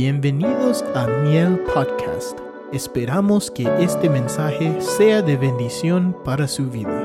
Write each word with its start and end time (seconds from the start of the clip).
Bienvenidos 0.00 0.84
a 0.94 1.08
Miel 1.08 1.58
Podcast. 1.74 2.38
Esperamos 2.72 3.50
que 3.50 3.64
este 3.82 4.08
mensaje 4.08 4.80
sea 4.80 5.22
de 5.22 5.36
bendición 5.36 6.16
para 6.24 6.46
su 6.46 6.70
vida. 6.70 7.04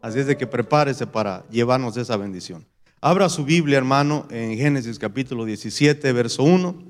Así 0.00 0.20
es 0.20 0.26
de 0.26 0.38
que 0.38 0.46
prepárese 0.46 1.06
para 1.06 1.46
llevarnos 1.50 1.98
esa 1.98 2.16
bendición. 2.16 2.66
Abra 3.02 3.28
su 3.28 3.44
Biblia, 3.44 3.76
hermano, 3.76 4.26
en 4.30 4.56
Génesis 4.56 4.98
capítulo 4.98 5.44
17, 5.44 6.10
verso 6.14 6.44
1, 6.44 6.82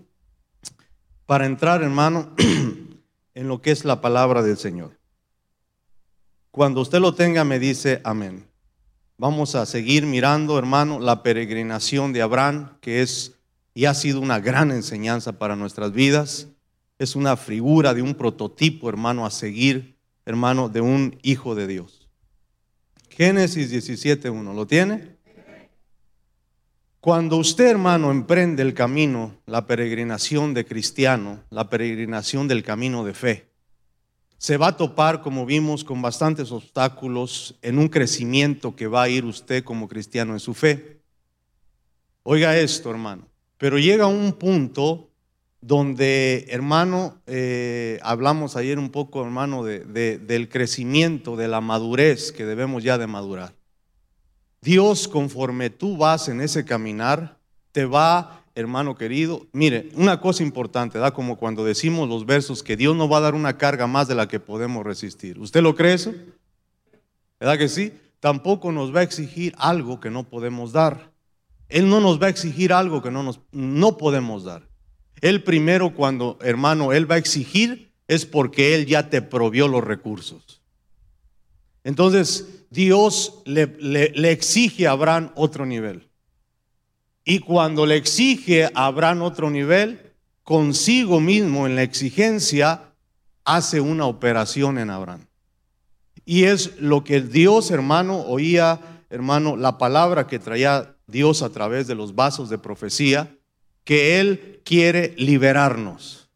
para 1.27 1.47
entrar, 1.47 1.83
hermano, 1.83 2.33
en 3.35 3.49
lo 3.49 3.61
que 3.61 3.73
es 3.73 3.85
la 3.85 4.01
palabra 4.01 4.45
del 4.45 4.57
Señor. 4.57 5.00
Cuando 6.51 6.81
usted 6.81 6.99
lo 6.99 7.15
tenga, 7.15 7.45
me 7.45 7.59
dice 7.59 8.01
amén. 8.05 8.47
Vamos 9.17 9.55
a 9.55 9.67
seguir 9.67 10.07
mirando, 10.07 10.59
hermano, 10.59 10.99
la 10.99 11.23
peregrinación 11.23 12.13
de 12.13 12.23
Abraham, 12.23 12.79
que 12.81 13.03
es 13.03 13.37
y 13.75 13.85
ha 13.85 13.95
sido 13.95 14.21
una 14.21 14.41
gran 14.41 14.71
enseñanza 14.73 15.39
para 15.39 15.57
nuestras 15.57 15.93
vidas. 15.93 16.49
Es 16.99 17.17
una 17.17 17.37
figura 17.37 17.95
de 17.95 18.03
un 18.03 18.15
prototipo, 18.15 18.89
hermano, 18.89 19.25
a 19.25 19.31
seguir, 19.31 19.97
hermano, 20.27 20.69
de 20.69 20.81
un 20.81 21.19
hijo 21.23 21.55
de 21.55 21.67
Dios. 21.67 22.09
Génesis 23.11 23.73
17.1, 23.73 24.55
¿lo 24.55 24.67
tiene? 24.67 25.17
Cuando 27.01 27.37
usted, 27.37 27.69
hermano, 27.69 28.11
emprende 28.11 28.63
el 28.63 28.75
camino, 28.75 29.35
la 29.47 29.67
peregrinación 29.67 30.53
de 30.53 30.67
cristiano, 30.67 31.43
la 31.49 31.71
peregrinación 31.71 32.49
del 32.49 32.63
camino 32.63 33.05
de 33.05 33.15
fe, 33.15 33.50
se 34.41 34.57
va 34.57 34.69
a 34.69 34.77
topar, 34.79 35.21
como 35.21 35.45
vimos, 35.45 35.85
con 35.85 36.01
bastantes 36.01 36.51
obstáculos 36.51 37.57
en 37.61 37.79
un 37.79 37.89
crecimiento 37.89 38.75
que 38.75 38.87
va 38.87 39.03
a 39.03 39.09
ir 39.11 39.27
usted 39.27 39.63
como 39.63 39.87
cristiano 39.87 40.33
en 40.33 40.41
su 40.41 40.55
fe. 40.55 41.03
Oiga 42.23 42.57
esto, 42.57 42.91
hermano. 42.91 43.29
Pero 43.59 43.79
llega 43.79 44.07
un 44.07 44.33
punto 44.33 45.11
donde, 45.61 46.47
hermano, 46.49 47.21
eh, 47.27 47.99
hablamos 48.03 48.57
ayer 48.57 48.79
un 48.79 48.89
poco, 48.89 49.23
hermano, 49.23 49.63
del 49.63 50.49
crecimiento, 50.49 51.37
de 51.37 51.47
la 51.47 51.61
madurez 51.61 52.33
que 52.33 52.47
debemos 52.47 52.83
ya 52.83 52.97
de 52.97 53.07
madurar. 53.07 53.53
Dios, 54.63 55.07
conforme 55.07 55.69
tú 55.69 55.99
vas 55.99 56.29
en 56.29 56.41
ese 56.41 56.65
caminar, 56.65 57.39
te 57.73 57.85
va 57.85 58.40
hermano 58.55 58.97
querido, 58.97 59.47
mire, 59.53 59.91
una 59.95 60.21
cosa 60.21 60.43
importante, 60.43 60.99
da 60.99 61.13
como 61.13 61.37
cuando 61.37 61.65
decimos 61.65 62.09
los 62.09 62.27
versos 62.27 62.63
que 62.63 62.77
Dios 62.77 62.97
no 62.97 63.09
va 63.09 63.19
a 63.19 63.23
dar 63.23 63.35
una 63.35 63.57
carga 63.57 63.87
más 63.87 64.09
de 64.09 64.15
la 64.15 64.29
que 64.29 64.41
podemos 64.41 64.85
resistir. 64.85 65.39
¿Usted 65.39 65.63
lo 65.63 65.75
cree 65.75 65.95
eso? 65.95 66.13
¿Verdad 67.39 67.59
que 67.59 67.69
sí? 67.69 67.93
Tampoco 68.21 68.73
nos 68.73 68.95
va 68.95 69.01
a 69.01 69.05
exigir 69.05 69.55
algo 69.57 70.01
que 70.01 70.11
no 70.11 70.25
podemos 70.25 70.73
dar. 70.73 71.13
Él 71.69 71.89
no 71.89 72.01
nos 72.01 72.21
va 72.21 72.27
a 72.27 72.31
exigir 72.31 72.73
algo 72.73 73.01
que 73.01 73.11
no 73.11 73.23
nos 73.23 73.41
no 73.53 73.97
podemos 73.97 74.45
dar. 74.45 74.69
Él 75.21 75.43
primero 75.43 75.95
cuando, 75.95 76.39
hermano, 76.43 76.93
él 76.93 77.11
va 77.11 77.15
a 77.15 77.19
exigir 77.19 77.93
es 78.09 78.27
porque 78.27 78.75
él 78.75 78.87
ya 78.87 79.09
te 79.09 79.23
provió 79.23 79.69
los 79.69 79.85
recursos. 79.85 80.61
Entonces, 81.85 82.65
Dios 82.71 83.41
le, 83.47 83.67
le 83.79 84.33
exige 84.33 84.87
a 84.87 84.91
Abraham 84.91 85.31
otro 85.37 85.65
nivel. 85.65 86.10
Y 87.25 87.41
cuando 87.41 87.87
le 87.87 87.97
exige 87.97 88.67
a 88.75 88.87
Abraham 88.87 89.23
otro 89.23 89.51
nivel, 89.51 90.15
consigo 90.43 91.21
mismo 91.21 91.67
en 91.67 91.77
la 91.77 91.83
exigencia, 91.83 92.95
hace 93.45 93.81
una 93.81 94.07
operación 94.07 94.79
en 94.79 94.91
Abraham. 94.91 95.27
Y 96.25 96.45
es 96.45 96.79
lo 96.81 97.05
que 97.05 97.21
Dios, 97.21 97.71
hermano, 97.71 98.21
oía, 98.21 98.81
hermano, 99.11 99.57
la 99.57 99.79
palabra 99.79 100.27
que 100.27 100.39
traía 100.39 100.97
Dios 101.07 101.43
a 101.43 101.51
través 101.51 101.87
de 101.87 101.95
los 101.95 102.15
vasos 102.15 102.49
de 102.49 102.59
profecía, 102.59 103.37
que 103.85 104.21
Él 104.21 104.61
quiere 104.65 105.15
liberarnos, 105.19 106.31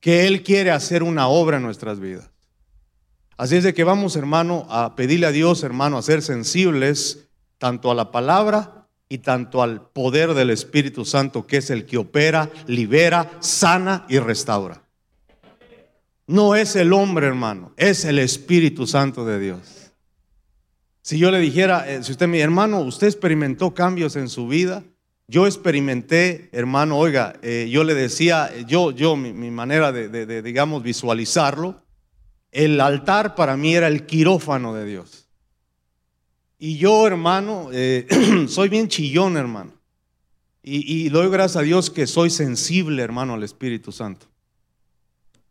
que 0.00 0.26
Él 0.26 0.42
quiere 0.42 0.70
hacer 0.70 1.02
una 1.02 1.28
obra 1.28 1.58
en 1.58 1.62
nuestras 1.62 2.00
vidas. 2.00 2.30
Así 3.36 3.56
es 3.56 3.64
de 3.64 3.74
que 3.74 3.84
vamos, 3.84 4.16
hermano, 4.16 4.66
a 4.70 4.94
pedirle 4.96 5.26
a 5.26 5.32
Dios, 5.32 5.62
hermano, 5.62 5.98
a 5.98 6.02
ser 6.02 6.22
sensibles 6.22 7.28
tanto 7.58 7.90
a 7.90 7.94
la 7.94 8.10
palabra 8.10 8.81
y 9.12 9.18
tanto 9.18 9.62
al 9.62 9.90
poder 9.90 10.32
del 10.32 10.48
Espíritu 10.48 11.04
Santo, 11.04 11.46
que 11.46 11.58
es 11.58 11.68
el 11.68 11.84
que 11.84 11.98
opera, 11.98 12.48
libera, 12.66 13.30
sana 13.40 14.06
y 14.08 14.18
restaura. 14.18 14.84
No 16.26 16.54
es 16.54 16.76
el 16.76 16.94
hombre, 16.94 17.26
hermano, 17.26 17.74
es 17.76 18.06
el 18.06 18.18
Espíritu 18.18 18.86
Santo 18.86 19.26
de 19.26 19.38
Dios. 19.38 19.92
Si 21.02 21.18
yo 21.18 21.30
le 21.30 21.40
dijera, 21.40 21.90
eh, 21.90 22.02
si 22.02 22.12
usted, 22.12 22.26
mi 22.26 22.40
hermano, 22.40 22.80
usted 22.80 23.06
experimentó 23.06 23.74
cambios 23.74 24.16
en 24.16 24.30
su 24.30 24.48
vida, 24.48 24.82
yo 25.28 25.46
experimenté, 25.46 26.48
hermano, 26.52 26.96
oiga, 26.96 27.34
eh, 27.42 27.68
yo 27.70 27.84
le 27.84 27.92
decía, 27.92 28.50
yo, 28.66 28.92
yo, 28.92 29.14
mi, 29.14 29.50
manera 29.50 29.92
de, 29.92 30.08
de, 30.08 30.40
digamos, 30.40 30.82
visualizarlo, 30.82 31.82
el 32.50 32.80
altar 32.80 33.34
para 33.34 33.58
mí 33.58 33.74
era 33.74 33.88
el 33.88 34.06
quirófano 34.06 34.72
de 34.72 34.86
Dios. 34.86 35.21
Y 36.64 36.76
yo, 36.76 37.08
hermano, 37.08 37.70
eh, 37.72 38.06
soy 38.48 38.68
bien 38.68 38.86
chillón, 38.86 39.36
hermano. 39.36 39.72
Y, 40.62 41.08
doy 41.08 41.28
gracias 41.28 41.56
a 41.56 41.62
Dios 41.62 41.90
que 41.90 42.06
soy 42.06 42.30
sensible, 42.30 43.02
hermano, 43.02 43.34
al 43.34 43.42
Espíritu 43.42 43.90
Santo. 43.90 44.26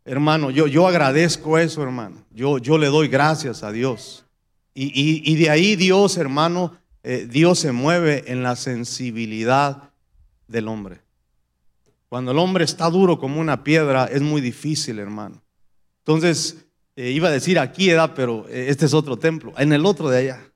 Hermano, 0.06 0.50
yo, 0.50 0.66
yo 0.66 0.88
agradezco 0.88 1.58
eso, 1.58 1.82
hermano. 1.82 2.24
Yo, 2.30 2.56
yo 2.56 2.78
le 2.78 2.86
doy 2.86 3.08
gracias 3.08 3.62
a 3.62 3.70
Dios. 3.72 4.24
Y, 4.72 5.34
de 5.34 5.50
ahí 5.50 5.76
Dios, 5.76 6.16
hermano, 6.16 6.78
eh, 7.02 7.28
Dios 7.30 7.58
se 7.58 7.72
mueve 7.72 8.32
en 8.32 8.42
la 8.42 8.56
sensibilidad 8.56 9.90
del 10.48 10.66
hombre. 10.66 11.02
Cuando 12.08 12.30
el 12.30 12.38
hombre 12.38 12.64
está 12.64 12.88
duro 12.88 13.18
como 13.18 13.38
una 13.38 13.64
piedra, 13.64 14.06
es 14.06 14.22
muy 14.22 14.40
difícil, 14.40 14.98
hermano. 14.98 15.42
Entonces, 16.06 16.64
eh, 16.96 17.10
iba 17.10 17.28
a 17.28 17.32
decir 17.32 17.58
aquí, 17.58 17.90
edad, 17.90 18.14
pero 18.16 18.48
este 18.48 18.86
es 18.86 18.94
otro 18.94 19.18
templo, 19.18 19.52
en 19.58 19.74
el 19.74 19.84
otro 19.84 20.08
de 20.08 20.16
allá. 20.16 20.51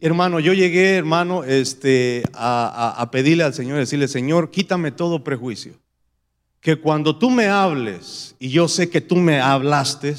Hermano, 0.00 0.40
yo 0.40 0.52
llegué, 0.52 0.96
hermano, 0.96 1.44
este, 1.44 2.22
a, 2.34 3.08
pedirle 3.10 3.44
al 3.44 3.54
Señor, 3.54 3.78
decirle, 3.78 4.08
Señor, 4.08 4.50
quítame 4.50 4.90
todo 4.90 5.24
prejuicio. 5.24 5.74
Que 6.60 6.76
cuando 6.76 7.16
tú 7.18 7.30
me 7.30 7.46
hables, 7.46 8.34
y 8.38 8.50
yo 8.50 8.68
sé 8.68 8.90
que 8.90 9.00
tú 9.00 9.16
me 9.16 9.40
hablaste, 9.40 10.14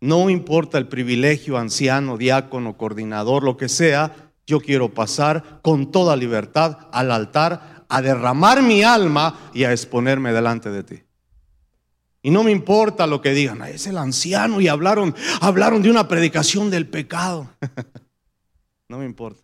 no 0.00 0.30
importa 0.30 0.78
el 0.78 0.86
privilegio, 0.86 1.58
anciano, 1.58 2.18
diácono, 2.18 2.76
coordinador, 2.76 3.42
lo 3.42 3.56
que 3.56 3.68
sea, 3.68 4.30
yo 4.46 4.60
quiero 4.60 4.94
pasar 4.94 5.60
con 5.62 5.90
toda 5.90 6.14
libertad 6.16 6.78
al 6.92 7.10
altar 7.10 7.84
a 7.88 8.02
derramar 8.02 8.62
mi 8.62 8.84
alma 8.84 9.50
y 9.52 9.64
a 9.64 9.72
exponerme 9.72 10.32
delante 10.32 10.70
de 10.70 10.84
ti. 10.84 11.02
Y 12.22 12.30
no 12.30 12.44
me 12.44 12.52
importa 12.52 13.06
lo 13.06 13.20
que 13.20 13.32
digan, 13.32 13.62
es 13.62 13.86
el 13.86 13.98
anciano 13.98 14.60
y 14.60 14.68
hablaron, 14.68 15.16
hablaron 15.40 15.82
de 15.82 15.90
una 15.90 16.06
predicación 16.06 16.70
del 16.70 16.86
pecado. 16.86 17.50
no 18.90 18.98
me 18.98 19.04
importa. 19.04 19.40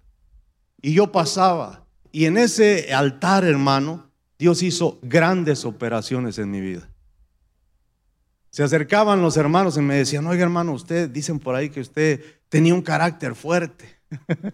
Y 0.82 0.92
yo 0.92 1.12
pasaba, 1.12 1.86
y 2.10 2.24
en 2.24 2.36
ese 2.36 2.92
altar, 2.92 3.44
hermano, 3.44 4.10
Dios 4.40 4.60
hizo 4.64 4.98
grandes 5.02 5.64
operaciones 5.64 6.38
en 6.38 6.50
mi 6.50 6.60
vida. 6.60 6.90
Se 8.50 8.64
acercaban 8.64 9.22
los 9.22 9.36
hermanos 9.36 9.76
y 9.76 9.82
me 9.82 9.94
decían, 9.94 10.26
oiga 10.26 10.42
hermano, 10.42 10.72
usted, 10.72 11.08
dicen 11.08 11.38
por 11.38 11.54
ahí 11.54 11.70
que 11.70 11.80
usted 11.80 12.24
tenía 12.48 12.74
un 12.74 12.82
carácter 12.82 13.36
fuerte. 13.36 14.00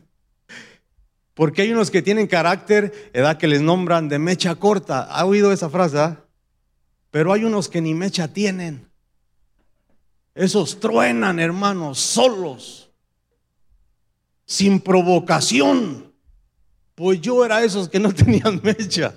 Porque 1.34 1.62
hay 1.62 1.72
unos 1.72 1.90
que 1.90 2.02
tienen 2.02 2.26
carácter, 2.26 3.10
edad 3.14 3.38
que 3.38 3.48
les 3.48 3.62
nombran 3.62 4.10
de 4.10 4.18
mecha 4.18 4.56
corta. 4.56 5.04
¿Ha 5.04 5.24
oído 5.24 5.52
esa 5.52 5.70
frase? 5.70 5.98
Ah? 5.98 6.24
Pero 7.10 7.32
hay 7.32 7.44
unos 7.44 7.70
que 7.70 7.80
ni 7.80 7.94
mecha 7.94 8.28
tienen. 8.28 8.90
Esos 10.34 10.80
truenan, 10.80 11.38
hermanos, 11.38 11.98
solos 11.98 12.81
sin 14.46 14.80
provocación. 14.80 16.12
Pues 16.94 17.20
yo 17.20 17.44
era 17.44 17.62
esos 17.64 17.88
que 17.88 17.98
no 17.98 18.12
tenían 18.14 18.60
mecha. 18.62 19.14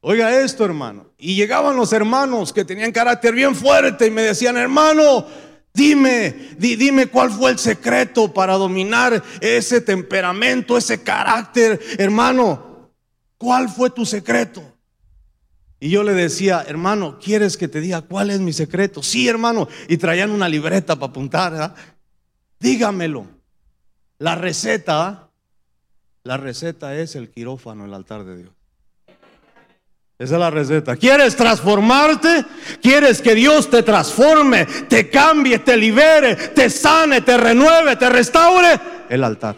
Oiga 0.00 0.38
esto, 0.38 0.64
hermano. 0.64 1.06
Y 1.16 1.34
llegaban 1.34 1.76
los 1.76 1.92
hermanos 1.92 2.52
que 2.52 2.64
tenían 2.64 2.92
carácter 2.92 3.34
bien 3.34 3.54
fuerte 3.54 4.06
y 4.06 4.10
me 4.10 4.20
decían, 4.20 4.56
hermano, 4.58 5.26
dime, 5.72 6.34
dime 6.58 7.06
cuál 7.06 7.30
fue 7.30 7.52
el 7.52 7.58
secreto 7.58 8.30
para 8.32 8.54
dominar 8.54 9.22
ese 9.40 9.80
temperamento, 9.80 10.76
ese 10.76 11.02
carácter. 11.02 11.80
Hermano, 11.96 12.90
¿cuál 13.38 13.70
fue 13.70 13.88
tu 13.88 14.04
secreto? 14.04 14.74
Y 15.80 15.90
yo 15.90 16.02
le 16.02 16.12
decía, 16.12 16.64
hermano, 16.66 17.18
¿quieres 17.18 17.56
que 17.56 17.68
te 17.68 17.80
diga 17.80 18.02
cuál 18.02 18.30
es 18.30 18.40
mi 18.40 18.52
secreto? 18.52 19.02
Sí, 19.02 19.26
hermano. 19.28 19.68
Y 19.88 19.96
traían 19.96 20.30
una 20.30 20.48
libreta 20.48 20.96
para 20.96 21.10
apuntar. 21.10 21.74
Dígamelo. 22.64 23.26
La 24.20 24.36
receta, 24.36 25.28
la 26.22 26.38
receta 26.38 26.96
es 26.96 27.14
el 27.14 27.30
quirófano, 27.30 27.84
el 27.84 27.92
altar 27.92 28.24
de 28.24 28.38
Dios. 28.38 28.52
Esa 30.18 30.34
es 30.34 30.40
la 30.40 30.48
receta. 30.48 30.96
¿Quieres 30.96 31.36
transformarte? 31.36 32.46
¿Quieres 32.80 33.20
que 33.20 33.34
Dios 33.34 33.68
te 33.68 33.82
transforme, 33.82 34.64
te 34.64 35.10
cambie, 35.10 35.58
te 35.58 35.76
libere, 35.76 36.36
te 36.36 36.70
sane, 36.70 37.20
te 37.20 37.36
renueve, 37.36 37.96
te 37.96 38.08
restaure? 38.08 38.80
El 39.10 39.24
altar. 39.24 39.56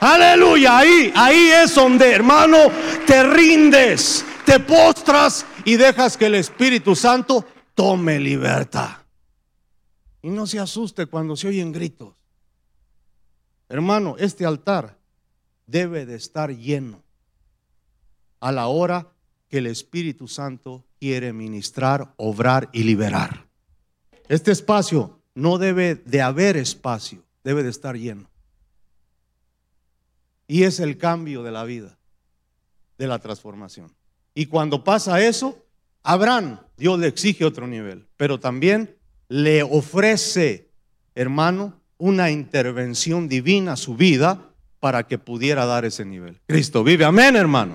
Aleluya, 0.00 0.78
ahí, 0.78 1.12
ahí 1.14 1.50
es 1.52 1.72
donde, 1.76 2.10
hermano, 2.10 2.58
te 3.06 3.22
rindes, 3.22 4.24
te 4.44 4.58
postras 4.58 5.46
y 5.64 5.76
dejas 5.76 6.16
que 6.16 6.26
el 6.26 6.34
Espíritu 6.34 6.96
Santo 6.96 7.44
tome 7.76 8.18
libertad. 8.18 9.05
Y 10.26 10.30
no 10.30 10.48
se 10.48 10.58
asuste 10.58 11.06
cuando 11.06 11.36
se 11.36 11.46
oyen 11.46 11.70
gritos. 11.70 12.12
Hermano, 13.68 14.16
este 14.18 14.44
altar 14.44 14.98
debe 15.68 16.04
de 16.04 16.16
estar 16.16 16.50
lleno 16.50 17.04
a 18.40 18.50
la 18.50 18.66
hora 18.66 19.06
que 19.48 19.58
el 19.58 19.68
Espíritu 19.68 20.26
Santo 20.26 20.84
quiere 20.98 21.32
ministrar, 21.32 22.12
obrar 22.16 22.68
y 22.72 22.82
liberar. 22.82 23.46
Este 24.28 24.50
espacio 24.50 25.20
no 25.36 25.58
debe 25.58 25.94
de 25.94 26.22
haber 26.22 26.56
espacio, 26.56 27.22
debe 27.44 27.62
de 27.62 27.70
estar 27.70 27.96
lleno. 27.96 28.28
Y 30.48 30.64
es 30.64 30.80
el 30.80 30.98
cambio 30.98 31.44
de 31.44 31.52
la 31.52 31.62
vida, 31.62 31.98
de 32.98 33.06
la 33.06 33.20
transformación. 33.20 33.94
Y 34.34 34.46
cuando 34.46 34.82
pasa 34.82 35.24
eso, 35.24 35.64
Abraham, 36.02 36.58
Dios 36.76 36.98
le 36.98 37.06
exige 37.06 37.44
otro 37.44 37.68
nivel, 37.68 38.08
pero 38.16 38.40
también 38.40 38.95
le 39.28 39.62
ofrece, 39.62 40.70
hermano, 41.14 41.80
una 41.98 42.30
intervención 42.30 43.28
divina 43.28 43.72
a 43.72 43.76
su 43.76 43.96
vida 43.96 44.50
para 44.80 45.06
que 45.06 45.18
pudiera 45.18 45.66
dar 45.66 45.84
ese 45.84 46.04
nivel. 46.04 46.40
Cristo 46.46 46.84
vive, 46.84 47.04
amén, 47.04 47.36
hermano. 47.36 47.74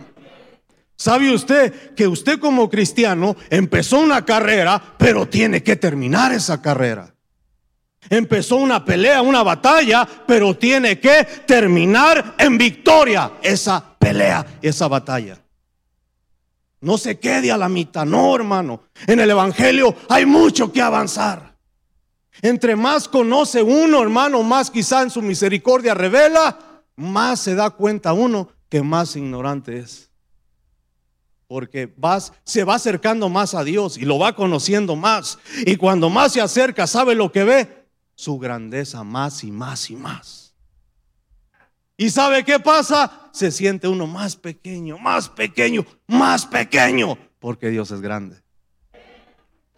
¿Sabe 0.95 1.33
usted 1.33 1.94
que 1.95 2.07
usted 2.07 2.39
como 2.39 2.69
cristiano 2.69 3.36
empezó 3.50 3.98
una 4.00 4.24
carrera, 4.24 4.95
pero 5.00 5.27
tiene 5.27 5.63
que 5.63 5.75
terminar 5.75 6.31
esa 6.31 6.62
carrera? 6.62 7.15
Empezó 8.09 8.57
una 8.57 8.86
pelea, 8.86 9.21
una 9.21 9.42
batalla, 9.42 10.07
pero 10.27 10.56
tiene 10.56 11.00
que 11.00 11.25
terminar 11.45 12.36
en 12.38 12.57
victoria 12.57 13.31
esa 13.42 13.95
pelea, 13.97 14.45
esa 14.62 14.88
batalla. 14.88 15.42
No 16.81 16.98
se 16.98 17.19
quede 17.19 17.51
a 17.51 17.57
la 17.57 17.69
mitad, 17.69 18.06
no 18.06 18.36
hermano. 18.36 18.83
En 19.07 19.19
el 19.19 19.30
Evangelio 19.30 19.95
hay 20.10 20.25
mucho 20.25 20.72
que 20.72 20.81
avanzar. 20.81 21.56
Entre 22.42 22.75
más 22.75 23.07
conoce 23.07 23.62
uno, 23.62 24.01
hermano, 24.01 24.44
más 24.44 24.69
quizá 24.72 25.04
en 25.04 25.10
su 25.10 25.22
misericordia 25.22 25.94
revela, 25.94 26.57
más 26.95 27.39
se 27.39 27.56
da 27.56 27.69
cuenta 27.69 28.13
uno 28.13 28.50
que 28.68 28.81
más 28.81 29.16
ignorante 29.16 29.80
es 29.80 30.12
porque 31.51 31.94
se 32.45 32.63
va 32.63 32.75
acercando 32.75 33.28
más 33.28 33.54
a 33.56 33.66
Dios 33.66 33.98
y 33.98 34.06
lo 34.06 34.18
va 34.18 34.38
conociendo 34.38 34.95
más. 34.95 35.38
Y 35.66 35.75
cuando 35.75 36.10
más 36.10 36.31
se 36.31 36.39
acerca, 36.39 36.88
¿sabe 36.88 37.13
lo 37.13 37.30
que 37.30 37.44
ve? 37.44 37.88
Su 38.16 38.39
grandeza 38.39 39.04
más 39.04 39.44
y 39.44 39.51
más 39.51 39.89
y 39.89 39.98
más. 39.98 40.40
¿Y 42.01 42.09
sabe 42.09 42.44
qué 42.44 42.59
pasa? 42.59 43.30
Se 43.31 43.51
siente 43.51 43.88
uno 43.88 44.07
más 44.07 44.36
pequeño, 44.36 44.98
más 44.98 45.30
pequeño, 45.30 45.86
más 46.07 46.48
pequeño, 46.48 47.15
porque 47.38 47.69
Dios 47.69 47.92
es 47.92 48.01
grande. 48.01 48.42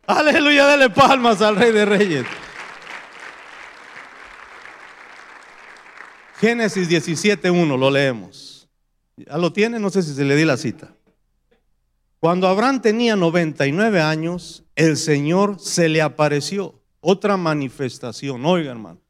Aleluya, 0.08 0.64
dale 0.64 0.90
palmas 0.90 1.42
al 1.42 1.58
Rey 1.58 1.74
de 1.74 1.84
Reyes. 1.84 2.26
Génesis 6.40 6.90
17.1, 6.90 7.78
lo 7.78 7.92
leemos. 7.92 8.70
¿Ya 9.18 9.38
lo 9.38 9.52
tiene? 9.52 9.78
No 9.78 9.90
sé 9.90 10.02
si 10.02 10.14
se 10.14 10.24
le 10.24 10.38
di 10.38 10.46
la 10.46 10.56
cita. 10.56 10.96
Cuando 12.20 12.48
Abraham 12.48 12.82
tenía 12.82 13.18
99 13.18 14.02
años, 14.02 14.64
el 14.78 14.96
Señor 14.96 15.60
se 15.60 15.90
le 15.90 16.02
apareció. 16.02 16.82
Otra 17.02 17.36
manifestación, 17.36 18.46
oiga 18.46 18.72
hermano, 18.72 19.03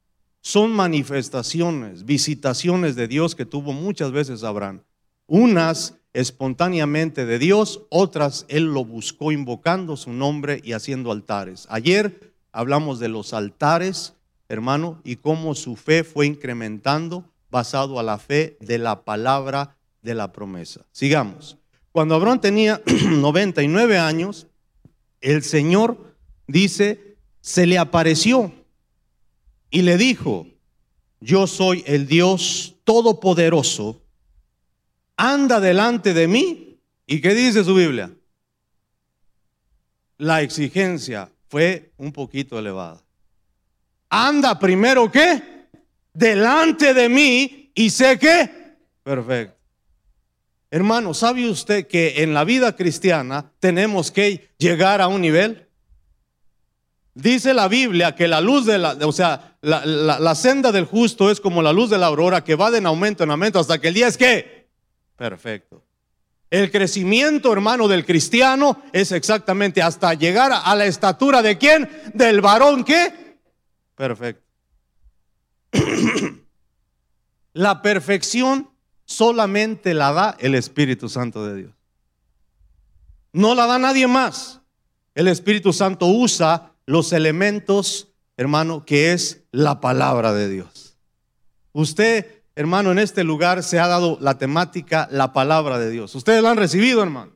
son 0.44 0.74
manifestaciones, 0.74 2.04
visitaciones 2.04 2.98
de 2.98 3.08
Dios 3.08 3.34
que 3.34 3.46
tuvo 3.46 3.72
muchas 3.72 4.12
veces 4.12 4.44
Abraham. 4.44 4.82
Unas 5.26 5.96
espontáneamente 6.12 7.26
de 7.26 7.40
Dios, 7.40 7.84
otras 7.90 8.46
él 8.50 8.66
lo 8.66 8.84
buscó 8.84 9.32
invocando 9.32 9.96
su 9.96 10.12
nombre 10.12 10.60
y 10.62 10.74
haciendo 10.74 11.14
altares. 11.14 11.66
Ayer 11.70 12.34
hablamos 12.52 13.00
de 13.00 13.08
los 13.08 13.34
altares, 13.34 14.16
hermano, 14.50 15.00
y 15.06 15.16
cómo 15.16 15.56
su 15.56 15.78
fe 15.78 16.04
fue 16.04 16.28
incrementando 16.28 17.24
basado 17.50 17.98
a 17.98 18.04
la 18.04 18.18
fe 18.18 18.58
de 18.60 18.78
la 18.80 19.06
palabra 19.06 19.78
de 20.02 20.14
la 20.14 20.34
promesa. 20.34 20.86
Sigamos. 20.92 21.58
Cuando 21.94 22.16
Abraham 22.16 22.42
tenía 22.42 22.82
99 23.10 23.98
años, 23.98 24.48
el 25.22 25.42
Señor 25.42 26.18
dice, 26.48 27.16
se 27.40 27.66
le 27.66 27.78
apareció 27.78 28.52
y 29.74 29.82
le 29.82 29.98
dijo, 29.98 30.46
yo 31.20 31.48
soy 31.48 31.84
el 31.88 32.06
Dios 32.06 32.76
todopoderoso, 32.84 34.04
anda 35.18 35.60
delante 35.60 36.14
de 36.14 36.28
mí. 36.28 36.80
¿Y 37.08 37.20
qué 37.22 37.34
dice 37.34 37.64
su 37.64 37.74
Biblia? 37.74 38.12
La 40.20 40.44
exigencia 40.44 41.28
fue 41.50 41.92
un 41.98 42.12
poquito 42.12 42.60
elevada. 42.60 43.02
Anda 44.10 44.60
primero 44.60 45.12
qué? 45.12 45.42
Delante 46.14 46.94
de 46.94 47.10
mí 47.10 47.72
y 47.74 47.90
sé 47.90 48.20
qué. 48.20 48.78
Perfecto. 49.02 49.58
Hermano, 50.70 51.16
¿sabe 51.16 51.50
usted 51.50 51.88
que 51.88 52.22
en 52.22 52.36
la 52.36 52.44
vida 52.44 52.76
cristiana 52.76 53.52
tenemos 53.60 54.12
que 54.12 54.52
llegar 54.60 55.02
a 55.02 55.08
un 55.08 55.22
nivel? 55.22 55.68
Dice 57.16 57.56
la 57.56 57.68
Biblia 57.68 58.14
que 58.14 58.28
la 58.28 58.40
luz 58.40 58.68
de 58.68 58.78
la, 58.78 58.94
o 59.02 59.12
sea, 59.12 59.53
la, 59.64 60.36
senda 60.36 60.72
del 60.72 60.86
justo 60.86 61.32
es 61.32 61.40
como 61.40 61.62
la 61.62 61.72
luz 61.72 61.90
de 61.90 61.98
la 61.98 62.08
aurora 62.08 62.44
que 62.44 62.56
va 62.56 62.70
de 62.70 62.86
aumento 62.86 63.24
en 63.24 63.32
aumento 63.32 63.60
hasta 63.60 63.80
que 63.80 63.88
el 63.88 63.94
día 63.94 64.08
es 64.08 64.18
que 64.18 64.68
perfecto. 65.16 65.84
El 66.50 66.70
crecimiento, 66.70 67.52
hermano, 67.52 67.88
del 67.88 68.06
cristiano 68.06 68.84
es 68.92 69.12
exactamente 69.12 69.82
hasta 69.82 70.14
llegar 70.14 70.52
a 70.54 70.76
la 70.76 70.86
estatura 70.86 71.42
de 71.42 71.58
quién? 71.58 71.90
Del 72.14 72.42
varón 72.42 72.84
que 72.84 73.40
perfecto. 73.96 74.44
la 77.54 77.82
perfección 77.82 78.70
solamente 79.06 79.94
la 79.94 80.12
da 80.12 80.36
el 80.40 80.56
Espíritu 80.56 81.08
Santo 81.08 81.46
de 81.48 81.56
Dios. 81.56 81.74
No 83.32 83.56
la 83.56 83.66
da 83.66 83.80
nadie 83.80 84.08
más. 84.08 84.62
El 85.16 85.28
Espíritu 85.28 85.72
Santo 85.72 86.08
usa 86.08 86.74
los 86.86 87.14
elementos, 87.14 88.13
hermano, 88.38 88.86
que 88.86 89.14
es 89.14 89.44
la 89.52 89.80
palabra 89.80 90.34
de 90.34 90.50
Dios. 90.50 90.98
Usted, 91.72 92.44
hermano, 92.56 92.92
en 92.92 93.00
este 93.00 93.24
lugar 93.24 93.64
se 93.64 93.80
ha 93.80 93.88
dado 93.88 94.18
la 94.22 94.38
temática, 94.38 95.08
la 95.12 95.34
palabra 95.34 95.80
de 95.80 95.90
Dios. 95.90 96.14
Ustedes 96.16 96.42
la 96.42 96.52
han 96.52 96.58
recibido, 96.58 97.02
hermano. 97.02 97.34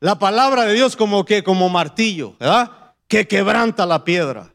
La 0.00 0.18
palabra 0.18 0.64
de 0.64 0.74
Dios 0.74 0.96
como 0.96 1.24
que, 1.24 1.42
como 1.42 1.68
martillo, 1.68 2.36
¿verdad? 2.38 2.94
Que 3.06 3.28
quebranta 3.28 3.86
la 3.86 4.04
piedra. 4.04 4.52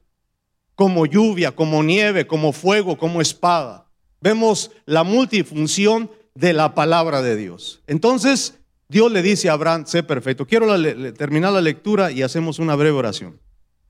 Como 0.76 1.06
lluvia, 1.06 1.56
como 1.56 1.82
nieve, 1.84 2.28
como 2.28 2.52
fuego, 2.52 2.98
como 2.98 3.22
espada 3.22 3.88
vemos 4.22 4.72
la 4.86 5.04
multifunción 5.04 6.12
de 6.36 6.54
la 6.54 6.76
palabra 6.76 7.22
de 7.22 7.36
Dios. 7.36 7.82
Entonces, 7.88 8.60
Dios 8.88 9.12
le 9.12 9.22
dice 9.22 9.50
a 9.50 9.54
Abraham, 9.54 9.86
sé 9.86 10.04
perfecto. 10.04 10.46
Quiero 10.46 10.68
terminar 11.14 11.54
la 11.54 11.62
lectura 11.62 12.12
y 12.12 12.22
hacemos 12.22 12.60
una 12.60 12.76
breve 12.76 12.98
oración. 12.98 13.40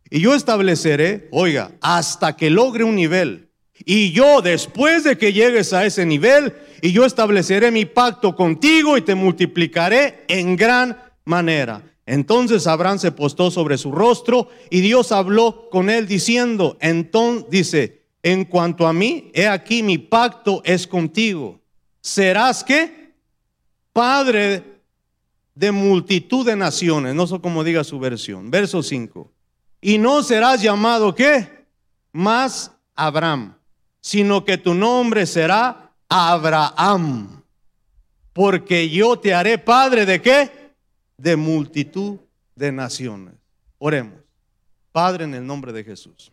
Y 0.10 0.22
yo 0.22 0.34
estableceré, 0.34 1.28
oiga, 1.32 1.72
hasta 1.82 2.36
que 2.36 2.50
logre 2.50 2.84
un 2.84 2.96
nivel. 2.96 3.50
Y 3.86 4.12
yo, 4.12 4.42
después 4.42 5.04
de 5.04 5.18
que 5.18 5.34
llegues 5.34 5.74
a 5.74 5.86
ese 5.86 6.06
nivel, 6.06 6.54
y 6.82 6.92
yo 6.92 7.06
estableceré 7.06 7.72
mi 7.72 7.86
pacto 7.86 8.36
contigo 8.36 8.98
y 8.98 9.02
te 9.02 9.16
multiplicaré 9.16 10.26
en 10.28 10.56
gran 10.56 10.98
manera. 11.26 11.84
Entonces 12.06 12.68
Abraham 12.68 13.00
se 13.00 13.12
postó 13.12 13.52
sobre 13.52 13.78
su 13.78 13.92
rostro 13.92 14.48
y 14.70 14.80
Dios 14.80 15.12
habló 15.12 15.70
con 15.70 15.90
él 15.90 16.08
diciendo, 16.08 16.78
entonces 16.80 17.50
dice, 17.50 18.06
en 18.24 18.46
cuanto 18.46 18.88
a 18.88 18.94
mí, 18.94 19.30
he 19.34 19.48
aquí 19.48 19.84
mi 19.84 19.98
pacto 19.98 20.62
es 20.64 20.88
contigo. 20.88 21.60
Serás 22.02 22.64
que 22.64 23.14
padre 23.92 24.64
de 25.54 25.72
multitud 25.72 26.46
de 26.46 26.56
naciones, 26.56 27.14
no 27.14 27.28
sé 27.28 27.40
cómo 27.42 27.64
diga 27.64 27.84
su 27.84 28.00
versión. 28.00 28.50
Verso 28.50 28.82
5. 28.82 29.32
Y 29.82 29.98
no 29.98 30.24
serás 30.24 30.62
llamado 30.62 31.14
qué? 31.14 31.66
Más 32.12 32.72
Abraham, 32.96 33.56
sino 34.02 34.44
que 34.44 34.58
tu 34.58 34.74
nombre 34.74 35.26
será 35.26 35.94
Abraham. 36.10 37.44
Porque 38.34 38.90
yo 38.90 39.18
te 39.18 39.34
haré 39.34 39.58
padre 39.58 40.06
de 40.06 40.22
qué? 40.22 40.74
De 41.18 41.36
multitud 41.36 42.18
de 42.56 42.72
naciones. 42.72 43.34
Oremos. 43.78 44.20
Padre, 44.92 45.26
en 45.26 45.36
el 45.36 45.46
nombre 45.46 45.72
de 45.74 45.84
Jesús. 45.84 46.32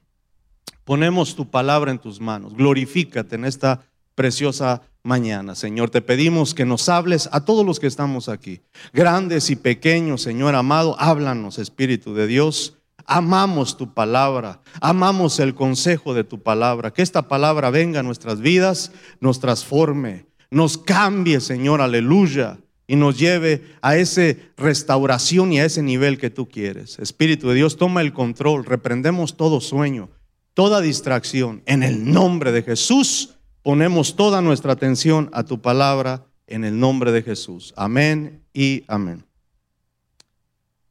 Ponemos 0.85 1.35
tu 1.35 1.51
palabra 1.51 1.91
en 1.91 1.99
tus 1.99 2.21
manos. 2.21 2.55
Glorifícate 2.55 3.37
en 3.37 3.45
esta 3.45 3.83
preciosa 4.15 4.83
mañana. 5.03 5.55
Señor, 5.55 5.91
te 5.91 6.03
pedimos 6.03 6.55
que 6.55 6.65
nos 6.65 6.89
hables 6.89 7.29
a 7.33 7.45
todos 7.45 7.65
los 7.65 7.81
que 7.81 7.87
estamos 7.87 8.29
aquí, 8.29 8.61
grandes 8.93 9.51
y 9.51 9.57
pequeños, 9.57 10.23
Señor 10.23 10.55
amado, 10.55 10.97
háblanos, 10.99 11.59
Espíritu 11.59 12.15
de 12.15 12.27
Dios. 12.27 12.77
Amamos 13.07 13.77
tu 13.77 13.93
palabra, 13.93 14.61
amamos 14.81 15.39
el 15.41 15.55
consejo 15.55 16.15
de 16.15 16.25
tu 16.25 16.43
palabra, 16.43 16.93
que 16.93 17.03
esta 17.03 17.29
palabra 17.29 17.71
venga 17.71 18.01
a 18.01 18.03
nuestras 18.03 18.41
vidas, 18.41 18.93
nos 19.21 19.41
transforme, 19.41 20.27
nos 20.51 20.79
cambie, 20.79 21.41
Señor, 21.41 21.81
aleluya, 21.81 22.59
y 22.87 22.97
nos 22.97 23.19
lleve 23.19 23.63
a 23.81 23.97
esa 23.97 24.35
restauración 24.57 25.53
y 25.53 25.61
a 25.61 25.65
ese 25.65 25.83
nivel 25.83 26.19
que 26.19 26.31
tú 26.31 26.49
quieres. 26.49 26.99
Espíritu 26.99 27.49
de 27.49 27.55
Dios, 27.55 27.77
toma 27.77 28.01
el 28.01 28.13
control, 28.13 28.65
reprendemos 28.65 29.37
todo 29.37 29.61
sueño, 29.61 30.11
toda 30.53 30.81
distracción. 30.81 31.63
En 31.67 31.83
el 31.83 32.11
nombre 32.13 32.53
de 32.53 32.63
Jesús 32.63 33.37
ponemos 33.63 34.17
toda 34.17 34.43
nuestra 34.43 34.73
atención 34.73 35.31
a 35.33 35.45
tu 35.45 35.61
palabra 35.63 36.27
en 36.47 36.65
el 36.65 36.79
nombre 36.79 37.13
de 37.13 37.23
Jesús. 37.23 37.73
Amén 37.77 38.43
y 38.53 38.85
amén. 38.87 39.25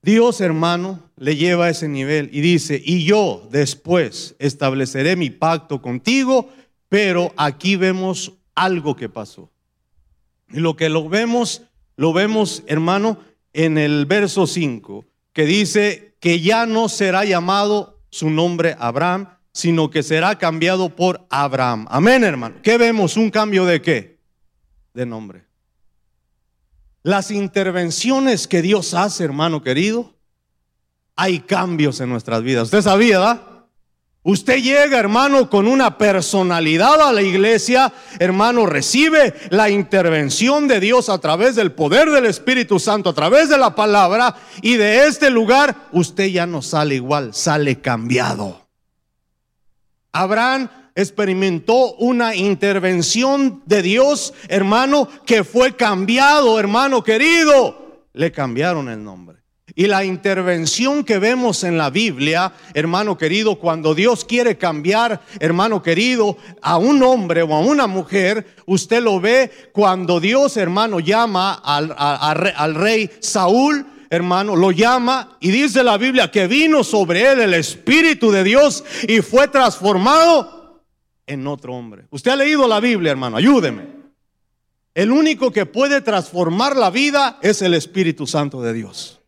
Dios, 0.04 0.42
hermano, 0.42 1.00
le 1.16 1.38
lleva 1.38 1.66
a 1.66 1.70
ese 1.70 1.88
nivel 1.88 2.30
y 2.34 2.42
dice, 2.42 2.82
y 2.84 3.06
yo 3.06 3.48
después 3.52 4.36
estableceré 4.38 5.16
mi 5.16 5.30
pacto 5.30 5.82
contigo, 5.82 6.50
pero 6.90 7.34
aquí 7.38 7.78
vemos 7.78 8.34
algo 8.54 8.98
que 8.98 9.08
pasó. 9.08 9.50
Y 10.50 10.60
lo 10.60 10.76
que 10.76 10.90
lo 10.90 11.08
vemos, 11.08 11.62
lo 11.96 12.12
vemos, 12.12 12.64
hermano, 12.68 13.18
en 13.54 13.78
el 13.78 14.06
verso 14.06 14.46
5, 14.46 15.06
que 15.32 15.46
dice 15.46 16.16
que 16.20 16.42
ya 16.42 16.66
no 16.66 16.90
será 16.90 17.24
llamado 17.24 18.02
su 18.10 18.30
nombre 18.30 18.76
Abraham, 18.80 19.30
sino 19.54 19.90
que 19.90 20.04
será 20.04 20.38
cambiado 20.38 20.90
por 20.90 21.26
Abraham. 21.30 21.86
Amén, 21.90 22.26
hermano. 22.26 22.58
¿Qué 22.62 22.78
vemos? 22.78 23.16
¿Un 23.16 23.30
cambio 23.30 23.64
de 23.64 23.82
qué? 23.82 24.20
De 24.94 25.06
nombre. 25.06 25.46
Las 27.04 27.32
intervenciones 27.32 28.48
que 28.48 28.62
Dios 28.62 28.94
hace, 28.94 29.26
hermano 29.26 29.62
querido, 29.62 30.16
hay 31.16 31.40
cambios 31.40 32.00
en 32.00 32.10
nuestras 32.10 32.42
vidas. 32.42 32.64
Usted 32.66 32.82
sabía, 32.82 33.20
¿verdad? 33.20 33.42
Usted 34.26 34.64
llega, 34.64 34.98
hermano, 34.98 35.50
con 35.50 35.68
una 35.68 35.98
personalidad 35.98 37.02
a 37.02 37.12
la 37.12 37.22
iglesia, 37.22 37.92
hermano, 38.20 38.66
recibe 38.66 39.34
la 39.50 39.70
intervención 39.70 40.70
de 40.70 40.80
Dios 40.80 41.10
a 41.10 41.18
través 41.20 41.56
del 41.56 41.74
poder 41.74 42.10
del 42.10 42.26
Espíritu 42.26 42.80
Santo, 42.80 43.10
a 43.10 43.14
través 43.14 43.50
de 43.50 43.58
la 43.58 43.76
palabra, 43.76 44.36
y 44.62 44.78
de 44.78 45.08
este 45.08 45.30
lugar 45.30 45.90
usted 45.92 46.28
ya 46.28 46.46
no 46.46 46.62
sale 46.62 46.96
igual, 46.96 47.34
sale 47.34 47.82
cambiado. 47.82 48.66
Abraham 50.14 50.70
experimentó 50.96 51.94
una 51.96 52.36
intervención 52.36 53.62
de 53.66 53.82
Dios, 53.82 54.34
hermano, 54.48 55.08
que 55.26 55.44
fue 55.44 55.76
cambiado, 55.76 56.60
hermano 56.60 57.04
querido. 57.04 58.06
Le 58.14 58.32
cambiaron 58.32 58.90
el 58.90 59.04
nombre. 59.04 59.44
Y 59.76 59.88
la 59.88 60.04
intervención 60.04 61.04
que 61.04 61.18
vemos 61.18 61.64
en 61.64 61.80
la 61.80 61.90
Biblia, 61.90 62.54
hermano 62.76 63.18
querido, 63.18 63.58
cuando 63.58 63.96
Dios 63.96 64.24
quiere 64.24 64.56
cambiar, 64.56 65.22
hermano 65.40 65.82
querido, 65.82 66.38
a 66.62 66.78
un 66.78 67.02
hombre 67.02 67.42
o 67.42 67.56
a 67.56 67.60
una 67.60 67.88
mujer, 67.88 68.46
usted 68.68 69.02
lo 69.02 69.20
ve 69.20 69.50
cuando 69.72 70.20
Dios, 70.20 70.58
hermano, 70.58 71.00
llama 71.00 71.54
al, 71.54 71.96
al 71.98 72.76
rey 72.76 73.10
Saúl 73.20 73.88
hermano, 74.16 74.56
lo 74.56 74.70
llama 74.70 75.38
y 75.40 75.50
dice 75.50 75.84
la 75.84 75.98
Biblia 75.98 76.30
que 76.30 76.46
vino 76.46 76.84
sobre 76.84 77.32
él 77.32 77.42
el 77.42 77.56
Espíritu 77.56 78.30
de 78.30 78.44
Dios 78.44 78.84
y 79.08 79.22
fue 79.22 79.48
transformado 79.48 80.53
en 81.34 81.48
otro 81.48 81.74
hombre. 81.74 82.06
Usted 82.10 82.32
ha 82.32 82.36
leído 82.36 82.68
la 82.68 82.80
Biblia, 82.80 83.12
hermano, 83.12 83.38
ayúdeme. 83.38 83.88
El 84.94 85.12
único 85.12 85.52
que 85.52 85.66
puede 85.66 86.02
transformar 86.02 86.76
la 86.76 86.90
vida 86.90 87.40
es 87.42 87.62
el 87.62 87.74
Espíritu 87.74 88.28
Santo 88.28 88.62
de 88.62 88.74
Dios. 88.74 89.20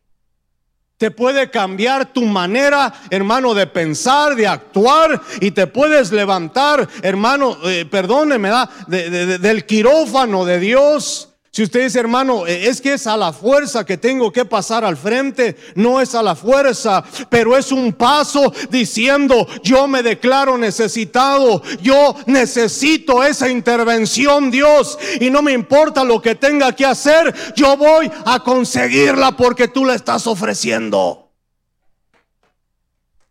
Te 0.96 1.10
puede 1.10 1.50
cambiar 1.50 2.12
tu 2.12 2.22
manera, 2.22 2.92
hermano, 3.10 3.52
de 3.52 3.66
pensar, 3.66 4.34
de 4.34 4.46
actuar 4.46 5.20
y 5.40 5.50
te 5.50 5.66
puedes 5.66 6.10
levantar, 6.10 6.88
hermano, 7.02 7.58
eh, 7.64 7.84
perdóneme, 7.84 8.50
del 8.88 9.66
quirófano 9.66 10.46
de 10.46 10.58
Dios 10.58 11.35
si 11.56 11.62
usted 11.62 11.84
dice, 11.84 12.00
hermano, 12.00 12.46
eh, 12.46 12.68
es 12.68 12.82
que 12.82 12.92
es 12.92 13.06
a 13.06 13.16
la 13.16 13.32
fuerza 13.32 13.86
que 13.86 13.96
tengo 13.96 14.30
que 14.30 14.44
pasar 14.44 14.84
al 14.84 14.98
frente, 14.98 15.56
no 15.74 16.02
es 16.02 16.14
a 16.14 16.22
la 16.22 16.36
fuerza, 16.36 17.02
pero 17.30 17.56
es 17.56 17.72
un 17.72 17.94
paso 17.94 18.52
diciendo, 18.68 19.46
yo 19.62 19.88
me 19.88 20.02
declaro 20.02 20.58
necesitado, 20.58 21.62
yo 21.80 22.14
necesito 22.26 23.24
esa 23.24 23.48
intervención, 23.48 24.50
Dios, 24.50 24.98
y 25.18 25.30
no 25.30 25.40
me 25.40 25.52
importa 25.52 26.04
lo 26.04 26.20
que 26.20 26.34
tenga 26.34 26.76
que 26.76 26.84
hacer, 26.84 27.34
yo 27.56 27.74
voy 27.78 28.12
a 28.26 28.40
conseguirla 28.40 29.34
porque 29.34 29.66
tú 29.66 29.86
la 29.86 29.94
estás 29.94 30.26
ofreciendo. 30.26 31.30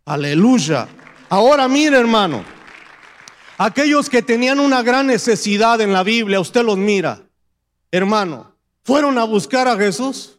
Aleluya. 0.04 0.88
Ahora 1.28 1.68
mire, 1.68 1.96
hermano, 1.96 2.44
aquellos 3.56 4.10
que 4.10 4.20
tenían 4.20 4.58
una 4.58 4.82
gran 4.82 5.06
necesidad 5.06 5.80
en 5.80 5.92
la 5.92 6.02
Biblia, 6.02 6.40
usted 6.40 6.64
los 6.64 6.76
mira 6.76 7.25
hermano, 7.90 8.54
fueron 8.82 9.18
a 9.18 9.24
buscar 9.24 9.68
a 9.68 9.76
Jesús. 9.76 10.38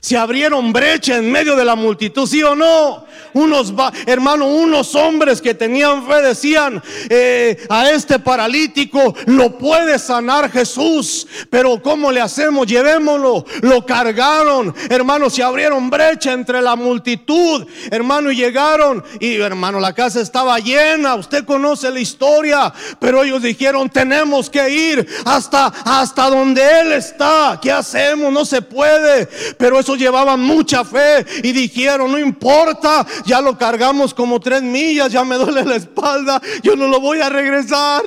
Se 0.00 0.16
abrieron 0.16 0.72
brecha 0.72 1.16
en 1.16 1.30
medio 1.30 1.56
de 1.56 1.64
la 1.64 1.74
multitud, 1.74 2.26
sí 2.26 2.42
o 2.42 2.54
no. 2.54 3.05
Unos, 3.36 3.74
hermano, 4.06 4.46
unos 4.46 4.94
hombres 4.94 5.42
que 5.42 5.52
tenían 5.52 6.06
fe 6.06 6.22
decían, 6.22 6.82
eh, 7.10 7.66
a 7.68 7.90
este 7.90 8.18
paralítico 8.18 9.14
lo 9.26 9.58
puede 9.58 9.98
sanar 9.98 10.50
Jesús, 10.50 11.26
pero 11.50 11.82
¿cómo 11.82 12.10
le 12.10 12.22
hacemos? 12.22 12.66
Llevémoslo. 12.66 13.44
Lo 13.60 13.84
cargaron, 13.84 14.74
hermano, 14.88 15.28
se 15.28 15.42
abrieron 15.42 15.90
brecha 15.90 16.32
entre 16.32 16.62
la 16.62 16.76
multitud, 16.76 17.66
hermano, 17.90 18.30
y 18.30 18.36
llegaron. 18.36 19.04
Y 19.20 19.36
hermano, 19.36 19.80
la 19.80 19.92
casa 19.92 20.22
estaba 20.22 20.58
llena, 20.58 21.16
usted 21.16 21.44
conoce 21.44 21.90
la 21.90 22.00
historia, 22.00 22.72
pero 22.98 23.22
ellos 23.22 23.42
dijeron, 23.42 23.90
tenemos 23.90 24.48
que 24.48 24.70
ir 24.70 25.06
hasta, 25.26 25.66
hasta 25.66 26.30
donde 26.30 26.62
Él 26.80 26.92
está. 26.92 27.58
¿Qué 27.60 27.70
hacemos? 27.70 28.32
No 28.32 28.46
se 28.46 28.62
puede. 28.62 29.26
Pero 29.58 29.78
eso 29.78 29.94
llevaban 29.94 30.40
mucha 30.40 30.84
fe 30.84 31.26
y 31.42 31.52
dijeron, 31.52 32.10
no 32.10 32.18
importa, 32.18 33.06
ya 33.26 33.40
lo 33.40 33.58
cargamos 33.58 34.14
como 34.14 34.40
tres 34.40 34.62
millas, 34.62 35.12
ya 35.12 35.24
me 35.24 35.36
duele 35.36 35.64
la 35.64 35.76
espalda, 35.76 36.40
yo 36.62 36.76
no 36.76 36.88
lo 36.88 37.00
voy 37.00 37.20
a 37.20 37.28
regresar 37.28 38.02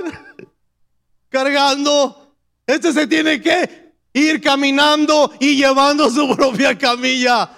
cargando. 1.29 2.35
Este 2.65 2.93
se 2.93 3.07
tiene 3.07 3.41
que 3.41 3.93
ir 4.13 4.41
caminando 4.41 5.31
y 5.39 5.55
llevando 5.55 6.09
su 6.09 6.35
propia 6.35 6.77
camilla. 6.77 7.49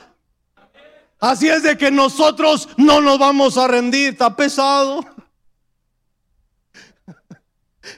Así 1.19 1.47
es 1.47 1.63
de 1.63 1.77
que 1.77 1.91
nosotros 1.91 2.69
no 2.77 2.99
nos 2.99 3.19
vamos 3.19 3.57
a 3.57 3.67
rendir, 3.67 4.09
está 4.09 4.35
pesado. 4.35 5.05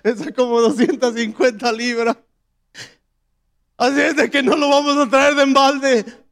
Es 0.03 0.17
como 0.35 0.59
250 0.59 1.71
libras. 1.71 2.17
Así 3.77 4.01
es 4.01 4.15
de 4.15 4.29
que 4.29 4.43
no 4.43 4.55
lo 4.55 4.69
vamos 4.69 4.97
a 4.97 5.09
traer 5.09 5.35
de 5.35 5.43
embalde. 5.43 6.22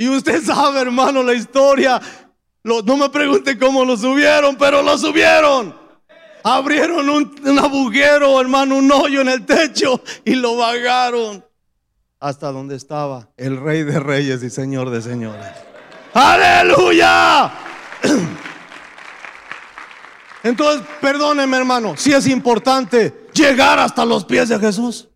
Y 0.00 0.08
usted 0.08 0.42
sabe, 0.42 0.80
hermano, 0.80 1.22
la 1.22 1.34
historia. 1.34 2.00
no 2.64 2.96
me 2.96 3.10
pregunte 3.10 3.58
cómo 3.58 3.84
lo 3.84 3.98
subieron, 3.98 4.56
pero 4.56 4.80
lo 4.80 4.96
subieron. 4.96 5.78
Abrieron 6.42 7.06
un, 7.06 7.38
un 7.44 7.58
agujero, 7.58 8.40
hermano, 8.40 8.76
un 8.76 8.90
hoyo 8.90 9.20
en 9.20 9.28
el 9.28 9.44
techo 9.44 10.00
y 10.24 10.36
lo 10.36 10.56
vagaron 10.56 11.44
hasta 12.18 12.50
donde 12.50 12.76
estaba 12.76 13.28
el 13.36 13.58
Rey 13.58 13.82
de 13.82 14.00
Reyes 14.00 14.42
y 14.42 14.48
Señor 14.48 14.88
de 14.88 15.02
Señores. 15.02 15.52
Aleluya. 16.14 17.52
Entonces, 20.42 20.82
perdóneme 21.02 21.58
hermano, 21.58 21.94
si 21.98 22.14
es 22.14 22.26
importante 22.26 23.28
llegar 23.34 23.78
hasta 23.78 24.06
los 24.06 24.24
pies 24.24 24.48
de 24.48 24.58
Jesús. 24.58 25.09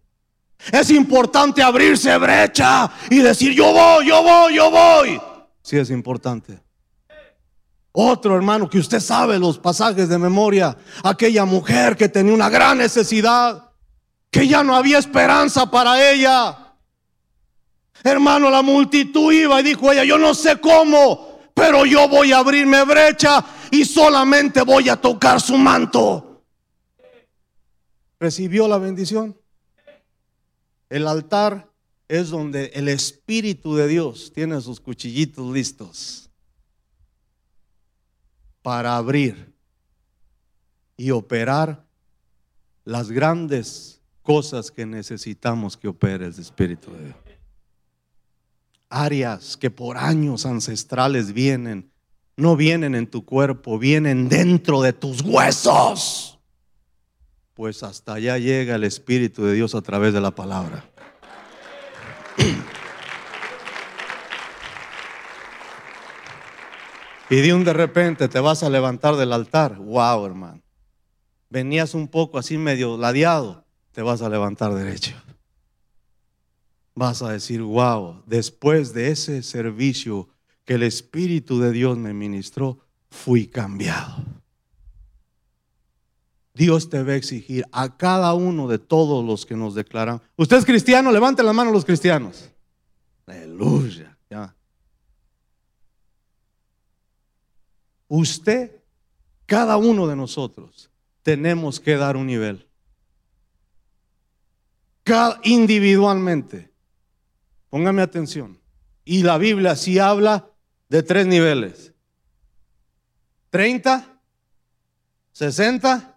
Es 0.73 0.91
importante 0.91 1.63
abrirse 1.63 2.17
brecha 2.19 2.91
y 3.11 3.19
decir, 3.19 3.53
yo 3.53 3.73
voy, 3.73 4.07
yo 4.07 4.23
voy, 4.23 4.55
yo 4.55 4.71
voy. 4.71 5.21
Sí 5.63 5.77
es 5.77 5.91
importante. 5.91 6.61
Otro 7.93 8.35
hermano 8.35 8.69
que 8.69 8.79
usted 8.79 8.99
sabe 8.99 9.39
los 9.39 9.59
pasajes 9.59 10.09
de 10.09 10.19
memoria, 10.19 10.77
aquella 11.03 11.45
mujer 11.45 11.97
que 11.97 12.09
tenía 12.09 12.35
una 12.35 12.49
gran 12.49 12.79
necesidad, 12.79 13.71
que 14.31 14.49
ya 14.49 14.65
no 14.65 14.75
había 14.75 14.99
esperanza 14.99 15.71
para 15.71 16.11
ella. 16.11 16.75
Hermano, 18.03 18.51
la 18.51 18.63
multitud 18.63 19.33
iba 19.33 19.61
y 19.61 19.63
dijo 19.63 19.93
ella, 19.93 20.05
yo 20.05 20.19
no 20.19 20.35
sé 20.35 20.61
cómo, 20.61 21.39
pero 21.55 21.87
yo 21.87 22.09
voy 22.09 22.33
a 22.33 22.39
abrirme 22.39 22.85
brecha 22.85 23.45
y 23.71 23.85
solamente 23.85 24.63
voy 24.63 24.89
a 24.89 24.97
tocar 24.97 25.41
su 25.41 25.57
manto. 25.57 26.43
¿Recibió 28.19 28.67
la 28.67 28.79
bendición? 28.79 29.37
El 30.95 31.09
altar 31.09 31.73
es 32.07 32.31
donde 32.31 32.67
el 32.67 32.89
Espíritu 32.89 33.75
de 33.75 33.89
Dios 33.89 34.31
tiene 34.33 34.61
sus 34.61 34.79
cuchillitos 34.79 35.53
listos 35.53 36.31
para 38.63 38.97
abrir 38.97 39.53
y 40.97 41.11
operar 41.11 41.85
las 42.85 43.11
grandes 43.11 44.01
cosas 44.23 44.71
que 44.71 44.87
necesitamos 44.87 45.77
que 45.77 45.89
opere 45.89 46.27
el 46.27 46.39
Espíritu 46.39 46.93
de 46.93 47.07
Dios. 47.07 47.17
Áreas 48.89 49.57
que 49.57 49.73
por 49.73 49.97
años 49.97 50.47
ancestrales 50.47 51.33
vienen, 51.33 51.91
no 52.37 52.55
vienen 52.55 52.95
en 52.95 53.09
tu 53.09 53.25
cuerpo, 53.25 53.81
vienen 53.81 54.29
dentro 54.29 54.81
de 54.81 54.93
tus 54.93 55.23
huesos. 55.23 56.34
Pues 57.55 57.83
hasta 57.83 58.15
allá 58.15 58.37
llega 58.39 58.75
el 58.75 58.85
Espíritu 58.85 59.45
de 59.45 59.55
Dios 59.55 59.75
a 59.75 59.83
través 59.83 60.13
de 60.13 60.21
la 60.21 60.35
palabra. 60.35 60.85
Y 67.31 67.37
de 67.37 67.55
un 67.55 67.65
de 67.65 67.73
repente 67.73 68.29
te 68.29 68.39
vas 68.39 68.63
a 68.63 68.71
levantar 68.71 69.17
del 69.17 69.33
altar. 69.33 69.77
Wow, 69.77 70.27
hermano. 70.27 70.63
Venías 71.49 71.95
un 71.95 72.07
poco 72.07 72.39
así 72.39 72.59
medio 72.59 72.97
ladeado, 72.97 73.65
te 73.93 74.03
vas 74.03 74.23
a 74.23 74.29
levantar 74.29 74.75
derecho. 74.75 75.15
Vas 76.95 77.23
a 77.23 77.33
decir, 77.33 77.63
wow, 77.63 78.23
después 78.27 78.93
de 78.93 79.11
ese 79.11 79.43
servicio 79.43 80.29
que 80.65 80.75
el 80.75 80.83
Espíritu 80.83 81.59
de 81.59 81.73
Dios 81.73 81.97
me 81.99 82.13
ministró, 82.13 82.79
fui 83.11 83.47
cambiado. 83.47 84.23
Dios 86.55 86.89
te 86.89 87.03
va 87.03 87.13
a 87.13 87.17
exigir 87.17 87.65
a 87.73 87.97
cada 87.97 88.33
uno 88.35 88.69
de 88.69 88.79
todos 88.79 89.25
los 89.25 89.45
que 89.45 89.57
nos 89.57 89.75
declaran. 89.75 90.23
¿Usted 90.37 90.59
es 90.59 90.65
cristiano? 90.65 91.11
Levante 91.11 91.43
la 91.43 91.53
mano 91.53 91.73
los 91.73 91.85
cristianos. 91.85 92.49
Aleluya. 93.27 94.17
Ya. 94.31 94.55
Usted, 98.07 98.71
cada 99.47 99.77
uno 99.77 100.07
de 100.07 100.15
nosotros, 100.15 100.91
tenemos 101.25 101.81
que 101.81 101.97
dar 101.97 102.17
un 102.17 102.29
nivel. 102.29 102.69
Cada, 105.03 105.41
individualmente. 105.43 106.71
Póngame 107.69 108.01
atención. 108.01 108.61
Y 109.05 109.25
la 109.25 109.39
Biblia 109.39 109.75
sí 109.75 109.99
habla 109.99 110.49
de 110.89 111.03
tres 111.03 111.27
niveles. 111.27 111.93
30, 113.51 114.21
60 115.33 116.14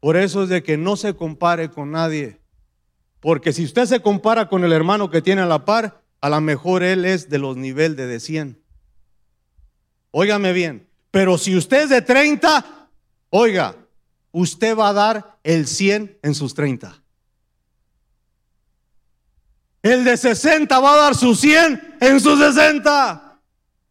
Por 0.00 0.16
eso 0.16 0.42
es 0.42 0.48
de 0.48 0.62
que 0.62 0.76
no 0.76 0.96
se 0.96 1.14
compare 1.14 1.70
con 1.70 1.92
nadie. 1.92 2.40
Porque 3.20 3.52
si 3.52 3.64
usted 3.64 3.86
se 3.86 4.00
compara 4.00 4.48
con 4.48 4.64
el 4.64 4.72
hermano 4.72 5.10
que 5.10 5.22
tiene 5.22 5.42
a 5.42 5.46
la 5.46 5.64
par, 5.64 6.02
a 6.20 6.28
lo 6.28 6.40
mejor 6.40 6.82
él 6.82 7.04
es 7.04 7.28
de 7.28 7.38
los 7.38 7.56
niveles 7.56 7.96
de 7.96 8.20
100. 8.20 8.60
Óigame 10.10 10.52
bien. 10.52 10.88
Pero 11.10 11.38
si 11.38 11.56
usted 11.56 11.84
es 11.84 11.90
de 11.90 12.02
30, 12.02 12.88
oiga, 13.30 13.76
usted 14.32 14.76
va 14.76 14.88
a 14.88 14.92
dar 14.92 15.38
el 15.44 15.66
100 15.66 16.18
en 16.22 16.34
sus 16.34 16.54
30. 16.54 17.02
El 19.82 20.04
de 20.04 20.16
60 20.16 20.78
va 20.78 20.94
a 20.94 20.96
dar 20.96 21.14
su 21.14 21.34
100 21.34 21.96
en 22.00 22.20
sus 22.20 22.38
60. 22.38 23.40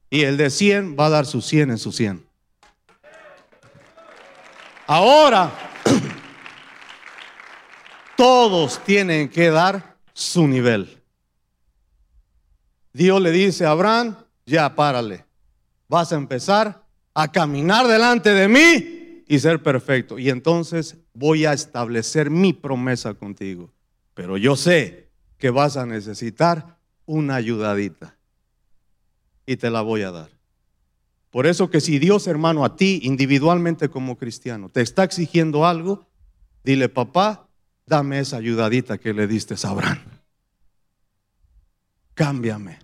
Y 0.10 0.22
el 0.22 0.38
de 0.38 0.50
100 0.50 0.98
va 0.98 1.08
a 1.08 1.10
dar 1.10 1.26
su 1.26 1.42
100 1.42 1.72
en 1.72 1.78
su 1.78 1.92
100. 1.92 2.31
Ahora, 4.92 5.52
todos 8.18 8.84
tienen 8.84 9.30
que 9.30 9.50
dar 9.50 9.96
su 10.14 10.48
nivel. 10.48 11.02
Dios 12.92 13.22
le 13.22 13.32
dice 13.32 13.66
a 13.66 13.72
Abraham, 13.72 14.18
ya 14.46 14.76
párale 14.76 15.26
vas 15.92 16.14
a 16.14 16.16
empezar 16.16 16.88
a 17.14 17.30
caminar 17.30 17.86
delante 17.86 18.30
de 18.34 18.48
mí 18.48 19.24
y 19.28 19.40
ser 19.40 19.62
perfecto. 19.62 20.18
Y 20.18 20.30
entonces 20.30 20.96
voy 21.14 21.46
a 21.46 21.52
establecer 21.52 22.30
mi 22.30 22.54
promesa 22.54 23.14
contigo. 23.14 23.74
Pero 24.14 24.38
yo 24.38 24.56
sé 24.56 25.10
que 25.38 25.50
vas 25.50 25.76
a 25.76 25.86
necesitar 25.86 26.78
una 27.06 27.36
ayudadita. 27.36 28.18
Y 29.46 29.58
te 29.58 29.70
la 29.70 29.82
voy 29.82 30.04
a 30.04 30.12
dar. 30.12 30.41
Por 31.32 31.48
eso 31.48 31.70
que 31.70 31.80
si 31.80 31.98
Dios, 31.98 32.28
hermano, 32.28 32.66
a 32.66 32.76
ti 32.76 33.00
individualmente 33.04 33.90
como 33.90 34.18
cristiano 34.18 34.70
te 34.70 34.82
está 34.82 35.06
exigiendo 35.06 35.66
algo, 35.66 36.06
dile, 36.64 36.90
papá, 36.90 37.48
dame 37.86 38.20
esa 38.20 38.38
ayudadita 38.38 38.98
que 38.98 39.14
le 39.14 39.28
diste 39.28 39.56
a 39.64 39.70
Abraham. 39.70 40.00
Cámbiame. 42.14 42.80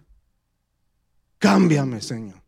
Cámbiame, 1.38 2.02
Señor. 2.02 2.42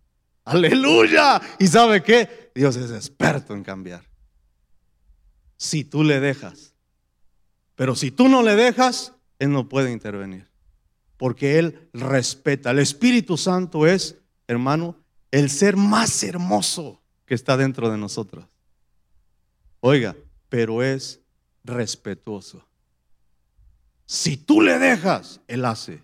Aleluya. 0.46 1.42
¿Y 1.60 1.68
sabe 1.68 2.02
qué? 2.02 2.52
Dios 2.56 2.78
es 2.78 2.92
experto 2.92 3.54
en 3.54 3.64
cambiar. 3.64 4.04
Si 5.58 5.84
tú 5.84 6.04
le 6.04 6.22
dejas. 6.22 6.74
Pero 7.76 7.96
si 7.96 8.10
tú 8.10 8.30
no 8.30 8.42
le 8.42 8.56
dejas, 8.56 9.14
Él 9.38 9.52
no 9.52 9.68
puede 9.68 9.92
intervenir. 9.92 10.50
Porque 11.18 11.60
Él 11.60 11.90
respeta. 11.94 12.72
El 12.72 12.80
Espíritu 12.80 13.38
Santo 13.38 13.86
es, 13.86 14.18
hermano, 14.48 14.96
el 15.32 15.50
ser 15.50 15.78
más 15.78 16.24
hermoso 16.24 17.02
que 17.26 17.36
está 17.36 17.58
dentro 17.58 17.90
de 17.90 17.98
nosotros. 17.98 18.46
Oiga, 19.80 20.16
pero 20.50 20.84
es 20.84 21.22
respetuoso. 21.64 22.66
Si 24.06 24.38
tú 24.38 24.62
le 24.62 24.80
dejas, 24.80 25.42
Él 25.48 25.66
hace. 25.66 26.04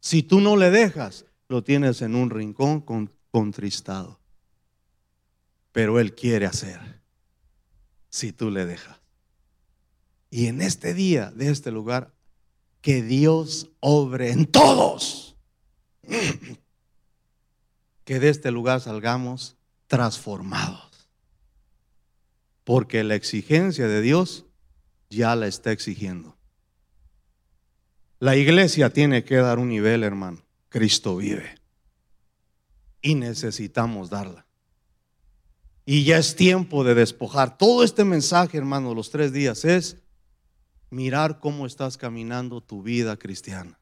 Si 0.00 0.22
tú 0.22 0.40
no 0.40 0.56
le 0.56 0.70
dejas, 0.70 1.26
lo 1.48 1.62
tienes 1.62 2.00
en 2.02 2.14
un 2.14 2.30
rincón 2.30 2.80
con 2.80 3.12
contristado. 3.30 4.18
Pero 5.72 6.00
Él 6.00 6.14
quiere 6.14 6.46
hacer 6.46 7.02
si 8.08 8.32
tú 8.32 8.50
le 8.50 8.64
dejas. 8.64 8.96
Y 10.30 10.46
en 10.46 10.62
este 10.62 10.94
día, 10.94 11.30
de 11.30 11.50
este 11.50 11.70
lugar, 11.70 12.14
que 12.80 13.02
Dios 13.02 13.70
obre 13.80 14.30
en 14.30 14.46
todos. 14.46 15.36
Que 18.06 18.18
de 18.18 18.30
este 18.30 18.50
lugar 18.50 18.80
salgamos 18.80 19.58
transformados. 19.86 21.10
Porque 22.64 23.04
la 23.04 23.16
exigencia 23.16 23.86
de 23.86 24.00
Dios 24.00 24.46
ya 25.10 25.36
la 25.36 25.46
está 25.46 25.72
exigiendo. 25.72 26.34
La 28.18 28.36
iglesia 28.36 28.88
tiene 28.88 29.24
que 29.24 29.36
dar 29.36 29.58
un 29.58 29.68
nivel, 29.68 30.02
hermano. 30.02 30.42
Cristo 30.70 31.16
vive 31.16 31.60
y 33.02 33.14
necesitamos 33.14 34.10
darla. 34.10 34.46
Y 35.84 36.04
ya 36.04 36.18
es 36.18 36.34
tiempo 36.34 36.82
de 36.82 36.94
despojar. 36.94 37.56
Todo 37.56 37.84
este 37.84 38.04
mensaje, 38.04 38.58
hermano, 38.58 38.94
los 38.94 39.10
tres 39.10 39.32
días 39.32 39.64
es 39.64 39.98
mirar 40.90 41.38
cómo 41.38 41.66
estás 41.66 41.96
caminando 41.96 42.60
tu 42.60 42.82
vida 42.82 43.16
cristiana. 43.16 43.78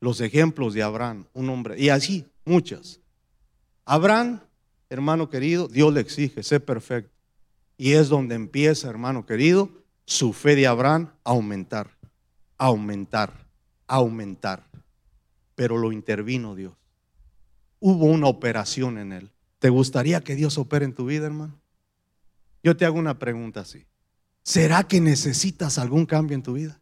Los 0.00 0.20
ejemplos 0.20 0.74
de 0.74 0.82
Abraham, 0.82 1.26
un 1.32 1.48
hombre, 1.48 1.80
y 1.80 1.90
así 1.90 2.26
muchas. 2.46 3.00
Abraham, 3.84 4.40
hermano 4.88 5.28
querido, 5.28 5.68
Dios 5.68 5.92
le 5.92 6.00
exige, 6.00 6.42
sé 6.42 6.58
perfecto. 6.58 7.12
Y 7.76 7.92
es 7.92 8.08
donde 8.08 8.34
empieza, 8.34 8.88
hermano 8.88 9.26
querido, 9.26 9.70
su 10.06 10.32
fe 10.32 10.56
de 10.56 10.66
Abraham 10.66 11.12
a 11.24 11.30
aumentar, 11.32 11.98
a 12.56 12.66
aumentar, 12.66 13.46
a 13.86 13.96
aumentar. 13.96 14.66
Pero 15.54 15.76
lo 15.76 15.92
intervino 15.92 16.54
Dios 16.54 16.72
hubo 17.80 18.06
una 18.06 18.26
operación 18.26 18.98
en 18.98 19.12
él. 19.12 19.30
¿Te 19.58 19.68
gustaría 19.68 20.20
que 20.20 20.34
Dios 20.34 20.58
opere 20.58 20.84
en 20.84 20.94
tu 20.94 21.06
vida, 21.06 21.26
hermano? 21.26 21.60
Yo 22.62 22.76
te 22.76 22.84
hago 22.84 22.98
una 22.98 23.18
pregunta 23.18 23.60
así. 23.60 23.86
¿Será 24.42 24.84
que 24.84 25.00
necesitas 25.00 25.78
algún 25.78 26.06
cambio 26.06 26.34
en 26.34 26.42
tu 26.42 26.54
vida? 26.54 26.80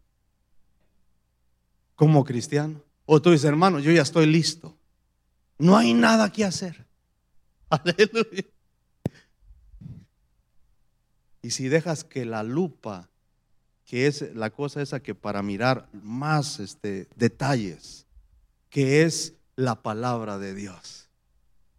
Como 1.94 2.24
cristiano. 2.24 2.82
O 3.06 3.20
tú 3.20 3.30
dices, 3.30 3.44
hermano, 3.44 3.80
yo 3.80 3.92
ya 3.92 4.02
estoy 4.02 4.26
listo. 4.26 4.76
No 5.64 5.78
hay 5.78 5.94
nada 5.94 6.30
que 6.30 6.44
hacer. 6.44 6.86
Aleluya. 7.70 8.44
Y 11.40 11.52
si 11.52 11.68
dejas 11.68 12.04
que 12.04 12.26
la 12.26 12.42
lupa, 12.42 13.08
que 13.86 14.06
es 14.06 14.34
la 14.34 14.50
cosa 14.50 14.82
esa 14.82 15.00
que 15.00 15.14
para 15.14 15.42
mirar 15.42 15.88
más 15.94 16.60
este, 16.60 17.08
detalles, 17.16 18.06
que 18.68 19.04
es 19.04 19.36
la 19.56 19.82
palabra 19.82 20.36
de 20.36 20.54
Dios. 20.54 21.08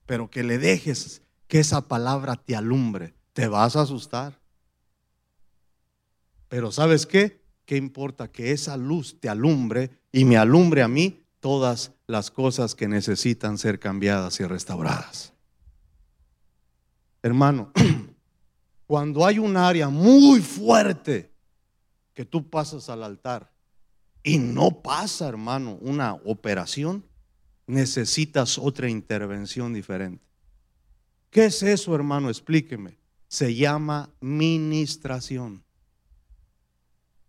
Pero 0.08 0.32
que 0.32 0.42
le 0.42 0.58
dejes 0.58 1.22
que 1.48 1.60
esa 1.60 1.82
palabra 1.82 2.38
te 2.38 2.56
alumbre. 2.56 3.14
Te 3.34 3.48
vas 3.48 3.76
a 3.76 3.82
asustar. 3.82 4.40
Pero 6.48 6.72
¿sabes 6.72 7.06
qué? 7.06 7.40
¿Qué 7.66 7.78
importa 7.78 8.32
que 8.32 8.52
esa 8.52 8.78
luz 8.78 9.20
te 9.20 9.30
alumbre 9.30 9.92
y 10.12 10.26
me 10.26 10.38
alumbre 10.38 10.82
a 10.82 10.88
mí 10.88 11.25
todas 11.46 11.92
las 12.08 12.32
cosas 12.32 12.74
que 12.74 12.88
necesitan 12.88 13.60
ser 13.60 13.78
cambiadas 13.78 14.40
y 14.40 14.46
restauradas? 14.46 15.32
Hermano, 17.22 17.72
cuando 18.88 19.24
hay 19.24 19.38
un 19.38 19.56
área 19.56 19.90
muy 19.90 20.40
fuerte 20.40 21.32
que 22.16 22.26
tú 22.26 22.50
pasas 22.50 22.90
al 22.90 23.04
altar 23.04 23.54
y 24.24 24.40
no 24.40 24.82
pasa, 24.82 25.28
hermano, 25.28 25.78
una 25.82 26.16
operación, 26.16 27.06
necesitas 27.68 28.58
otra 28.58 28.90
intervención 28.90 29.72
diferente. 29.72 30.26
¿Qué 31.30 31.46
es 31.46 31.62
eso, 31.62 31.94
hermano? 31.94 32.30
Explíqueme. 32.30 32.98
se 33.28 33.54
llama 33.54 34.10
ministración. 34.20 35.64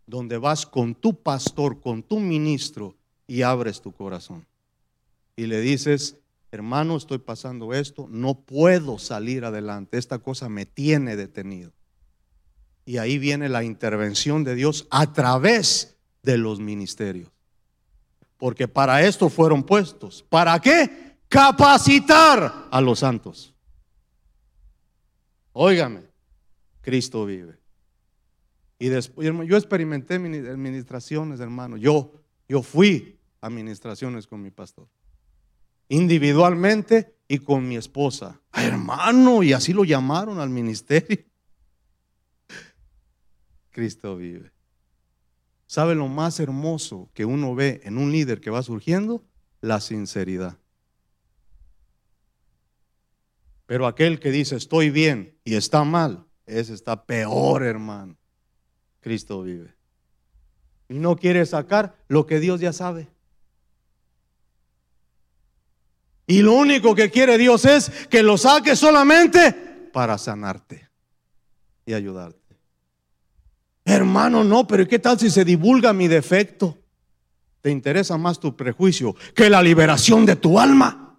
Donde 0.06 0.38
vas 0.38 0.64
con 0.64 0.94
tu 0.94 1.22
pastor, 1.22 1.82
con 1.82 2.02
tu 2.02 2.18
ministro 2.18 2.96
y 3.26 3.42
abres 3.42 3.80
tu 3.80 3.92
corazón. 3.92 4.46
Y 5.36 5.46
le 5.46 5.60
dices, 5.60 6.16
hermano, 6.50 6.96
estoy 6.96 7.18
pasando 7.18 7.74
esto, 7.74 8.06
no 8.10 8.40
puedo 8.40 8.98
salir 8.98 9.44
adelante, 9.44 9.98
esta 9.98 10.18
cosa 10.18 10.48
me 10.48 10.66
tiene 10.66 11.16
detenido. 11.16 11.72
Y 12.84 12.98
ahí 12.98 13.18
viene 13.18 13.48
la 13.48 13.64
intervención 13.64 14.44
de 14.44 14.54
Dios 14.54 14.86
a 14.90 15.12
través 15.12 15.96
de 16.22 16.38
los 16.38 16.60
ministerios. 16.60 17.30
Porque 18.36 18.68
para 18.68 19.02
esto 19.04 19.28
fueron 19.28 19.64
puestos. 19.64 20.24
¿Para 20.28 20.60
qué? 20.60 21.16
Capacitar 21.28 22.68
a 22.70 22.80
los 22.80 23.00
santos. 23.00 23.54
Óigame, 25.52 26.02
Cristo 26.80 27.24
vive. 27.26 27.58
Y 28.78 28.88
después, 28.88 29.26
yo 29.26 29.56
experimenté 29.56 30.14
administraciones, 30.14 31.40
hermano. 31.40 31.76
Yo, 31.76 32.12
yo 32.48 32.62
fui 32.62 33.15
administraciones 33.46 34.26
con 34.26 34.42
mi 34.42 34.50
pastor. 34.50 34.88
Individualmente 35.88 37.16
y 37.28 37.38
con 37.38 37.66
mi 37.66 37.76
esposa. 37.76 38.40
hermano, 38.52 39.42
y 39.42 39.52
así 39.52 39.72
lo 39.72 39.84
llamaron 39.84 40.40
al 40.40 40.50
ministerio. 40.50 41.24
Cristo 43.70 44.16
vive. 44.16 44.52
¿Sabe 45.66 45.94
lo 45.94 46.08
más 46.08 46.38
hermoso 46.40 47.10
que 47.12 47.24
uno 47.24 47.54
ve 47.54 47.80
en 47.84 47.98
un 47.98 48.12
líder 48.12 48.40
que 48.40 48.50
va 48.50 48.62
surgiendo? 48.62 49.24
La 49.60 49.80
sinceridad. 49.80 50.58
Pero 53.66 53.86
aquel 53.86 54.20
que 54.20 54.30
dice 54.30 54.56
estoy 54.56 54.90
bien 54.90 55.36
y 55.44 55.56
está 55.56 55.82
mal, 55.82 56.24
ese 56.46 56.72
está 56.72 57.04
peor, 57.04 57.64
hermano. 57.64 58.16
Cristo 59.00 59.42
vive. 59.42 59.74
Y 60.88 60.98
no 60.98 61.16
quiere 61.16 61.44
sacar 61.46 61.96
lo 62.06 62.26
que 62.26 62.38
Dios 62.38 62.60
ya 62.60 62.72
sabe. 62.72 63.08
Y 66.26 66.42
lo 66.42 66.54
único 66.54 66.94
que 66.94 67.10
quiere 67.10 67.38
Dios 67.38 67.64
es 67.64 67.90
que 68.08 68.22
lo 68.22 68.36
saque 68.36 68.74
solamente 68.74 69.52
para 69.92 70.18
sanarte 70.18 70.88
y 71.84 71.94
ayudarte. 71.94 72.40
Hermano, 73.84 74.42
no, 74.42 74.66
pero 74.66 74.86
¿qué 74.88 74.98
tal 74.98 75.18
si 75.18 75.30
se 75.30 75.44
divulga 75.44 75.92
mi 75.92 76.08
defecto? 76.08 76.76
¿Te 77.60 77.70
interesa 77.70 78.18
más 78.18 78.40
tu 78.40 78.56
prejuicio 78.56 79.14
que 79.34 79.48
la 79.48 79.62
liberación 79.62 80.26
de 80.26 80.34
tu 80.36 80.58
alma? 80.58 81.16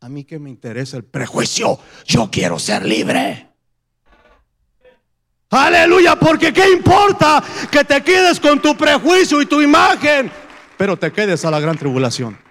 A 0.00 0.08
mí 0.08 0.24
que 0.24 0.38
me 0.38 0.50
interesa 0.50 0.98
el 0.98 1.04
prejuicio, 1.04 1.78
yo 2.06 2.30
quiero 2.30 2.58
ser 2.58 2.84
libre. 2.84 3.48
Aleluya, 5.50 6.16
porque 6.16 6.52
¿qué 6.52 6.70
importa 6.70 7.42
que 7.70 7.82
te 7.84 8.02
quedes 8.02 8.38
con 8.38 8.60
tu 8.60 8.76
prejuicio 8.76 9.40
y 9.40 9.46
tu 9.46 9.62
imagen, 9.62 10.30
pero 10.76 10.98
te 10.98 11.10
quedes 11.10 11.42
a 11.46 11.50
la 11.50 11.58
gran 11.58 11.78
tribulación? 11.78 12.47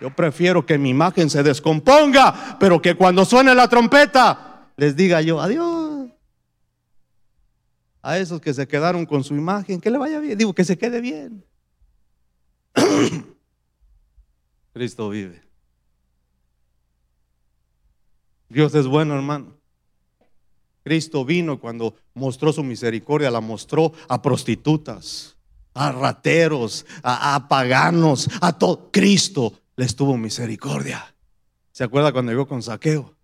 Yo 0.00 0.14
prefiero 0.14 0.64
que 0.64 0.78
mi 0.78 0.90
imagen 0.90 1.28
se 1.28 1.42
descomponga, 1.42 2.56
pero 2.58 2.80
que 2.80 2.94
cuando 2.94 3.24
suene 3.24 3.54
la 3.54 3.68
trompeta 3.68 4.70
les 4.76 4.96
diga 4.96 5.20
yo 5.20 5.40
adiós 5.40 5.90
a 8.02 8.18
esos 8.18 8.40
que 8.40 8.54
se 8.54 8.66
quedaron 8.66 9.04
con 9.06 9.24
su 9.24 9.34
imagen, 9.34 9.80
que 9.80 9.90
le 9.90 9.98
vaya 9.98 10.20
bien. 10.20 10.38
Digo, 10.38 10.54
que 10.54 10.64
se 10.64 10.78
quede 10.78 11.00
bien. 11.00 11.44
Cristo 14.72 15.10
vive. 15.10 15.42
Dios 18.48 18.74
es 18.74 18.86
bueno, 18.86 19.14
hermano. 19.14 19.54
Cristo 20.82 21.24
vino 21.24 21.60
cuando 21.60 21.94
mostró 22.14 22.52
su 22.52 22.64
misericordia, 22.64 23.30
la 23.30 23.40
mostró 23.40 23.92
a 24.08 24.22
prostitutas, 24.22 25.36
a 25.74 25.92
rateros, 25.92 26.86
a, 27.02 27.46
paganos, 27.48 28.28
a 28.40 28.58
todo. 28.58 28.90
Cristo 28.90 29.59
les 29.80 29.96
tuvo 29.96 30.18
misericordia. 30.18 31.14
¿Se 31.72 31.84
acuerda 31.84 32.12
cuando 32.12 32.32
llegó 32.32 32.46
con 32.46 32.62
saqueo? 32.62 33.16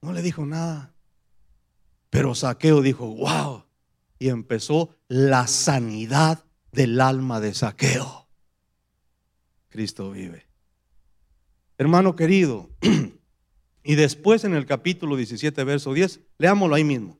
No 0.00 0.12
le 0.12 0.22
dijo 0.22 0.46
nada. 0.46 0.94
Pero 2.10 2.36
Saqueo 2.36 2.80
dijo, 2.80 3.08
wow. 3.08 3.64
Y 4.20 4.28
empezó 4.28 4.94
la 5.08 5.48
sanidad 5.48 6.44
del 6.70 7.00
alma 7.00 7.40
de 7.40 7.54
Saqueo. 7.54 8.28
Cristo 9.68 10.12
vive. 10.12 10.46
Hermano 11.76 12.14
querido, 12.14 12.70
y 13.82 13.96
después 13.96 14.44
en 14.44 14.54
el 14.54 14.64
capítulo 14.64 15.16
17, 15.16 15.64
verso 15.64 15.92
10, 15.92 16.20
leámoslo 16.38 16.76
ahí 16.76 16.84
mismo. 16.84 17.18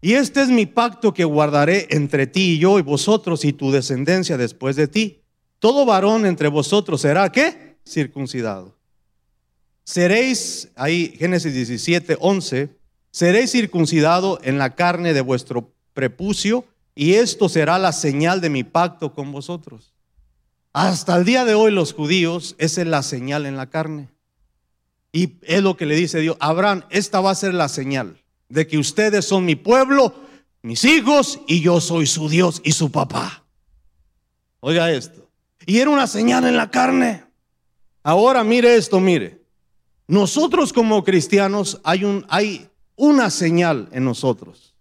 Y 0.00 0.12
este 0.12 0.42
es 0.42 0.48
mi 0.48 0.66
pacto 0.66 1.12
que 1.12 1.24
guardaré 1.24 1.88
entre 1.90 2.28
ti 2.28 2.52
y 2.52 2.58
yo 2.60 2.78
y 2.78 2.82
vosotros 2.82 3.44
y 3.44 3.52
tu 3.52 3.72
descendencia 3.72 4.36
después 4.36 4.76
de 4.76 4.86
ti. 4.86 5.25
Todo 5.58 5.86
varón 5.86 6.26
entre 6.26 6.48
vosotros 6.48 7.00
será 7.00 7.30
qué? 7.30 7.76
Circuncidado. 7.86 8.76
Seréis, 9.84 10.68
ahí 10.74 11.14
Génesis 11.16 11.54
17, 11.54 12.16
11, 12.20 12.76
seréis 13.10 13.52
circuncidado 13.52 14.40
en 14.42 14.58
la 14.58 14.74
carne 14.74 15.14
de 15.14 15.20
vuestro 15.20 15.72
prepucio, 15.94 16.64
y 16.94 17.14
esto 17.14 17.48
será 17.48 17.78
la 17.78 17.92
señal 17.92 18.40
de 18.40 18.50
mi 18.50 18.64
pacto 18.64 19.12
con 19.12 19.30
vosotros. 19.30 19.92
Hasta 20.72 21.16
el 21.16 21.24
día 21.24 21.44
de 21.44 21.54
hoy 21.54 21.70
los 21.70 21.92
judíos, 21.94 22.54
esa 22.58 22.82
es 22.82 22.86
la 22.86 23.02
señal 23.02 23.46
en 23.46 23.56
la 23.56 23.70
carne. 23.70 24.08
Y 25.12 25.38
es 25.42 25.62
lo 25.62 25.76
que 25.76 25.86
le 25.86 25.94
dice 25.94 26.20
Dios, 26.20 26.36
Abraham, 26.40 26.82
esta 26.90 27.20
va 27.20 27.30
a 27.30 27.34
ser 27.34 27.54
la 27.54 27.68
señal 27.68 28.22
de 28.48 28.66
que 28.66 28.78
ustedes 28.78 29.24
son 29.24 29.44
mi 29.44 29.56
pueblo, 29.56 30.14
mis 30.62 30.84
hijos, 30.84 31.40
y 31.46 31.60
yo 31.60 31.80
soy 31.80 32.06
su 32.06 32.28
Dios 32.28 32.60
y 32.64 32.72
su 32.72 32.90
papá. 32.90 33.44
Oiga 34.60 34.90
esto. 34.90 35.25
Y 35.66 35.78
era 35.78 35.90
una 35.90 36.06
señal 36.06 36.46
en 36.46 36.56
la 36.56 36.70
carne. 36.70 37.24
Ahora 38.04 38.44
mire 38.44 38.76
esto, 38.76 39.00
mire. 39.00 39.42
Nosotros 40.06 40.72
como 40.72 41.02
cristianos 41.02 41.80
hay 41.82 42.04
un 42.04 42.24
hay 42.28 42.70
una 42.94 43.28
señal 43.30 43.88
en 43.90 44.04
nosotros. 44.04 44.74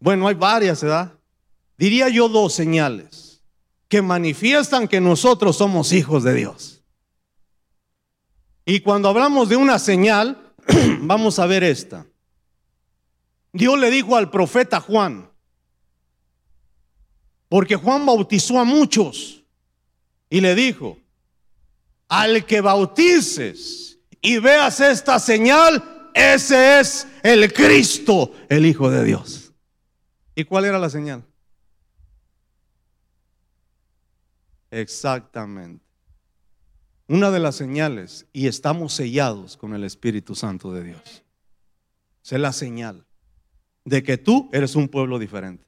Bueno, 0.00 0.26
hay 0.26 0.34
varias, 0.34 0.82
¿verdad? 0.82 1.12
Diría 1.76 2.08
yo 2.08 2.28
dos 2.30 2.54
señales 2.54 3.42
que 3.88 4.02
manifiestan 4.02 4.88
que 4.88 5.00
nosotros 5.00 5.58
somos 5.58 5.92
hijos 5.92 6.24
de 6.24 6.34
Dios. 6.34 6.82
Y 8.64 8.80
cuando 8.80 9.08
hablamos 9.08 9.48
de 9.48 9.56
una 9.56 9.78
señal, 9.78 10.54
vamos 11.00 11.38
a 11.38 11.46
ver 11.46 11.62
esta. 11.62 12.06
Dios 13.52 13.78
le 13.78 13.90
dijo 13.90 14.16
al 14.16 14.30
profeta 14.30 14.80
Juan, 14.80 15.30
porque 17.48 17.76
Juan 17.76 18.04
bautizó 18.04 18.58
a 18.58 18.64
muchos 18.64 19.42
y 20.28 20.40
le 20.40 20.54
dijo, 20.54 20.98
al 22.08 22.44
que 22.46 22.60
bautices 22.60 23.98
y 24.20 24.38
veas 24.38 24.80
esta 24.80 25.18
señal, 25.18 26.10
ese 26.14 26.80
es 26.80 27.06
el 27.22 27.52
Cristo, 27.52 28.32
el 28.48 28.66
Hijo 28.66 28.90
de 28.90 29.04
Dios. 29.04 29.52
¿Y 30.34 30.44
cuál 30.44 30.64
era 30.64 30.78
la 30.78 30.90
señal? 30.90 31.24
Exactamente. 34.70 35.84
Una 37.08 37.30
de 37.30 37.38
las 37.38 37.54
señales, 37.54 38.26
y 38.32 38.48
estamos 38.48 38.92
sellados 38.92 39.56
con 39.56 39.74
el 39.74 39.84
Espíritu 39.84 40.34
Santo 40.34 40.72
de 40.72 40.82
Dios. 40.82 41.22
es 42.22 42.40
la 42.40 42.52
señal 42.52 43.06
de 43.84 44.02
que 44.02 44.18
tú 44.18 44.50
eres 44.52 44.74
un 44.74 44.88
pueblo 44.88 45.20
diferente. 45.20 45.64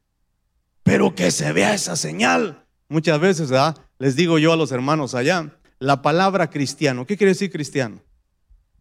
Pero 0.89 1.15
que 1.15 1.31
se 1.31 1.53
vea 1.53 1.75
esa 1.75 1.97
señal. 1.97 2.65
Muchas 2.89 3.21
veces, 3.21 3.51
Les 3.99 4.17
digo 4.17 4.39
yo 4.39 4.55
a 4.55 4.57
los 4.57 4.73
hermanos 4.73 5.15
allá, 5.15 5.55
la 5.79 6.01
palabra 6.01 6.49
cristiano, 6.49 7.07
¿qué 7.07 7.19
quiere 7.19 7.33
decir 7.33 7.53
cristiano? 7.53 8.01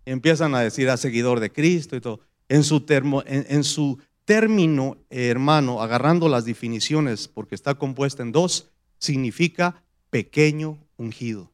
empiezan 0.05 0.55
a 0.55 0.61
decir 0.61 0.89
a 0.89 0.93
ah, 0.93 0.97
seguidor 0.97 1.41
de 1.41 1.51
Cristo 1.51 1.97
y 1.97 2.01
todo. 2.01 2.21
En 2.47 2.63
su, 2.63 2.79
termo, 2.79 3.23
en, 3.25 3.65
su 3.65 3.99
término, 4.23 4.95
hermano, 5.09 5.81
agarrando 5.81 6.29
las 6.29 6.45
definiciones, 6.45 7.27
porque 7.27 7.55
está 7.55 7.75
compuesta 7.75 8.23
en 8.23 8.31
dos, 8.31 8.69
significa 8.99 9.83
pequeño 10.09 10.77
ungido. 10.95 11.51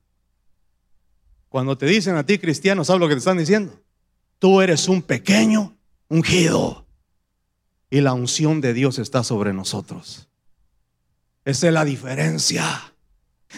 Cuando 1.50 1.80
te 1.80 1.88
dicen 1.88 2.16
a 2.16 2.28
ti 2.28 2.38
cristiano, 2.38 2.86
¿sabes 2.86 3.00
lo 3.00 3.08
que 3.08 3.16
te 3.16 3.20
están 3.20 3.40
diciendo? 3.40 3.74
Tú 4.38 4.62
eres 4.62 4.88
un 4.88 5.02
pequeño 5.02 5.76
ungido. 6.10 6.86
Y 7.90 8.02
la 8.02 8.14
unción 8.14 8.62
de 8.62 8.76
Dios 8.76 9.00
está 9.00 9.24
sobre 9.24 9.52
nosotros. 9.52 10.28
Esa 11.46 11.68
es 11.68 11.74
la 11.74 11.86
diferencia 11.86 12.94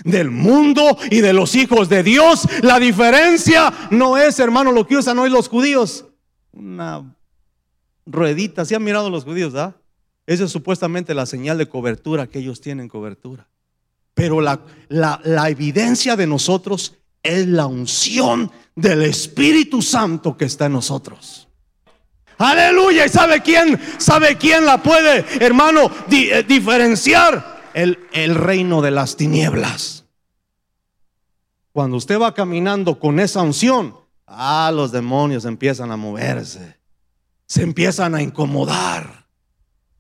del 0.04 0.32
mundo 0.32 0.98
y 1.10 1.22
de 1.22 1.34
los 1.34 1.56
hijos 1.56 1.88
de 1.88 2.04
Dios. 2.04 2.48
La 2.62 2.80
diferencia 2.80 3.72
no 3.92 4.18
es, 4.18 4.40
hermano, 4.40 4.72
lo 4.72 4.86
que 4.88 4.98
usan 4.98 5.20
hoy 5.20 5.30
los 5.30 5.48
judíos. 5.48 6.06
Una 6.52 7.04
ruedita, 8.06 8.66
¿se 8.66 8.76
han 8.76 8.84
mirado 8.84 9.10
los 9.10 9.24
judíos, 9.24 9.56
¿ah? 9.56 9.76
Esa 10.28 10.46
es 10.46 10.52
supuestamente 10.52 11.14
la 11.14 11.26
señal 11.26 11.58
de 11.58 11.70
cobertura 11.70 12.28
que 12.28 12.40
ellos 12.40 12.60
tienen 12.60 12.88
cobertura. 12.88 13.48
Pero 14.16 14.42
la, 14.42 14.62
la, 14.88 15.22
la 15.24 15.50
evidencia 15.50 16.16
de 16.16 16.26
nosotros 16.26 16.96
es 17.22 17.48
la 17.48 17.68
unción 17.68 18.52
del 18.76 19.04
Espíritu 19.04 19.82
Santo 19.82 20.36
que 20.36 20.46
está 20.46 20.66
en 20.66 20.74
nosotros. 20.74 21.48
Aleluya. 22.38 23.06
¿Y 23.06 23.10
sabe 23.10 23.42
quién? 23.42 23.80
¿Sabe 23.98 24.38
quién 24.38 24.66
la 24.66 24.82
puede, 24.82 25.26
hermano, 25.40 25.92
eh, 26.12 26.44
diferenciar? 26.48 27.55
El, 27.76 28.36
reino 28.36 28.82
de 28.82 28.90
las 28.90 29.18
tinieblas. 29.18 30.06
Cuando 31.74 31.98
usted 31.98 32.18
va 32.18 32.34
caminando 32.34 32.98
con 33.00 33.20
esa 33.20 33.42
unción, 33.42 33.96
ah, 34.28 34.72
los 34.74 34.94
demonios 34.94 35.44
empiezan 35.44 35.92
a 35.92 35.98
moverse, 35.98 36.80
se 37.46 37.64
empiezan 37.64 38.16
a 38.16 38.22
incomodar. 38.22 39.28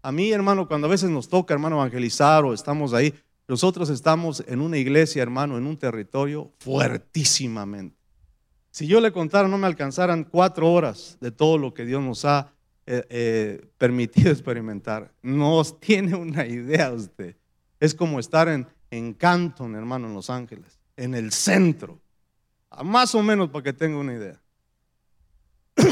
A 0.01 0.13
mí, 0.13 0.31
hermano, 0.31 0.69
cuando 0.69 0.87
a 0.87 0.89
veces 0.89 1.09
nos 1.09 1.27
toca, 1.27 1.53
hermano, 1.53 1.75
evangelizar 1.75 2.45
o 2.45 2.53
estamos 2.53 2.93
ahí, 2.93 3.13
nosotros 3.45 3.89
estamos 3.89 4.41
en 4.47 4.61
una 4.61 4.77
iglesia, 4.77 5.21
hermano, 5.21 5.57
en 5.57 5.67
un 5.67 5.75
territorio 5.75 6.53
fuertísimamente. 6.59 7.97
Si 8.71 8.87
yo 8.87 9.01
le 9.01 9.11
contara, 9.11 9.49
no 9.49 9.57
me 9.57 9.67
alcanzaran 9.67 10.23
cuatro 10.23 10.71
horas 10.71 11.17
de 11.19 11.31
todo 11.31 11.57
lo 11.57 11.73
que 11.73 11.83
Dios 11.83 12.01
nos 12.01 12.23
ha 12.23 12.53
eh, 12.85 13.05
eh, 13.09 13.67
permitido 13.77 14.31
experimentar. 14.31 15.13
No 15.21 15.61
tiene 15.81 16.15
una 16.15 16.45
idea 16.47 16.93
usted. 16.93 17.35
Es 17.79 17.93
como 17.93 18.19
estar 18.19 18.47
en, 18.47 18.67
en 18.91 19.13
Canton, 19.13 19.75
hermano, 19.75 20.07
en 20.07 20.13
Los 20.13 20.29
Ángeles, 20.29 20.79
en 20.97 21.13
el 21.13 21.31
centro. 21.31 21.99
Más 22.83 23.15
o 23.15 23.23
menos 23.23 23.49
para 23.49 23.63
que 23.63 23.73
tenga 23.73 23.97
una 23.97 24.13
idea. 24.13 24.41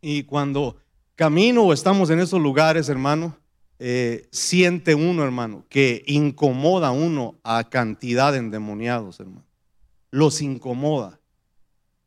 y 0.00 0.24
cuando 0.24 0.76
camino 1.14 1.62
o 1.62 1.72
estamos 1.72 2.10
en 2.10 2.20
esos 2.20 2.40
lugares, 2.40 2.88
hermano, 2.88 3.36
eh, 3.78 4.28
siente 4.30 4.94
uno, 4.94 5.22
hermano, 5.22 5.64
que 5.68 6.02
incomoda 6.06 6.92
uno 6.92 7.38
a 7.42 7.68
cantidad 7.68 8.32
de 8.32 8.38
endemoniados, 8.38 9.20
hermano. 9.20 9.44
Los 10.10 10.40
incomoda. 10.40 11.20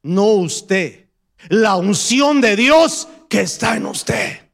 No 0.02 0.26
usted. 0.26 1.08
La 1.50 1.76
unción 1.76 2.41
de 2.41 2.56
Dios 2.56 3.08
que 3.30 3.41
está 3.41 3.78
en 3.78 3.86
usted. 3.86 4.49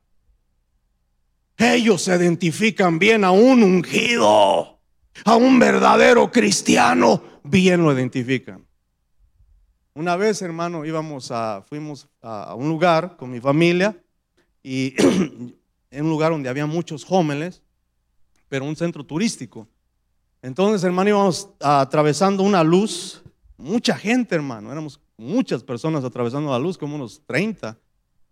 Ellos 1.58 2.02
se 2.02 2.16
identifican 2.16 3.00
bien 3.00 3.24
a 3.24 3.32
un 3.32 3.64
ungido, 3.64 4.80
a 5.24 5.36
un 5.36 5.58
verdadero 5.60 6.32
cristiano, 6.32 7.22
bien 7.44 7.84
lo 7.84 7.94
identifican. 7.94 8.66
Una 9.94 10.18
vez, 10.18 10.42
hermano, 10.42 10.84
íbamos 10.84 11.32
a, 11.32 11.64
fuimos 11.70 12.10
a 12.22 12.54
un 12.56 12.68
lugar 12.68 13.16
con 13.16 13.32
mi 13.32 13.40
familia 13.40 13.98
y 14.62 14.94
en 15.92 16.04
un 16.04 16.10
lugar 16.10 16.32
donde 16.32 16.50
había 16.50 16.66
muchos 16.66 17.06
jóvenes, 17.06 17.62
pero 18.50 18.66
un 18.66 18.76
centro 18.76 19.06
turístico. 19.06 19.68
Entonces, 20.42 20.84
hermano, 20.84 21.10
íbamos 21.10 21.50
atravesando 21.62 22.44
una 22.44 22.64
luz, 22.64 23.24
mucha 23.58 23.96
gente, 23.96 24.36
hermano, 24.36 24.72
éramos 24.72 25.00
muchas 25.18 25.64
personas 25.64 26.04
atravesando 26.04 26.52
la 26.52 26.60
luz, 26.60 26.78
como 26.78 26.96
unos 26.96 27.22
30, 27.26 27.78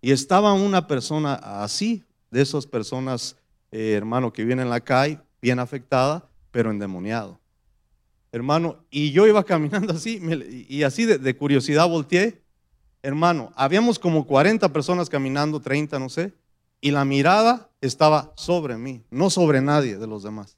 y 0.01 0.11
estaba 0.11 0.51
una 0.53 0.85
persona 0.85 1.35
así, 1.35 2.03
de 2.33 2.41
esas 2.41 2.65
personas, 2.65 3.37
eh, 3.71 3.93
hermano, 3.93 4.33
que 4.33 4.43
viene 4.43 4.63
en 4.63 4.69
la 4.71 4.81
calle, 4.81 5.19
bien 5.39 5.59
afectada, 5.59 6.27
pero 6.49 6.71
endemoniado. 6.71 7.39
Hermano, 8.31 8.83
y 8.89 9.11
yo 9.11 9.27
iba 9.27 9.43
caminando 9.45 9.93
así, 9.93 10.19
y 10.67 10.81
así 10.81 11.05
de, 11.05 11.37
curiosidad 11.37 11.87
volteé, 11.87 12.41
hermano, 13.03 13.53
habíamos 13.55 13.99
como 13.99 14.25
40 14.25 14.73
personas 14.73 15.09
caminando, 15.09 15.61
30, 15.61 15.99
no 15.99 16.09
sé, 16.09 16.33
y 16.81 16.89
la 16.89 17.05
mirada 17.05 17.69
estaba 17.81 18.33
sobre 18.35 18.77
mí, 18.77 19.03
no 19.11 19.29
sobre 19.29 19.61
nadie 19.61 19.97
de 19.99 20.07
los 20.07 20.23
demás. 20.23 20.57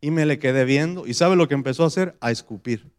Y 0.00 0.10
me 0.10 0.26
le 0.26 0.40
quedé 0.40 0.64
viendo 0.64 1.06
y 1.06 1.14
¿sabe 1.14 1.36
lo 1.36 1.46
que 1.46 1.54
empezó 1.54 1.84
a 1.84 1.86
hacer? 1.86 2.16
A 2.20 2.32
escupir. 2.32 2.90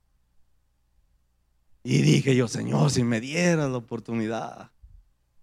Y 1.83 2.01
dije 2.01 2.33
yo, 2.33 2.47
Señor, 2.47 2.91
si 2.91 3.03
me 3.03 3.19
dieras 3.19 3.69
la 3.69 3.77
oportunidad 3.77 4.71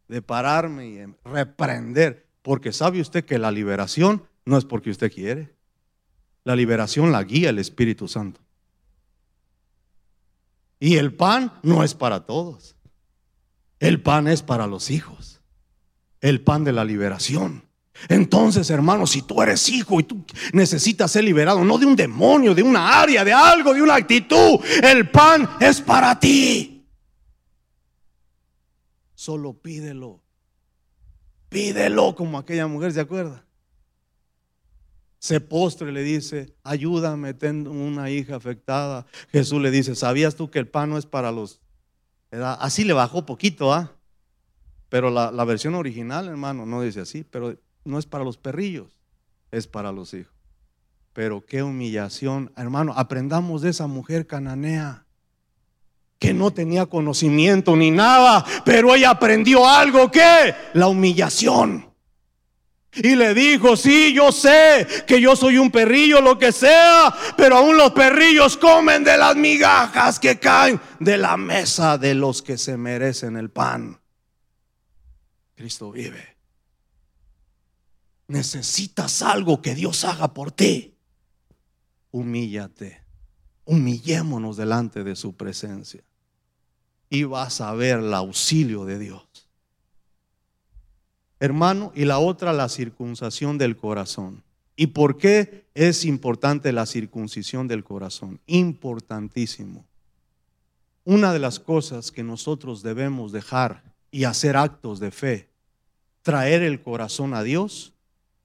de 0.09 0.22
pararme 0.22 0.88
y 0.88 1.05
reprender, 1.22 2.30
porque 2.42 2.72
sabe 2.72 3.00
usted 3.00 3.24
que 3.24 3.38
la 3.38 3.50
liberación 3.50 4.24
no 4.44 4.57
es 4.57 4.64
porque 4.64 4.90
usted 4.90 5.12
quiere. 5.12 5.55
La 6.44 6.57
liberación 6.57 7.12
la 7.12 7.22
guía 7.22 7.50
el 7.50 7.59
Espíritu 7.59 8.09
Santo. 8.09 8.40
Y 10.79 10.96
el 10.96 11.14
pan 11.14 11.53
no 11.62 11.85
es 11.85 11.94
para 11.94 12.24
todos. 12.24 12.74
El 13.79 14.03
pan 14.03 14.29
es 14.29 14.42
para 14.42 14.66
los 14.66 14.90
hijos 14.90 15.40
el 16.20 16.42
pan 16.42 16.64
de 16.64 16.72
la 16.72 16.85
liberación. 16.85 17.64
Entonces, 18.09 18.70
hermano, 18.70 19.07
si 19.07 19.22
tú 19.22 19.42
eres 19.42 19.68
hijo 19.68 20.00
y 20.00 20.05
tú 20.05 20.24
necesitas 20.53 21.11
ser 21.11 21.24
liberado, 21.24 21.64
no 21.64 21.76
de 21.76 21.87
un 21.87 21.96
demonio, 21.96 22.55
de 22.55 22.62
una 22.62 23.00
área, 23.00 23.24
de 23.24 23.33
algo, 23.33 23.74
de 23.74 23.83
una 23.83 23.96
actitud, 23.96 24.61
el 24.83 25.11
pan 25.11 25.48
es 25.61 25.81
para 25.81 26.18
ti. 26.18 26.87
Solo 29.14 29.53
pídelo. 29.53 30.22
Pídelo 31.51 32.15
como 32.15 32.39
aquella 32.39 32.69
mujer, 32.69 32.93
¿se 32.93 33.01
acuerda? 33.01 33.45
Se 35.19 35.41
postre 35.41 35.91
y 35.91 35.93
le 35.93 36.03
dice, 36.03 36.55
ayúdame, 36.63 37.35
tengo 37.35 37.73
una 37.73 38.09
hija 38.09 38.37
afectada. 38.37 39.05
Jesús 39.31 39.61
le 39.61 39.71
dice, 39.71 39.95
¿sabías 39.97 40.37
tú 40.37 40.51
que 40.51 40.61
el 40.61 40.69
pan 40.69 40.89
no 40.91 40.97
es 40.97 41.05
para 41.05 41.31
los... 41.33 41.61
Así 42.31 42.85
le 42.85 42.93
bajó 42.93 43.27
poquito, 43.27 43.75
¿ah? 43.75 43.93
Pero 44.89 45.11
la, 45.11 45.45
versión 45.45 45.75
original, 45.75 46.29
hermano, 46.29 46.67
no 46.67 46.83
dice 46.83 47.01
así, 47.01 47.25
pero 47.25 47.57
no 47.85 47.99
es 47.99 48.07
para 48.07 48.25
los 48.25 48.39
perrillos, 48.39 48.97
es 49.51 49.67
para 49.67 49.91
los 49.93 50.15
hijos. 50.15 50.35
Pero 51.13 51.45
qué 51.45 51.65
humillación, 51.65 52.53
hermano, 52.57 52.95
aprendamos 52.97 53.63
de 53.63 53.71
esa 53.71 53.89
mujer 53.89 54.29
cananea 54.29 55.05
que 56.21 56.35
no 56.35 56.53
tenía 56.53 56.85
conocimiento 56.85 57.75
ni 57.75 57.91
nada, 57.91 58.45
pero 58.65 58.95
ella 58.95 59.11
aprendió 59.11 59.67
algo 59.67 60.11
que 60.11 60.55
la 60.75 60.87
humillación. 60.87 61.91
Y 62.93 63.17
le 63.17 63.33
dijo, 63.33 63.75
sí, 63.75 64.13
yo 64.13 64.31
sé 64.31 64.87
que 65.07 65.19
yo 65.19 65.35
soy 65.35 65.57
un 65.57 65.71
perrillo, 65.71 66.21
lo 66.21 66.39
que 66.39 66.53
sea, 66.53 67.15
pero 67.39 67.57
aún 67.57 67.79
los 67.79 67.93
perrillos 67.93 68.59
comen 68.59 69.03
de 69.03 69.17
las 69.17 69.35
migajas 69.35 70.21
que 70.21 70.39
caen 70.39 70.79
de 70.99 71.17
la 71.17 71.39
mesa 71.39 71.97
de 71.97 72.15
los 72.15 72.43
que 72.43 72.59
se 72.59 72.77
merecen 72.77 73.39
el 73.39 73.51
pan. 73.51 73.99
Cristo 75.55 75.91
vive. 75.91 76.37
Necesitas 78.29 79.23
algo 79.23 79.63
que 79.63 79.75
Dios 79.75 80.05
haga 80.05 80.35
por 80.35 80.53
ti. 80.53 80.99
Humíllate. 82.11 83.01
Humillémonos 83.65 84.59
delante 84.59 85.03
de 85.03 85.17
su 85.17 85.35
presencia. 85.35 86.03
Y 87.11 87.25
vas 87.25 87.61
a 87.61 87.75
ver 87.75 87.99
el 87.99 88.14
auxilio 88.14 88.87
de 88.87 88.99
Dios. 88.99 89.23
Hermano, 91.38 91.92
y 91.94 92.07
la 92.07 92.18
otra, 92.18 92.55
la 92.55 92.68
circuncisión 92.70 93.59
del 93.59 93.77
corazón. 93.77 94.42
¿Y 94.77 94.88
por 94.88 95.18
qué 95.18 95.66
es 95.75 96.07
importante 96.07 96.73
la 96.73 96.87
circuncisión 96.87 97.68
del 97.68 97.85
corazón? 97.85 98.40
Importantísimo. 98.46 99.85
Una 101.05 101.33
de 101.35 101.38
las 101.38 101.61
cosas 101.61 102.11
que 102.11 102.23
nosotros 102.23 102.83
debemos 102.83 103.33
dejar 103.33 103.83
y 104.11 104.25
hacer 104.25 104.57
actos 104.57 105.01
de 105.01 105.11
fe 105.11 105.51
traer 106.23 106.62
el 106.62 106.83
corazón 106.83 107.35
a 107.35 107.42
Dios 107.42 107.92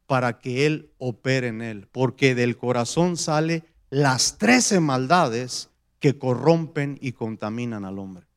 para 0.08 0.39
que 0.39 0.65
Él 0.65 0.91
opere 0.97 1.47
en 1.47 1.62
él, 1.62 1.88
porque 1.91 2.36
del 2.36 2.58
corazón 2.58 3.17
sale 3.17 3.63
las 3.89 4.38
trece 4.38 4.80
maldades 4.80 5.69
que 5.99 6.17
corrompen 6.17 6.97
y 7.01 7.13
contaminan 7.13 7.86
al 7.86 7.99
hombre. 7.99 8.28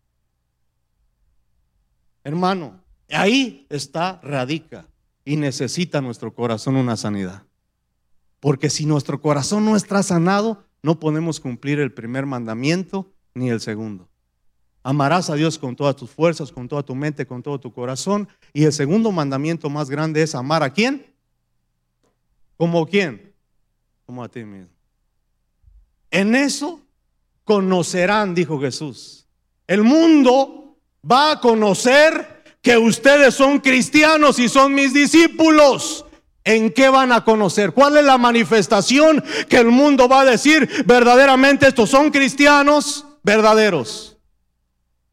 Hermano, 2.29 2.79
ahí 3.09 3.67
está, 3.71 4.21
radica 4.23 4.87
y 5.25 5.37
necesita 5.37 6.03
nuestro 6.03 6.35
corazón 6.35 6.77
una 6.77 6.95
sanidad. 6.95 7.45
Porque 8.39 8.69
si 8.69 8.85
nuestro 8.85 9.23
corazón 9.23 9.65
no 9.65 9.77
está 9.77 10.03
sanado, 10.03 10.63
no 10.83 11.01
podemos 11.01 11.41
cumplir 11.41 11.81
el 11.81 11.91
primer 11.91 12.27
mandamiento 12.27 13.11
ni 13.33 13.49
el 13.49 13.63
segundo. 13.63 14.11
Amarás 14.83 15.31
a 15.31 15.37
Dios 15.37 15.59
con 15.59 15.75
todas 15.75 15.97
tus 15.97 16.11
fuerzas, 16.11 16.53
con 16.53 16.69
toda 16.69 16.83
tu 16.83 16.95
mente, 16.95 17.27
con 17.27 17.43
todo 17.43 17.59
tu 17.59 17.73
corazón. 17.73 18.29
Y 18.53 18.65
el 18.65 18.75
segundo 18.75 19.11
mandamiento 19.11 19.71
más 19.71 19.89
grande 19.89 20.21
es 20.21 20.35
amar 20.35 20.63
a 20.63 20.71
quién? 20.71 21.07
¿Como 22.59 22.87
quién? 22.87 23.33
Como 24.05 24.23
a 24.23 24.29
ti 24.29 24.45
mismo. 24.45 24.69
En 26.11 26.35
eso 26.35 26.83
conocerán, 27.45 28.35
dijo 28.35 28.61
Jesús. 28.61 29.27
El 29.67 29.83
mundo 29.83 30.68
va 31.09 31.33
a 31.33 31.41
conocer 31.41 32.43
que 32.63 32.77
ustedes 32.77 33.35
son 33.35 33.61
cristianos 33.61 34.39
y 34.39 34.49
son 34.49 34.75
mis 34.75 34.93
discípulos. 34.93 36.05
¿En 36.45 36.73
qué 36.73 36.89
van 36.89 37.13
a 37.13 37.25
conocer? 37.25 37.73
¿Cuál 37.73 37.99
es 37.99 38.05
la 38.05 38.17
manifestación 38.17 39.23
que 39.49 39.59
el 39.59 39.67
mundo 39.67 40.09
va 40.09 40.23
a 40.23 40.25
decir 40.25 40.85
verdaderamente 40.87 41.69
estos 41.69 41.91
son 41.91 42.11
cristianos 42.11 43.05
verdaderos? 43.23 44.19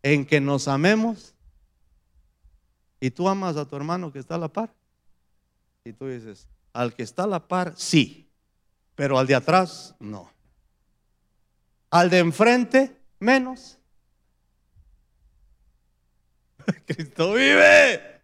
en 0.06 0.24
que 0.24 0.40
nos 0.40 0.68
amemos. 0.68 1.34
Y 3.00 3.10
tú 3.10 3.28
amas 3.28 3.58
a 3.58 3.66
tu 3.66 3.76
hermano 3.76 4.14
que 4.14 4.20
está 4.20 4.36
a 4.36 4.38
la 4.38 4.50
par. 4.50 4.72
Y 5.84 5.94
tú 5.94 6.08
dices, 6.08 6.48
al 6.74 6.94
que 6.94 7.02
está 7.02 7.24
a 7.24 7.28
la 7.28 7.48
par, 7.48 7.74
sí, 7.76 8.30
pero 8.94 9.18
al 9.18 9.26
de 9.26 9.34
atrás, 9.34 9.96
no. 10.00 10.30
Al 11.90 12.12
de 12.12 12.20
enfrente, 12.20 12.96
menos. 13.20 13.75
Cristo 16.88 17.34
vive. 17.34 18.22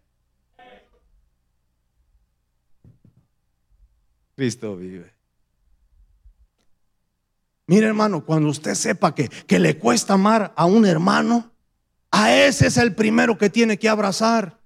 Cristo 4.34 4.76
vive. 4.76 5.12
Mire 7.66 7.86
hermano, 7.86 8.24
cuando 8.24 8.48
usted 8.48 8.74
sepa 8.74 9.14
que, 9.14 9.28
que 9.28 9.58
le 9.58 9.78
cuesta 9.78 10.14
amar 10.14 10.52
a 10.56 10.66
un 10.66 10.84
hermano, 10.84 11.52
a 12.10 12.34
ese 12.34 12.66
es 12.66 12.76
el 12.76 12.94
primero 12.94 13.38
que 13.38 13.50
tiene 13.50 13.78
que 13.78 13.88
abrazar. 13.88 14.60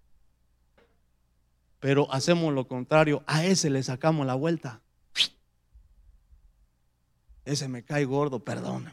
Pero 1.78 2.12
hacemos 2.12 2.52
lo 2.52 2.66
contrario, 2.66 3.22
a 3.26 3.44
ese 3.44 3.70
le 3.70 3.82
sacamos 3.82 4.26
la 4.26 4.34
vuelta. 4.34 4.82
Ese 7.44 7.68
me 7.68 7.84
cae 7.84 8.04
gordo, 8.04 8.42
perdón. 8.42 8.92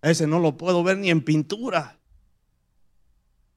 Ese 0.00 0.26
no 0.26 0.38
lo 0.38 0.56
puedo 0.56 0.82
ver 0.82 0.96
ni 0.96 1.10
en 1.10 1.22
pintura. 1.22 1.99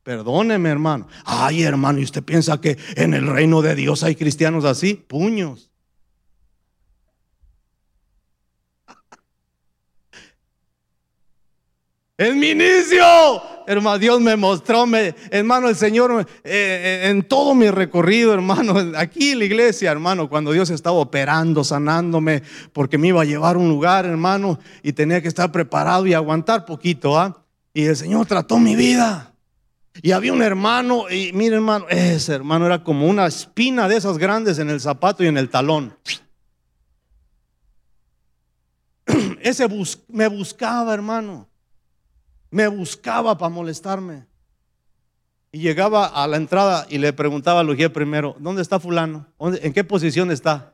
Perdóneme, 0.03 0.69
hermano. 0.69 1.07
Ay, 1.23 1.63
hermano, 1.63 1.99
¿y 1.99 2.03
usted 2.03 2.23
piensa 2.23 2.59
que 2.59 2.77
en 2.95 3.13
el 3.13 3.25
reino 3.25 3.61
de 3.61 3.73
Dios 3.73 4.03
hay 4.03 4.15
cristianos 4.15 4.65
así? 4.65 4.95
Puños. 4.95 5.69
En 12.15 12.39
mi 12.39 12.51
inicio, 12.51 13.03
hermano, 13.65 13.97
Dios 13.97 14.21
me 14.21 14.35
mostró, 14.35 14.85
hermano, 15.31 15.67
el 15.67 15.75
Señor, 15.75 16.25
eh, 16.43 16.43
eh, 16.43 17.09
en 17.09 17.23
todo 17.23 17.55
mi 17.55 17.71
recorrido, 17.71 18.35
hermano, 18.35 18.75
aquí 18.97 19.31
en 19.31 19.39
la 19.39 19.45
iglesia, 19.45 19.91
hermano, 19.91 20.29
cuando 20.29 20.51
Dios 20.51 20.69
estaba 20.69 20.95
operando, 20.97 21.63
sanándome, 21.63 22.43
porque 22.71 22.99
me 22.99 23.07
iba 23.07 23.23
a 23.23 23.25
llevar 23.25 23.55
a 23.55 23.59
un 23.59 23.67
lugar, 23.67 24.05
hermano, 24.05 24.59
y 24.83 24.93
tenía 24.93 25.23
que 25.23 25.27
estar 25.27 25.51
preparado 25.51 26.05
y 26.05 26.13
aguantar 26.13 26.65
poquito, 26.65 27.17
¿ah? 27.17 27.43
Y 27.73 27.85
el 27.85 27.95
Señor 27.95 28.27
trató 28.27 28.59
mi 28.59 28.75
vida. 28.75 29.32
Y 30.01 30.11
había 30.11 30.33
un 30.33 30.41
hermano, 30.41 31.09
y 31.09 31.31
mire 31.33 31.55
hermano, 31.55 31.85
ese 31.87 32.33
hermano 32.33 32.65
era 32.65 32.83
como 32.83 33.07
una 33.07 33.27
espina 33.27 33.87
de 33.87 33.97
esas 33.97 34.17
grandes 34.17 34.57
en 34.57 34.69
el 34.69 34.81
zapato 34.81 35.23
y 35.23 35.27
en 35.27 35.37
el 35.37 35.49
talón. 35.49 35.95
Ese 39.41 39.67
me 40.07 40.27
buscaba, 40.27 40.93
hermano. 40.93 41.47
Me 42.49 42.67
buscaba 42.67 43.37
para 43.37 43.49
molestarme. 43.49 44.25
Y 45.51 45.59
llegaba 45.59 46.07
a 46.07 46.27
la 46.27 46.37
entrada 46.37 46.87
y 46.89 46.97
le 46.97 47.13
preguntaba 47.13 47.59
a 47.59 47.63
Lugier 47.63 47.93
primero, 47.93 48.35
¿dónde 48.39 48.63
está 48.63 48.79
fulano? 48.79 49.27
¿En 49.39 49.73
qué 49.73 49.83
posición 49.83 50.31
está? 50.31 50.73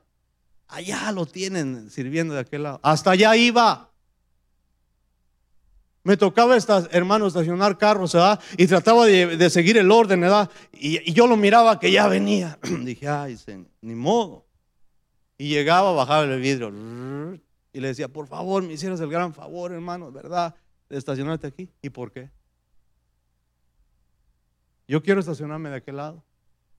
Allá 0.68 1.12
lo 1.12 1.26
tienen 1.26 1.90
sirviendo 1.90 2.34
de 2.36 2.42
aquel 2.42 2.64
lado. 2.64 2.80
Hasta 2.84 3.12
allá 3.12 3.36
iba. 3.36 3.89
Me 6.04 6.16
tocaba, 6.16 6.58
hermano, 6.92 7.28
estacionar 7.28 7.78
carros, 7.78 8.14
¿verdad? 8.14 8.40
Y 8.58 8.68
trataba 8.68 9.06
de, 9.06 9.50
seguir 9.50 9.78
el 9.78 9.92
orden, 9.92 10.22
¿verdad? 10.22 10.50
Y, 10.72 11.12
yo 11.12 11.28
lo 11.28 11.36
miraba 11.36 11.80
que 11.80 11.92
ya 11.92 12.08
venía. 12.08 12.58
Dije, 12.84 13.08
ay, 13.08 13.38
ni 13.82 13.96
modo. 13.96 14.46
Y 15.38 15.50
llegaba, 15.50 15.92
bajaba 15.92 16.24
el 16.24 16.40
vidrio. 16.40 16.70
Y 17.74 17.80
le 17.80 17.90
decía, 17.90 18.08
por 18.08 18.28
favor, 18.28 18.64
me 18.64 18.74
hicieras 18.74 19.00
el 19.02 19.10
gran 19.10 19.34
favor, 19.34 19.72
hermano, 19.72 20.12
¿verdad? 20.12 20.56
De 20.90 20.98
estacionarte 20.98 21.48
aquí. 21.48 21.70
¿Y 21.82 21.90
por 21.90 22.12
qué? 22.12 22.30
Yo 24.88 25.04
quiero 25.04 25.20
estacionarme 25.20 25.70
de 25.70 25.76
aquel 25.76 25.98
lado. 25.98 26.24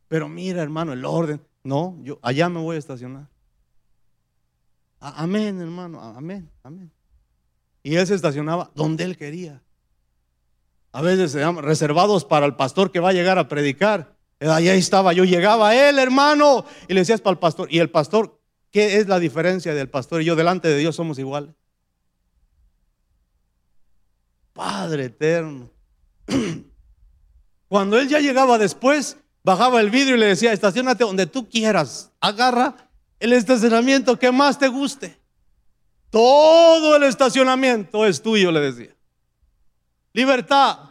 Pero 0.08 0.28
mira, 0.28 0.62
hermano, 0.62 0.92
el 0.92 1.04
orden. 1.04 1.40
No, 1.62 1.96
yo 2.02 2.18
allá 2.22 2.48
me 2.48 2.60
voy 2.60 2.76
a 2.76 2.78
estacionar. 2.78 3.28
Amén, 4.98 5.60
hermano. 5.60 6.00
Amén, 6.00 6.50
amén. 6.62 6.90
Y 7.82 7.96
él 7.96 8.06
se 8.06 8.14
estacionaba 8.14 8.70
donde 8.74 9.04
él 9.04 9.16
quería. 9.16 9.62
A 10.92 11.02
veces 11.02 11.32
se 11.32 11.38
llaman 11.38 11.64
reservados 11.64 12.24
para 12.24 12.46
el 12.46 12.56
pastor 12.56 12.90
que 12.90 13.00
va 13.00 13.10
a 13.10 13.12
llegar 13.12 13.38
a 13.38 13.48
predicar. 13.48 14.16
Ahí 14.40 14.68
estaba, 14.68 15.12
yo 15.12 15.24
llegaba 15.24 15.70
a 15.70 15.88
él, 15.88 15.98
hermano, 15.98 16.64
y 16.88 16.94
le 16.94 17.00
decías 17.00 17.20
para 17.20 17.32
el 17.32 17.38
pastor. 17.38 17.68
Y 17.70 17.78
el 17.78 17.90
pastor, 17.90 18.40
¿qué 18.70 18.96
es 18.96 19.06
la 19.06 19.18
diferencia 19.18 19.74
del 19.74 19.88
pastor 19.88 20.22
y 20.22 20.24
yo 20.24 20.34
delante 20.34 20.68
de 20.68 20.78
Dios 20.78 20.96
somos 20.96 21.18
iguales? 21.18 21.54
Padre 24.52 25.04
eterno. 25.04 25.70
Cuando 27.68 27.98
él 27.98 28.08
ya 28.08 28.18
llegaba 28.18 28.58
después, 28.58 29.16
bajaba 29.44 29.80
el 29.80 29.90
vidrio 29.90 30.16
y 30.16 30.18
le 30.18 30.26
decía, 30.26 30.52
estacionate 30.52 31.04
donde 31.04 31.26
tú 31.26 31.48
quieras, 31.48 32.10
agarra 32.20 32.90
el 33.20 33.32
estacionamiento 33.32 34.18
que 34.18 34.32
más 34.32 34.58
te 34.58 34.68
guste. 34.68 35.19
Todo 36.10 36.96
el 36.96 37.04
estacionamiento 37.04 38.04
es 38.04 38.20
tuyo, 38.20 38.50
le 38.50 38.60
decía. 38.60 38.94
Libertad. 40.12 40.90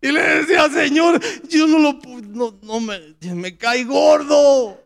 Y 0.00 0.12
le 0.12 0.20
decía, 0.20 0.68
Señor, 0.68 1.20
yo 1.48 1.66
no 1.66 1.78
lo 1.78 1.98
no, 2.22 2.58
no 2.62 2.80
me, 2.80 3.16
me 3.34 3.56
cae 3.56 3.84
gordo. 3.84 4.78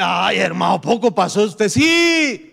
Ay, 0.00 0.38
hermano, 0.38 0.80
poco 0.80 1.14
pasó 1.14 1.44
usted. 1.44 1.68
Sí, 1.68 2.45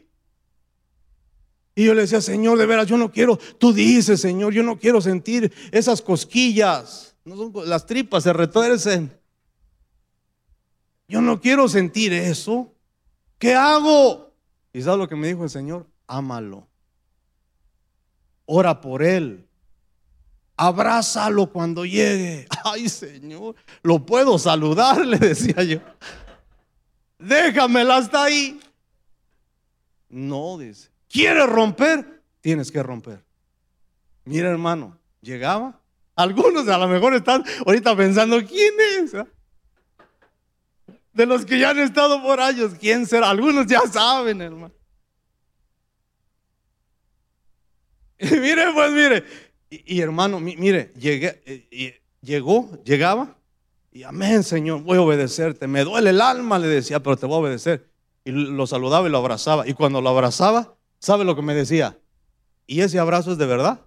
y 1.75 1.86
yo 1.86 1.93
le 1.93 2.01
decía, 2.01 2.21
Señor, 2.21 2.57
de 2.57 2.65
veras, 2.65 2.88
yo 2.88 2.97
no 2.97 3.12
quiero, 3.12 3.38
tú 3.57 3.73
dices, 3.73 4.21
Señor, 4.21 4.53
yo 4.53 4.62
no 4.62 4.77
quiero 4.77 5.01
sentir 5.01 5.51
esas 5.71 6.01
cosquillas. 6.01 7.15
No 7.25 7.36
son, 7.36 7.53
las 7.67 7.86
tripas 7.86 8.23
se 8.23 8.33
retuercen. 8.33 9.12
Yo 11.07 11.21
no 11.21 11.41
quiero 11.41 11.67
sentir 11.67 12.13
eso. 12.13 12.73
¿Qué 13.39 13.55
hago? 13.55 14.33
¿Y 14.71 14.81
sabes 14.81 14.99
lo 14.99 15.09
que 15.09 15.15
me 15.15 15.27
dijo 15.27 15.43
el 15.43 15.49
Señor? 15.49 15.88
Ámalo. 16.07 16.67
Ora 18.45 18.79
por 18.79 19.01
él. 19.01 19.47
Abrázalo 20.55 21.51
cuando 21.51 21.86
llegue. 21.86 22.47
Ay, 22.63 22.88
Señor, 22.88 23.55
lo 23.81 24.05
puedo 24.05 24.38
saludar, 24.38 25.03
le 25.05 25.17
decía 25.17 25.63
yo. 25.63 25.79
Déjamela 27.17 27.97
hasta 27.97 28.23
ahí. 28.23 28.59
No, 30.09 30.59
dice. 30.59 30.92
¿Quieres 31.13 31.47
romper? 31.47 32.23
Tienes 32.41 32.71
que 32.71 32.82
romper. 32.82 33.23
Mira, 34.26 34.49
hermano, 34.49 34.97
llegaba. 35.21 35.80
Algunos 36.15 36.67
a 36.67 36.78
lo 36.80 36.88
mejor 36.88 37.13
están 37.13 37.43
ahorita 37.67 37.95
pensando, 37.95 38.43
¿quién 38.43 38.73
es? 38.97 39.13
¿Ah? 39.13 39.28
De 41.13 41.28
los 41.28 41.45
que 41.45 41.60
ya 41.60 41.69
han 41.69 41.78
estado 41.78 42.19
por 42.23 42.41
años, 42.41 42.71
¿quién 42.80 43.06
será? 43.06 43.30
Algunos 43.30 43.67
ya 43.67 43.82
saben, 43.82 44.41
hermano. 44.41 44.73
Y 48.19 48.26
mire, 48.26 48.71
pues 48.73 48.91
mire. 48.91 49.23
Y, 49.69 49.99
hermano, 49.99 50.39
mire, 50.39 50.93
llegué, 50.97 51.41
eh, 51.45 52.02
llegó, 52.21 52.82
llegaba. 52.84 53.38
Y 53.91 54.04
amén, 54.04 54.43
Señor, 54.43 54.82
voy 54.82 54.97
a 54.97 55.02
obedecerte. 55.02 55.67
Me 55.67 55.84
duele 55.84 56.10
el 56.12 56.21
alma, 56.21 56.58
le 56.58 56.67
decía, 56.67 57.02
pero 57.02 57.17
te 57.17 57.28
voy 57.28 57.36
a 57.36 57.39
obedecer. 57.39 57.88
Y 58.23 58.32
lo 58.32 58.65
saludaba 58.65 59.08
y 59.08 59.12
lo 59.12 59.17
abrazaba. 59.19 59.67
Y 59.67 59.73
cuando 59.73 60.02
lo 60.02 60.10
abrazaba, 60.10 60.72
¿Sabe 61.03 61.25
lo 61.25 61.35
que 61.35 61.41
me 61.41 61.53
decía? 61.53 61.99
¿Y 62.65 62.79
ese 62.79 62.97
abrazo 62.97 63.33
es 63.33 63.37
de 63.37 63.45
verdad? 63.45 63.81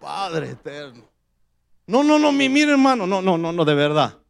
Padre 0.00 0.50
eterno. 0.50 1.10
No, 1.84 2.04
no, 2.04 2.16
no, 2.20 2.30
mire 2.30 2.70
hermano, 2.70 3.08
no, 3.08 3.20
no, 3.20 3.36
no, 3.36 3.52
no, 3.52 3.64
de 3.64 3.74
verdad. 3.74 4.20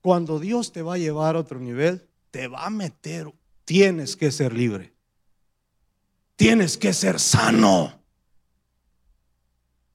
Cuando 0.00 0.40
Dios 0.40 0.72
te 0.72 0.82
va 0.82 0.94
a 0.94 0.98
llevar 0.98 1.36
a 1.36 1.38
otro 1.38 1.60
nivel, 1.60 2.08
te 2.32 2.48
va 2.48 2.66
a 2.66 2.70
meter, 2.70 3.32
tienes 3.64 4.16
que 4.16 4.32
ser 4.32 4.52
libre. 4.52 4.92
Tienes 6.34 6.76
que 6.76 6.92
ser 6.92 7.20
sano. 7.20 8.02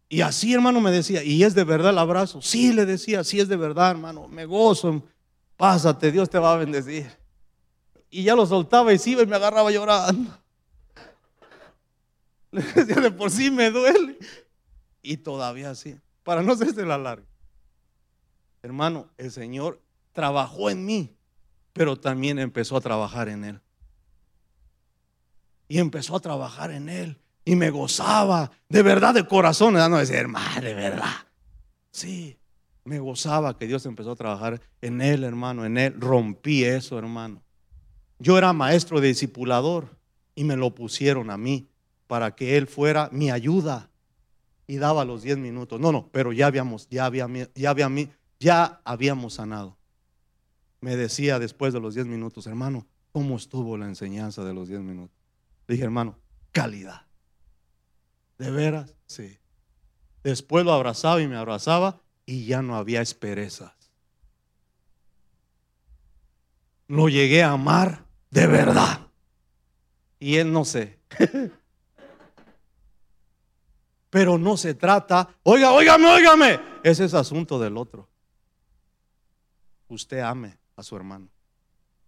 Y 0.07 0.21
así, 0.21 0.53
hermano, 0.53 0.79
me 0.79 0.91
decía, 0.91 1.25
¿y 1.25 1.43
es 1.43 1.53
de 1.55 1.65
verdad 1.65 1.91
el 1.91 1.97
abrazo? 1.97 2.41
Sí, 2.41 2.71
le 2.71 2.85
decía, 2.85 3.25
sí 3.25 3.41
es 3.41 3.49
de 3.49 3.57
verdad, 3.57 3.91
hermano, 3.91 4.29
me 4.29 4.45
gozo. 4.45 5.03
Pásate, 5.57 6.13
Dios 6.13 6.29
te 6.29 6.39
va 6.39 6.53
a 6.53 6.57
bendecir 6.57 7.24
y 8.09 8.23
ya 8.23 8.35
lo 8.35 8.45
soltaba 8.45 8.93
y 8.93 8.97
se 8.97 9.11
iba 9.11 9.23
y 9.23 9.25
me 9.25 9.35
agarraba 9.35 9.71
llorando. 9.71 10.31
Le 12.51 12.61
decía, 12.61 12.95
de 12.95 13.11
por 13.11 13.31
sí 13.31 13.51
me 13.51 13.69
duele. 13.71 14.17
Y 15.01 15.17
todavía 15.17 15.71
así, 15.71 15.99
para 16.23 16.41
no 16.41 16.53
hacerse 16.53 16.85
la 16.85 16.97
larga. 16.97 17.25
Hermano, 18.63 19.09
el 19.17 19.31
Señor 19.31 19.81
trabajó 20.13 20.69
en 20.69 20.85
mí, 20.85 21.15
pero 21.73 21.99
también 21.99 22.39
empezó 22.39 22.77
a 22.77 22.81
trabajar 22.81 23.29
en 23.29 23.43
Él. 23.43 23.61
Y 25.67 25.77
empezó 25.77 26.15
a 26.15 26.19
trabajar 26.19 26.71
en 26.71 26.89
Él. 26.89 27.19
Y 27.43 27.55
me 27.55 27.69
gozaba, 27.69 28.51
de 28.69 28.81
verdad, 28.81 29.13
de 29.13 29.27
corazón. 29.27 29.75
No 29.75 29.97
decir, 29.97 30.15
hermano, 30.15 30.61
de 30.61 30.73
verdad. 30.73 31.13
Sí, 31.91 32.39
me 32.85 32.99
gozaba 32.99 33.57
que 33.57 33.67
Dios 33.67 33.85
empezó 33.85 34.11
a 34.11 34.15
trabajar 34.15 34.59
en 34.81 35.01
Él, 35.01 35.23
hermano, 35.23 35.63
en 35.65 35.77
Él. 35.77 35.99
Rompí 35.99 36.63
eso, 36.63 36.97
hermano. 36.97 37.44
Yo 38.19 38.37
era 38.37 38.53
maestro 38.53 39.01
de 39.01 39.09
discipulador 39.09 39.97
y 40.35 40.43
me 40.43 40.55
lo 40.55 40.73
pusieron 40.73 41.29
a 41.29 41.37
mí 41.37 41.69
para 42.07 42.35
que 42.35 42.57
él 42.57 42.67
fuera 42.67 43.09
mi 43.11 43.31
ayuda. 43.31 43.89
y 44.67 44.77
daba 44.77 45.05
los 45.05 45.21
10 45.21 45.37
minutos. 45.37 45.79
No, 45.79 45.91
no, 45.91 46.09
pero 46.11 46.33
ya 46.33 46.47
habíamos, 46.47 46.89
ya 46.89 47.05
había, 47.05 47.27
ya 47.53 47.69
había, 47.69 47.89
ya 48.39 48.81
habíamos 48.83 49.35
sanado. 49.35 49.77
Me 50.81 50.95
decía 50.95 51.37
después 51.37 51.71
de 51.71 51.79
los 51.79 51.93
10 51.93 52.07
minutos, 52.07 52.47
hermano, 52.47 52.87
¿cómo 53.11 53.35
estuvo 53.37 53.77
la 53.77 53.85
enseñanza 53.85 54.43
de 54.43 54.53
los 54.53 54.67
10 54.67 54.81
minutos? 54.81 55.15
Le 55.67 55.73
dije, 55.73 55.85
hermano, 55.85 56.17
calidad. 56.51 57.05
¿De 58.37 58.49
veras? 58.49 58.95
Sí. 59.05 59.37
Después 60.23 60.65
lo 60.65 60.73
abrazaba 60.73 61.21
y 61.21 61.27
me 61.27 61.35
abrazaba 61.37 62.01
y 62.25 62.45
ya 62.45 62.61
no 62.61 62.75
había 62.75 63.01
esperezas. 63.01 63.73
Lo 66.87 67.07
llegué 67.09 67.43
a 67.43 67.51
amar 67.51 68.04
de 68.35 68.47
verdad. 68.47 68.99
Y 70.19 70.35
él 70.35 70.51
no 70.51 70.65
sé. 70.65 70.99
Pero 74.09 74.37
no 74.37 74.57
se 74.57 74.73
trata, 74.73 75.29
oiga, 75.43 75.71
óigame, 75.71 76.05
óigame. 76.07 76.59
Ese 76.83 77.05
es 77.05 77.13
asunto 77.13 77.57
del 77.59 77.77
otro. 77.77 78.09
Usted 79.87 80.19
ame 80.19 80.57
a 80.75 80.83
su 80.83 80.97
hermano. 80.97 81.29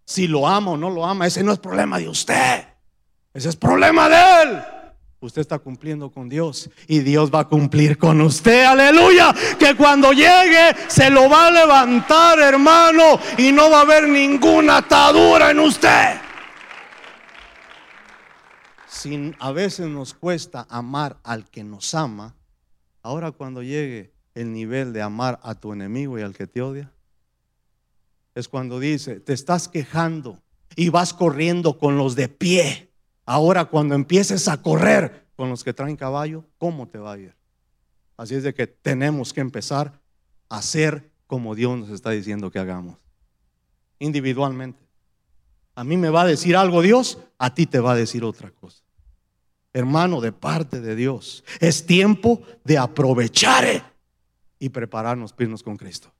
Si 0.04 0.26
lo 0.28 0.46
ama 0.46 0.72
o 0.72 0.76
no 0.76 0.90
lo 0.90 1.06
ama, 1.06 1.26
ese 1.26 1.42
no 1.42 1.52
es 1.52 1.58
problema 1.58 1.98
de 1.98 2.08
usted. 2.10 2.66
Ese 3.32 3.48
es 3.48 3.56
problema 3.56 4.08
de 4.10 4.42
él. 4.42 4.62
Usted 5.20 5.40
está 5.40 5.58
cumpliendo 5.58 6.10
con 6.10 6.28
Dios 6.28 6.70
y 6.86 7.00
Dios 7.00 7.32
va 7.34 7.40
a 7.40 7.48
cumplir 7.48 7.98
con 7.98 8.20
usted. 8.20 8.64
Aleluya. 8.64 9.34
Que 9.58 9.74
cuando 9.74 10.12
llegue 10.12 10.76
se 10.86 11.10
lo 11.10 11.28
va 11.28 11.48
a 11.48 11.50
levantar, 11.50 12.38
hermano, 12.38 13.18
y 13.36 13.50
no 13.50 13.68
va 13.68 13.78
a 13.78 13.82
haber 13.82 14.08
ninguna 14.08 14.78
atadura 14.78 15.50
en 15.50 15.58
usted. 15.58 16.20
Si 18.86 19.34
a 19.40 19.52
veces 19.52 19.88
nos 19.88 20.14
cuesta 20.14 20.66
amar 20.70 21.18
al 21.24 21.44
que 21.50 21.64
nos 21.64 21.94
ama, 21.94 22.36
ahora 23.02 23.32
cuando 23.32 23.62
llegue 23.62 24.12
el 24.34 24.52
nivel 24.52 24.92
de 24.92 25.02
amar 25.02 25.40
a 25.42 25.56
tu 25.56 25.72
enemigo 25.72 26.16
y 26.18 26.22
al 26.22 26.34
que 26.34 26.46
te 26.46 26.62
odia, 26.62 26.92
es 28.36 28.48
cuando 28.48 28.78
dice, 28.78 29.18
te 29.18 29.32
estás 29.32 29.66
quejando 29.66 30.40
y 30.76 30.90
vas 30.90 31.12
corriendo 31.12 31.76
con 31.76 31.98
los 31.98 32.14
de 32.14 32.28
pie. 32.28 32.87
Ahora 33.28 33.66
cuando 33.66 33.94
empieces 33.94 34.48
a 34.48 34.62
correr 34.62 35.26
con 35.36 35.50
los 35.50 35.62
que 35.62 35.74
traen 35.74 35.96
caballo, 35.96 36.44
¿cómo 36.56 36.88
te 36.88 36.98
va 36.98 37.12
a 37.12 37.18
ir? 37.18 37.34
Así 38.16 38.34
es 38.34 38.42
de 38.42 38.54
que 38.54 38.66
tenemos 38.66 39.32
que 39.32 39.40
empezar 39.40 40.00
a 40.48 40.58
hacer 40.58 41.10
como 41.26 41.54
Dios 41.54 41.78
nos 41.78 41.90
está 41.90 42.10
diciendo 42.10 42.50
que 42.50 42.58
hagamos, 42.58 42.96
individualmente. 43.98 44.82
A 45.74 45.84
mí 45.84 45.96
me 45.96 46.08
va 46.08 46.22
a 46.22 46.26
decir 46.26 46.56
algo 46.56 46.80
Dios, 46.80 47.18
a 47.38 47.54
ti 47.54 47.66
te 47.66 47.80
va 47.80 47.92
a 47.92 47.96
decir 47.96 48.24
otra 48.24 48.50
cosa 48.50 48.82
hermano, 49.72 50.20
de 50.20 50.32
parte 50.32 50.80
de 50.80 50.96
Dios. 50.96 51.44
Es 51.60 51.86
tiempo 51.86 52.42
de 52.64 52.78
aprovechar 52.78 53.94
y 54.58 54.68
prepararnos 54.70 55.32
pirnos 55.32 55.62
con 55.62 55.76
Cristo. 55.76 56.12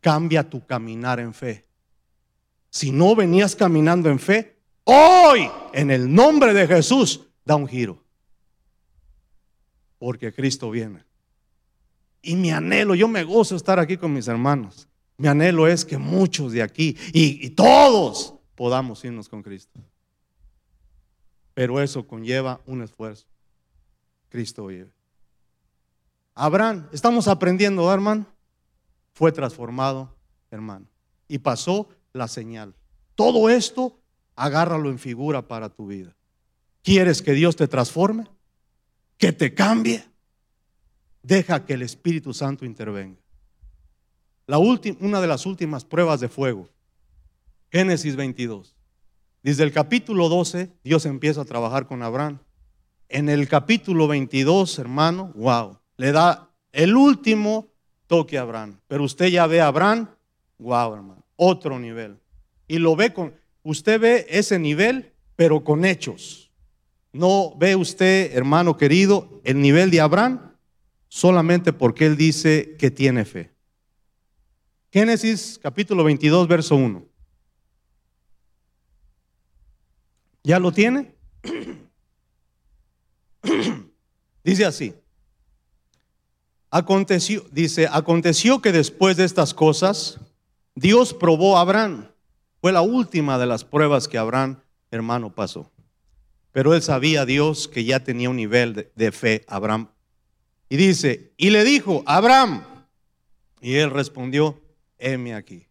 Cambia 0.00 0.48
tu 0.48 0.64
caminar 0.66 1.20
en 1.20 1.32
fe. 1.32 1.66
Si 2.70 2.90
no 2.90 3.14
venías 3.14 3.54
caminando 3.54 4.10
en 4.10 4.18
fe, 4.18 4.53
hoy, 4.84 5.50
en 5.72 5.90
el 5.90 6.12
nombre 6.12 6.54
de 6.54 6.66
Jesús, 6.66 7.20
da 7.44 7.56
un 7.56 7.66
giro. 7.66 8.02
Porque 9.98 10.32
Cristo 10.32 10.70
viene. 10.70 11.04
Y 12.22 12.36
mi 12.36 12.50
anhelo, 12.50 12.94
yo 12.94 13.08
me 13.08 13.24
gozo 13.24 13.56
estar 13.56 13.78
aquí 13.78 13.96
con 13.96 14.12
mis 14.12 14.28
hermanos. 14.28 14.88
Mi 15.16 15.28
anhelo 15.28 15.68
es 15.68 15.84
que 15.84 15.98
muchos 15.98 16.52
de 16.52 16.62
aquí 16.62 16.96
y, 17.12 17.46
y 17.46 17.50
todos 17.50 18.34
podamos 18.54 19.04
irnos 19.04 19.28
con 19.28 19.42
Cristo. 19.42 19.80
Pero 21.54 21.80
eso 21.80 22.06
conlleva 22.06 22.60
un 22.66 22.82
esfuerzo. 22.82 23.26
Cristo 24.28 24.66
vive. 24.66 24.90
Abraham, 26.34 26.88
estamos 26.92 27.28
aprendiendo, 27.28 27.92
hermano, 27.92 28.26
fue 29.12 29.30
transformado, 29.30 30.12
hermano, 30.50 30.86
y 31.28 31.38
pasó 31.38 31.88
la 32.12 32.26
señal. 32.26 32.74
Todo 33.14 33.48
esto, 33.48 33.96
agárralo 34.36 34.90
en 34.90 34.98
figura 34.98 35.46
para 35.46 35.68
tu 35.68 35.86
vida. 35.86 36.16
¿Quieres 36.82 37.22
que 37.22 37.32
Dios 37.32 37.56
te 37.56 37.68
transforme? 37.68 38.26
¿Que 39.16 39.32
te 39.32 39.54
cambie? 39.54 40.04
Deja 41.22 41.64
que 41.64 41.74
el 41.74 41.82
Espíritu 41.82 42.34
Santo 42.34 42.64
intervenga. 42.64 43.18
La 44.46 44.58
última, 44.58 44.98
una 45.00 45.20
de 45.20 45.26
las 45.26 45.46
últimas 45.46 45.84
pruebas 45.84 46.20
de 46.20 46.28
fuego, 46.28 46.68
Génesis 47.70 48.16
22. 48.16 48.76
Desde 49.42 49.62
el 49.62 49.72
capítulo 49.72 50.28
12, 50.28 50.70
Dios 50.84 51.06
empieza 51.06 51.42
a 51.42 51.44
trabajar 51.46 51.86
con 51.86 52.02
Abraham. 52.02 52.38
En 53.08 53.28
el 53.28 53.48
capítulo 53.48 54.06
22, 54.06 54.78
hermano, 54.78 55.32
wow, 55.34 55.78
le 55.96 56.12
da 56.12 56.50
el 56.72 56.96
último 56.96 57.68
toque 58.06 58.38
a 58.38 58.42
Abraham. 58.42 58.80
Pero 58.86 59.04
usted 59.04 59.26
ya 59.26 59.46
ve 59.46 59.60
a 59.60 59.68
Abraham, 59.68 60.08
wow, 60.58 60.94
hermano, 60.94 61.24
otro 61.36 61.78
nivel. 61.78 62.18
Y 62.68 62.78
lo 62.78 62.96
ve 62.96 63.12
con, 63.12 63.34
usted 63.64 63.98
ve 64.00 64.26
ese 64.28 64.60
nivel, 64.60 65.12
pero 65.34 65.64
con 65.64 65.84
hechos. 65.84 66.52
No 67.12 67.56
ve 67.58 67.74
usted, 67.74 68.36
hermano 68.36 68.76
querido, 68.76 69.40
el 69.42 69.60
nivel 69.60 69.90
de 69.90 70.00
Abraham 70.00 70.54
solamente 71.08 71.72
porque 71.72 72.06
él 72.06 72.16
dice 72.16 72.76
que 72.76 72.90
tiene 72.90 73.24
fe. 73.24 73.52
Génesis 74.92 75.60
capítulo 75.62 76.02
22, 76.02 76.48
verso 76.48 76.74
1. 76.74 77.06
¿Ya 80.42 80.58
lo 80.58 80.72
tiene? 80.72 81.14
dice 84.44 84.64
así. 84.64 84.94
Aconteció, 86.70 87.44
dice, 87.52 87.86
aconteció 87.88 88.60
que 88.60 88.72
después 88.72 89.16
de 89.16 89.24
estas 89.24 89.54
cosas, 89.54 90.18
Dios 90.74 91.14
probó 91.14 91.56
a 91.56 91.60
Abraham. 91.60 92.08
Fue 92.64 92.72
la 92.72 92.80
última 92.80 93.36
de 93.36 93.44
las 93.44 93.62
pruebas 93.62 94.08
que 94.08 94.16
Abraham, 94.16 94.58
hermano, 94.90 95.34
pasó. 95.34 95.70
Pero 96.50 96.72
él 96.72 96.80
sabía 96.80 97.26
Dios 97.26 97.68
que 97.68 97.84
ya 97.84 98.00
tenía 98.00 98.30
un 98.30 98.36
nivel 98.36 98.72
de, 98.72 98.90
de 98.94 99.12
fe, 99.12 99.44
Abraham. 99.48 99.90
Y 100.70 100.78
dice, 100.78 101.34
y 101.36 101.50
le 101.50 101.62
dijo, 101.62 102.02
Abraham. 102.06 102.64
Y 103.60 103.74
él 103.74 103.90
respondió, 103.90 104.62
heme 104.96 105.34
aquí. 105.34 105.66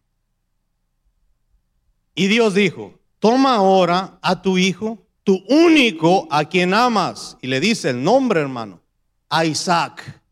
Y 2.14 2.28
Dios 2.28 2.54
dijo, 2.54 2.96
toma 3.18 3.56
ahora 3.56 4.20
a 4.22 4.40
tu 4.40 4.56
hijo, 4.56 5.04
tu 5.24 5.44
único 5.48 6.28
a 6.30 6.44
quien 6.44 6.74
amas, 6.74 7.36
y 7.42 7.48
le 7.48 7.58
dice 7.58 7.90
el 7.90 8.04
nombre, 8.04 8.38
hermano, 8.38 8.80
a 9.28 9.44
Isaac, 9.44 10.22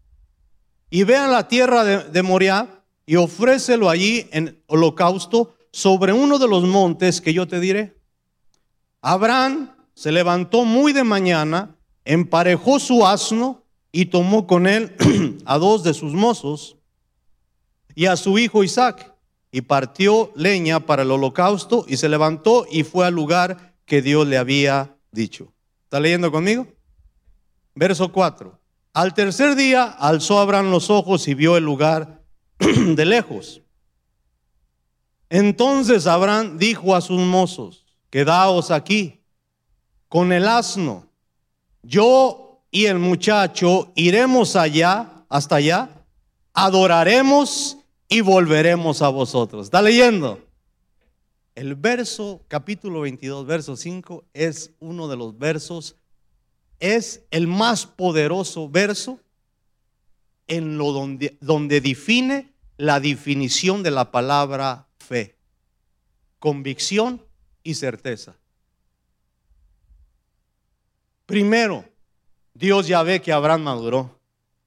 y 0.90 1.02
ve 1.02 1.16
a 1.16 1.26
la 1.26 1.48
tierra 1.48 1.82
de, 1.82 2.04
de 2.04 2.22
Moriah 2.22 2.68
y 3.04 3.16
ofrécelo 3.16 3.90
allí 3.90 4.28
en 4.30 4.62
holocausto 4.68 5.56
sobre 5.72 6.12
uno 6.12 6.38
de 6.38 6.48
los 6.48 6.64
montes 6.64 7.20
que 7.20 7.32
yo 7.32 7.48
te 7.48 7.58
diré. 7.58 7.96
Abraham 9.00 9.74
se 9.94 10.12
levantó 10.12 10.64
muy 10.64 10.92
de 10.92 11.04
mañana, 11.04 11.76
emparejó 12.04 12.78
su 12.78 13.06
asno 13.06 13.64
y 13.90 14.06
tomó 14.06 14.46
con 14.46 14.66
él 14.66 14.94
a 15.44 15.58
dos 15.58 15.82
de 15.82 15.94
sus 15.94 16.12
mozos 16.12 16.76
y 17.94 18.06
a 18.06 18.16
su 18.16 18.38
hijo 18.38 18.64
Isaac 18.64 19.14
y 19.50 19.62
partió 19.62 20.32
leña 20.34 20.80
para 20.80 21.02
el 21.02 21.10
holocausto 21.10 21.84
y 21.88 21.96
se 21.96 22.08
levantó 22.08 22.66
y 22.70 22.84
fue 22.84 23.06
al 23.06 23.14
lugar 23.14 23.74
que 23.84 24.00
Dios 24.00 24.26
le 24.26 24.38
había 24.38 24.96
dicho. 25.10 25.52
¿Está 25.84 26.00
leyendo 26.00 26.32
conmigo? 26.32 26.66
Verso 27.74 28.12
4. 28.12 28.58
Al 28.94 29.14
tercer 29.14 29.56
día 29.56 29.84
alzó 29.84 30.38
Abraham 30.38 30.70
los 30.70 30.90
ojos 30.90 31.26
y 31.28 31.34
vio 31.34 31.56
el 31.56 31.64
lugar 31.64 32.22
de 32.58 33.04
lejos. 33.04 33.61
Entonces 35.34 36.06
Abraham 36.06 36.58
dijo 36.58 36.94
a 36.94 37.00
sus 37.00 37.18
mozos, 37.18 37.86
quedaos 38.10 38.70
aquí 38.70 39.22
con 40.06 40.30
el 40.30 40.46
asno. 40.46 41.06
Yo 41.82 42.60
y 42.70 42.84
el 42.84 42.98
muchacho 42.98 43.92
iremos 43.94 44.56
allá, 44.56 45.24
hasta 45.30 45.56
allá, 45.56 46.04
adoraremos 46.52 47.78
y 48.10 48.20
volveremos 48.20 49.00
a 49.00 49.08
vosotros. 49.08 49.64
¿Está 49.64 49.80
leyendo? 49.80 50.38
El 51.54 51.76
verso, 51.76 52.42
capítulo 52.46 53.00
22, 53.00 53.46
verso 53.46 53.74
5, 53.74 54.24
es 54.34 54.72
uno 54.80 55.08
de 55.08 55.16
los 55.16 55.38
versos, 55.38 55.96
es 56.78 57.24
el 57.30 57.46
más 57.46 57.86
poderoso 57.86 58.68
verso 58.68 59.18
en 60.46 60.76
lo 60.76 60.92
donde, 60.92 61.38
donde 61.40 61.80
define 61.80 62.52
la 62.76 63.00
definición 63.00 63.82
de 63.82 63.92
la 63.92 64.10
palabra 64.10 64.88
fe, 65.02 65.36
convicción 66.38 67.24
y 67.62 67.74
certeza. 67.74 68.36
Primero, 71.26 71.84
Dios 72.54 72.86
ya 72.86 73.02
ve 73.02 73.20
que 73.20 73.32
Abraham 73.32 73.62
maduró. 73.62 74.18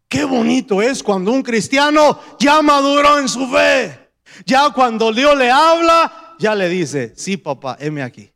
Qué 0.07 0.23
bonito 0.23 0.81
es 0.81 1.03
cuando 1.03 1.31
un 1.31 1.41
cristiano 1.41 2.19
ya 2.39 2.61
maduró 2.61 3.19
en 3.19 3.27
su 3.27 3.47
fe. 3.47 4.09
Ya 4.45 4.71
cuando 4.71 5.13
Dios 5.13 5.37
le 5.37 5.51
habla, 5.51 6.35
ya 6.39 6.55
le 6.55 6.69
dice, 6.69 7.13
sí 7.15 7.37
papá, 7.37 7.77
heme 7.79 8.01
aquí. 8.01 8.31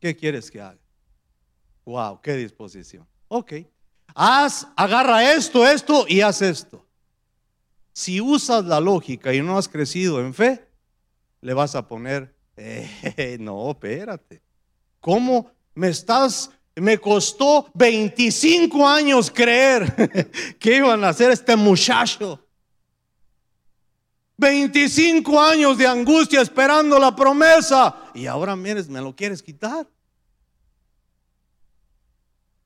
¿Qué 0.00 0.16
quieres 0.16 0.50
que 0.50 0.60
haga? 0.60 0.78
Wow, 1.84 2.20
qué 2.20 2.34
disposición. 2.34 3.06
Ok. 3.28 3.54
haz, 4.14 4.66
agarra 4.76 5.32
esto, 5.34 5.66
esto 5.66 6.06
y 6.08 6.20
haz 6.20 6.42
esto. 6.42 6.84
Si 7.92 8.20
usas 8.20 8.64
la 8.64 8.80
lógica 8.80 9.32
y 9.32 9.40
no 9.40 9.56
has 9.56 9.68
crecido 9.68 10.20
en 10.20 10.34
fe, 10.34 10.65
le 11.40 11.54
vas 11.54 11.74
a 11.74 11.86
poner, 11.86 12.34
eh, 12.56 13.36
no, 13.40 13.70
espérate. 13.70 14.42
¿Cómo 15.00 15.50
me 15.74 15.88
estás? 15.88 16.50
Me 16.74 16.98
costó 16.98 17.70
25 17.74 18.86
años 18.86 19.30
creer 19.30 20.28
que 20.58 20.76
iban 20.76 21.04
a 21.04 21.08
hacer 21.08 21.30
este 21.30 21.56
muchacho. 21.56 22.42
25 24.36 25.40
años 25.40 25.78
de 25.78 25.86
angustia 25.86 26.42
esperando 26.42 26.98
la 26.98 27.16
promesa. 27.16 28.10
Y 28.14 28.26
ahora, 28.26 28.54
mires, 28.54 28.88
me 28.88 29.00
lo 29.00 29.16
quieres 29.16 29.42
quitar. 29.42 29.88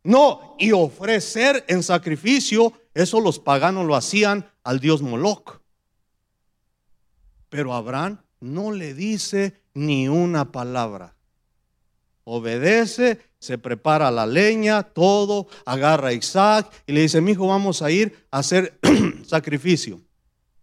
No, 0.02 0.56
y 0.58 0.72
ofrecer 0.72 1.64
en 1.68 1.82
sacrificio, 1.82 2.72
eso 2.94 3.20
los 3.20 3.38
paganos 3.38 3.86
lo 3.86 3.94
hacían 3.94 4.50
al 4.64 4.80
dios 4.80 5.02
Moloch. 5.02 5.60
Pero 7.48 7.74
Abraham 7.74 8.18
no 8.40 8.72
le 8.72 8.94
dice 8.94 9.60
ni 9.74 10.08
una 10.08 10.50
palabra. 10.50 11.14
Obedece, 12.24 13.20
se 13.38 13.58
prepara 13.58 14.10
la 14.10 14.26
leña, 14.26 14.82
todo, 14.82 15.48
agarra 15.64 16.08
a 16.08 16.12
Isaac 16.12 16.70
y 16.86 16.92
le 16.92 17.02
dice, 17.02 17.20
mi 17.20 17.32
hijo, 17.32 17.48
vamos 17.48 17.82
a 17.82 17.90
ir 17.90 18.26
a 18.30 18.38
hacer 18.38 18.78
sacrificio, 19.26 20.00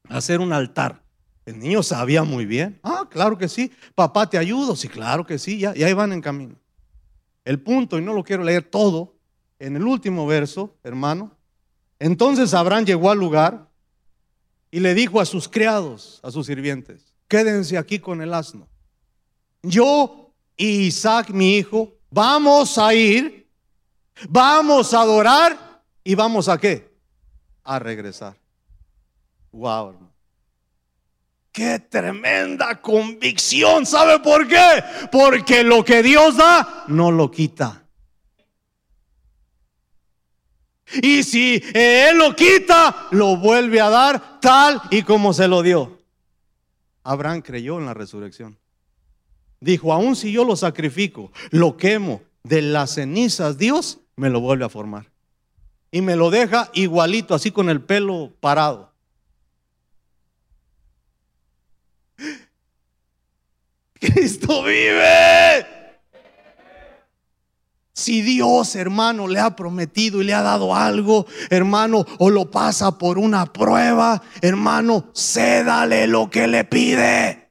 a 0.07 0.17
hacer 0.17 0.39
un 0.39 0.53
altar. 0.53 1.03
El 1.45 1.59
niño 1.59 1.82
sabía 1.82 2.23
muy 2.23 2.45
bien. 2.45 2.80
Ah, 2.84 3.07
claro 3.09 3.38
que 3.38 3.47
sí. 3.47 3.71
Papá, 3.95 4.30
¿te 4.30 4.38
ayudo? 4.38 4.75
Sí, 4.75 4.89
claro 4.89 5.25
que 5.25 5.39
sí. 5.39 5.57
Ya, 5.57 5.73
ya 5.73 5.93
van 5.95 6.11
en 6.11 6.21
camino. 6.21 6.55
El 7.45 7.61
punto, 7.61 7.97
y 7.97 8.01
no 8.01 8.13
lo 8.13 8.23
quiero 8.23 8.43
leer 8.43 8.63
todo, 8.63 9.15
en 9.59 9.75
el 9.75 9.84
último 9.84 10.28
verso, 10.28 10.75
hermano, 10.84 11.32
entonces 11.99 12.53
Abraham 12.53 12.86
llegó 12.86 13.09
al 13.09 13.17
lugar 13.17 13.69
y 14.69 14.82
le 14.82 14.93
dijo 14.93 15.19
a 15.19 15.25
sus 15.25 15.47
criados, 15.47 16.19
a 16.23 16.32
sus 16.32 16.45
sirvientes, 16.45 17.07
quédense 17.28 17.78
aquí 17.78 17.99
con 17.99 18.21
el 18.21 18.34
asno. 18.34 18.67
Yo 19.61 20.34
y 20.55 20.88
Isaac, 20.88 21.30
mi 21.30 21.57
hijo, 21.57 21.93
vamos 22.09 22.78
a 22.78 22.93
ir, 22.93 23.49
vamos 24.30 24.93
a 24.93 25.01
adorar 25.01 25.84
y 26.03 26.15
vamos 26.15 26.49
a 26.49 26.57
qué? 26.57 26.97
A 27.63 27.80
regresar. 27.80 28.36
Wow, 29.51 29.89
hermano. 29.89 30.13
Qué 31.51 31.80
tremenda 31.80 32.80
convicción. 32.80 33.86
¿Sabe 33.86 34.19
por 34.19 34.47
qué? 34.47 34.84
Porque 35.11 35.63
lo 35.63 35.84
que 35.84 36.03
Dios 36.03 36.38
da, 36.38 36.86
no 36.88 37.11
lo 37.11 37.32
quita. 37.32 37.84
Y 41.01 41.23
si 41.23 41.61
Él 41.73 42.17
lo 42.17 42.36
quita, 42.36 43.07
lo 43.11 43.38
vuelve 43.38 43.82
a 43.82 43.89
dar 43.89 44.39
tal 44.39 44.82
y 44.91 45.01
como 45.01 45.34
se 45.34 45.47
lo 45.47 45.61
dio. 45.61 45.96
Abraham 47.08 47.41
creyó 47.41 47.80
en 47.80 47.86
la 47.86 47.93
resurrección. 47.93 48.60
Dijo, 49.62 49.93
aun 49.93 50.16
si 50.16 50.32
yo 50.32 50.43
lo 50.43 50.55
sacrifico, 50.55 51.32
lo 51.51 51.78
quemo 51.78 52.22
de 52.43 52.62
las 52.62 52.95
cenizas, 52.95 53.58
Dios 53.58 53.99
me 54.18 54.30
lo 54.30 54.41
vuelve 54.41 54.66
a 54.66 54.70
formar. 54.70 55.10
Y 55.89 56.01
me 56.01 56.18
lo 56.18 56.30
deja 56.30 56.70
igualito, 56.74 57.34
así 57.34 57.51
con 57.51 57.70
el 57.70 57.82
pelo 57.82 58.34
parado. 58.41 58.91
Cristo 63.93 64.64
vive. 64.64 65.76
Si 67.97 68.21
Dios, 68.21 68.75
hermano, 68.75 69.27
le 69.27 69.39
ha 69.39 69.55
prometido 69.55 70.21
y 70.21 70.25
le 70.25 70.35
ha 70.35 70.43
dado 70.43 70.75
algo, 70.75 71.25
hermano, 71.49 72.05
o 72.19 72.29
lo 72.29 72.51
pasa 72.51 72.99
por 72.99 73.17
una 73.17 73.51
prueba, 73.51 74.21
hermano, 74.39 75.09
cédale 75.15 76.05
lo 76.05 76.29
que 76.29 76.47
le 76.47 76.63
pide. 76.63 77.49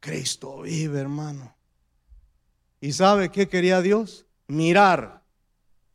Cristo 0.00 0.62
vive, 0.62 0.98
hermano. 0.98 1.54
¿Y 2.80 2.94
sabe 2.94 3.30
qué 3.30 3.46
quería 3.46 3.82
Dios? 3.82 4.24
Mirar 4.46 5.22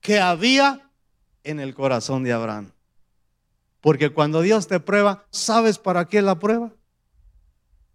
qué 0.01 0.19
había 0.19 0.91
en 1.43 1.59
el 1.59 1.73
corazón 1.73 2.23
de 2.23 2.31
Abraham. 2.31 2.73
Porque 3.79 4.11
cuando 4.11 4.41
Dios 4.41 4.67
te 4.67 4.79
prueba, 4.79 5.25
¿sabes 5.31 5.79
para 5.79 6.05
qué 6.05 6.21
la 6.21 6.37
prueba? 6.37 6.71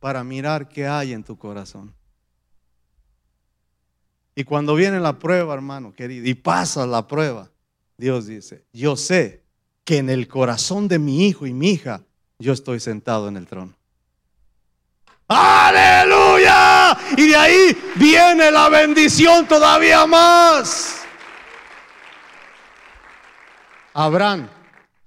Para 0.00 0.24
mirar 0.24 0.68
qué 0.68 0.88
hay 0.88 1.12
en 1.12 1.22
tu 1.22 1.38
corazón. 1.38 1.94
Y 4.39 4.45
cuando 4.45 4.74
viene 4.74 5.01
la 5.01 5.18
prueba, 5.18 5.55
hermano 5.55 5.95
querido, 5.95 6.28
y 6.28 6.34
pasa 6.34 6.87
la 6.87 7.09
prueba, 7.09 7.51
Dios 7.97 8.26
dice, 8.26 8.66
yo 8.70 8.95
sé 8.95 9.43
que 9.82 9.97
en 9.97 10.11
el 10.11 10.28
corazón 10.28 10.89
de 10.89 10.99
mi 10.99 11.26
hijo 11.26 11.47
y 11.47 11.55
mi 11.55 11.70
hija, 11.70 12.03
yo 12.39 12.53
estoy 12.53 12.78
sentado 12.78 13.28
en 13.28 13.39
el 13.39 13.47
trono. 13.47 13.74
Aleluya. 15.26 16.99
Y 17.16 17.28
de 17.28 17.37
ahí 17.37 17.78
viene 17.97 18.51
la 18.51 18.68
bendición 18.68 19.49
todavía 19.49 20.07
más. 20.07 20.99
Abraham 23.95 24.51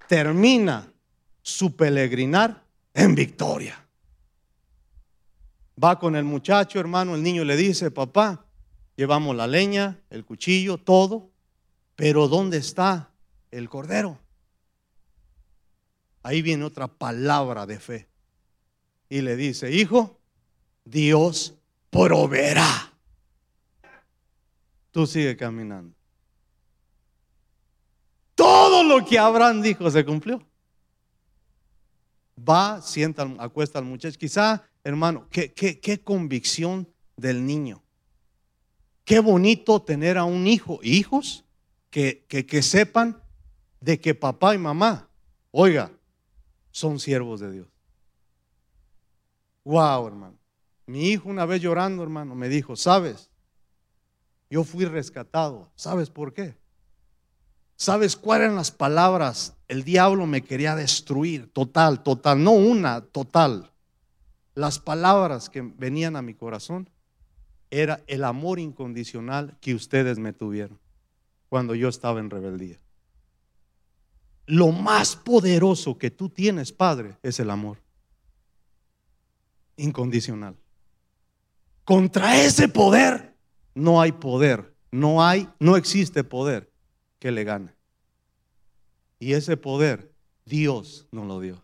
termina 0.08 0.92
su 1.40 1.76
peregrinar 1.76 2.64
en 2.92 3.14
victoria. 3.14 3.78
Va 5.82 6.00
con 6.00 6.16
el 6.16 6.24
muchacho, 6.24 6.80
hermano, 6.80 7.14
el 7.14 7.22
niño 7.22 7.44
le 7.44 7.56
dice, 7.56 7.92
papá, 7.92 8.44
Llevamos 9.00 9.34
la 9.34 9.46
leña, 9.46 9.98
el 10.10 10.26
cuchillo, 10.26 10.76
todo. 10.76 11.30
Pero 11.96 12.28
¿dónde 12.28 12.58
está 12.58 13.10
el 13.50 13.66
cordero? 13.70 14.20
Ahí 16.22 16.42
viene 16.42 16.64
otra 16.64 16.86
palabra 16.86 17.64
de 17.64 17.80
fe. 17.80 18.10
Y 19.08 19.22
le 19.22 19.36
dice, 19.36 19.72
hijo, 19.72 20.20
Dios 20.84 21.54
proveerá. 21.88 22.92
Tú 24.90 25.06
sigue 25.06 25.34
caminando. 25.34 25.96
Todo 28.34 28.84
lo 28.84 29.02
que 29.06 29.18
Abraham 29.18 29.62
dijo 29.62 29.90
se 29.90 30.04
cumplió. 30.04 30.46
Va, 32.38 32.82
sienta, 32.82 33.22
acuesta 33.38 33.78
al 33.78 33.86
muchacho. 33.86 34.18
Quizá, 34.18 34.62
hermano, 34.84 35.26
qué, 35.30 35.54
qué, 35.54 35.80
qué 35.80 36.02
convicción 36.02 36.86
del 37.16 37.46
niño. 37.46 37.82
Qué 39.10 39.18
bonito 39.18 39.82
tener 39.82 40.18
a 40.18 40.22
un 40.22 40.46
hijo, 40.46 40.78
hijos 40.84 41.44
que, 41.90 42.24
que, 42.28 42.62
sepan 42.62 43.20
de 43.80 43.98
que 43.98 44.14
papá 44.14 44.54
y 44.54 44.58
mamá, 44.58 45.08
oiga, 45.50 45.90
son 46.70 47.00
siervos 47.00 47.40
de 47.40 47.50
Dios. 47.50 47.66
Wow, 49.64 50.06
hermano. 50.06 50.38
Mi 50.86 51.08
hijo 51.08 51.28
una 51.28 51.44
vez 51.44 51.60
llorando, 51.60 52.04
hermano, 52.04 52.36
me 52.36 52.48
dijo, 52.48 52.76
¿sabes? 52.76 53.30
Yo 54.48 54.62
fui 54.62 54.84
rescatado. 54.84 55.72
¿Sabes 55.74 56.08
por 56.08 56.32
qué? 56.32 56.54
¿Sabes 57.74 58.14
cuáles 58.14 58.44
eran 58.44 58.54
las 58.54 58.70
palabras? 58.70 59.56
El 59.66 59.82
diablo 59.82 60.24
me 60.26 60.44
quería 60.44 60.76
destruir, 60.76 61.52
total, 61.52 62.04
total, 62.04 62.44
no 62.44 62.52
una, 62.52 63.00
total. 63.00 63.72
Las 64.54 64.78
palabras 64.78 65.50
que 65.50 65.62
venían 65.62 66.14
a 66.14 66.22
mi 66.22 66.34
corazón 66.34 66.88
era 67.70 68.02
el 68.06 68.24
amor 68.24 68.58
incondicional 68.58 69.56
que 69.60 69.74
ustedes 69.74 70.18
me 70.18 70.32
tuvieron 70.32 70.78
cuando 71.48 71.74
yo 71.74 71.88
estaba 71.88 72.20
en 72.20 72.30
rebeldía. 72.30 72.78
Lo 74.46 74.72
más 74.72 75.16
poderoso 75.16 75.98
que 75.98 76.10
tú 76.10 76.28
tienes, 76.28 76.72
Padre, 76.72 77.16
es 77.22 77.38
el 77.38 77.50
amor 77.50 77.78
incondicional. 79.76 80.56
Contra 81.84 82.42
ese 82.42 82.68
poder 82.68 83.34
no 83.74 84.00
hay 84.00 84.12
poder, 84.12 84.74
no 84.90 85.24
hay, 85.24 85.48
no 85.58 85.76
existe 85.76 86.24
poder 86.24 86.70
que 87.18 87.30
le 87.30 87.44
gane. 87.44 87.74
Y 89.18 89.34
ese 89.34 89.56
poder 89.56 90.12
Dios 90.44 91.06
nos 91.12 91.26
lo 91.26 91.40
dio. 91.40 91.62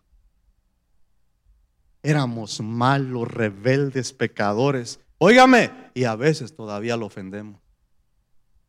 Éramos 2.03 2.61
malos, 2.61 3.27
rebeldes, 3.27 4.13
pecadores, 4.13 4.99
Óigame, 5.19 5.71
y 5.93 6.03
a 6.03 6.15
veces 6.15 6.55
todavía 6.55 6.95
lo 6.95 7.07
ofendemos. 7.07 7.59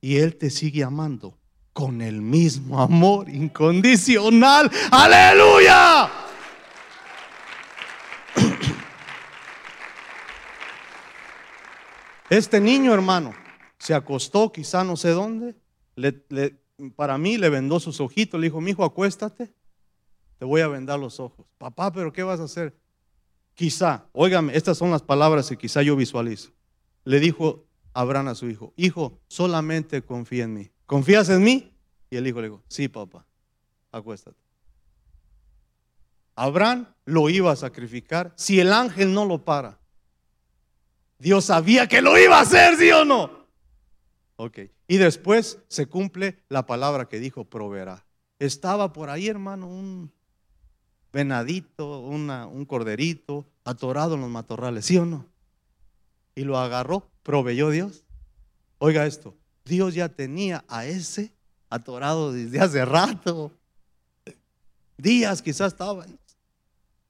Y 0.00 0.16
Él 0.16 0.36
te 0.36 0.50
sigue 0.50 0.82
amando 0.82 1.36
con 1.72 2.00
el 2.00 2.22
mismo 2.22 2.80
amor 2.80 3.28
incondicional. 3.28 4.70
Aleluya. 4.90 6.10
Este 12.30 12.60
niño, 12.60 12.92
hermano, 12.92 13.34
se 13.78 13.94
acostó 13.94 14.52
quizá 14.52 14.84
no 14.84 14.96
sé 14.96 15.10
dónde. 15.10 15.54
para 16.96 17.16
mí 17.16 17.38
le 17.38 17.48
vendó 17.48 17.80
sus 17.80 18.00
ojitos. 18.00 18.40
Le 18.40 18.46
dijo, 18.48 18.60
mi 18.60 18.72
hijo, 18.72 18.84
acuéstate. 18.84 19.52
Te 20.38 20.44
voy 20.44 20.60
a 20.60 20.68
vendar 20.68 20.98
los 20.98 21.20
ojos. 21.20 21.46
Papá, 21.58 21.92
pero 21.92 22.12
¿qué 22.12 22.22
vas 22.22 22.40
a 22.40 22.44
hacer? 22.44 22.76
Quizá, 23.58 24.06
óigame, 24.12 24.56
estas 24.56 24.78
son 24.78 24.92
las 24.92 25.02
palabras 25.02 25.48
que 25.48 25.58
quizá 25.58 25.82
yo 25.82 25.96
visualizo. 25.96 26.52
Le 27.02 27.18
dijo 27.18 27.66
Abraham 27.92 28.28
a 28.28 28.36
su 28.36 28.48
hijo, 28.48 28.72
hijo, 28.76 29.18
solamente 29.26 30.00
confía 30.02 30.44
en 30.44 30.54
mí. 30.54 30.70
¿Confías 30.86 31.28
en 31.28 31.42
mí? 31.42 31.76
Y 32.08 32.18
el 32.18 32.28
hijo 32.28 32.40
le 32.40 32.50
dijo, 32.50 32.62
sí, 32.68 32.86
papá, 32.86 33.26
acuéstate. 33.90 34.38
Abraham 36.36 36.86
lo 37.04 37.28
iba 37.30 37.50
a 37.50 37.56
sacrificar 37.56 38.32
si 38.36 38.60
el 38.60 38.72
ángel 38.72 39.12
no 39.12 39.24
lo 39.24 39.44
para. 39.44 39.80
Dios 41.18 41.46
sabía 41.46 41.88
que 41.88 42.00
lo 42.00 42.16
iba 42.16 42.38
a 42.38 42.42
hacer, 42.42 42.76
¿sí 42.76 42.92
o 42.92 43.04
no? 43.04 43.48
Ok. 44.36 44.60
Y 44.86 44.98
después 44.98 45.58
se 45.66 45.86
cumple 45.86 46.44
la 46.48 46.64
palabra 46.64 47.08
que 47.08 47.18
dijo, 47.18 47.44
proveerá. 47.44 48.06
Estaba 48.38 48.92
por 48.92 49.10
ahí, 49.10 49.26
hermano, 49.26 49.66
un 49.66 50.12
venadito, 51.18 51.98
un 51.98 52.64
corderito, 52.64 53.44
atorado 53.64 54.14
en 54.14 54.20
los 54.20 54.30
matorrales, 54.30 54.84
¿sí 54.84 54.98
o 54.98 55.04
no? 55.04 55.26
Y 56.36 56.44
lo 56.44 56.56
agarró, 56.58 57.10
proveyó 57.24 57.70
Dios. 57.70 58.04
Oiga 58.78 59.04
esto, 59.04 59.34
Dios 59.64 59.94
ya 59.94 60.08
tenía 60.08 60.64
a 60.68 60.86
ese 60.86 61.32
atorado 61.70 62.32
desde 62.32 62.60
hace 62.60 62.84
rato. 62.84 63.50
Días 64.96 65.42
quizás 65.42 65.72
estaban. 65.72 66.20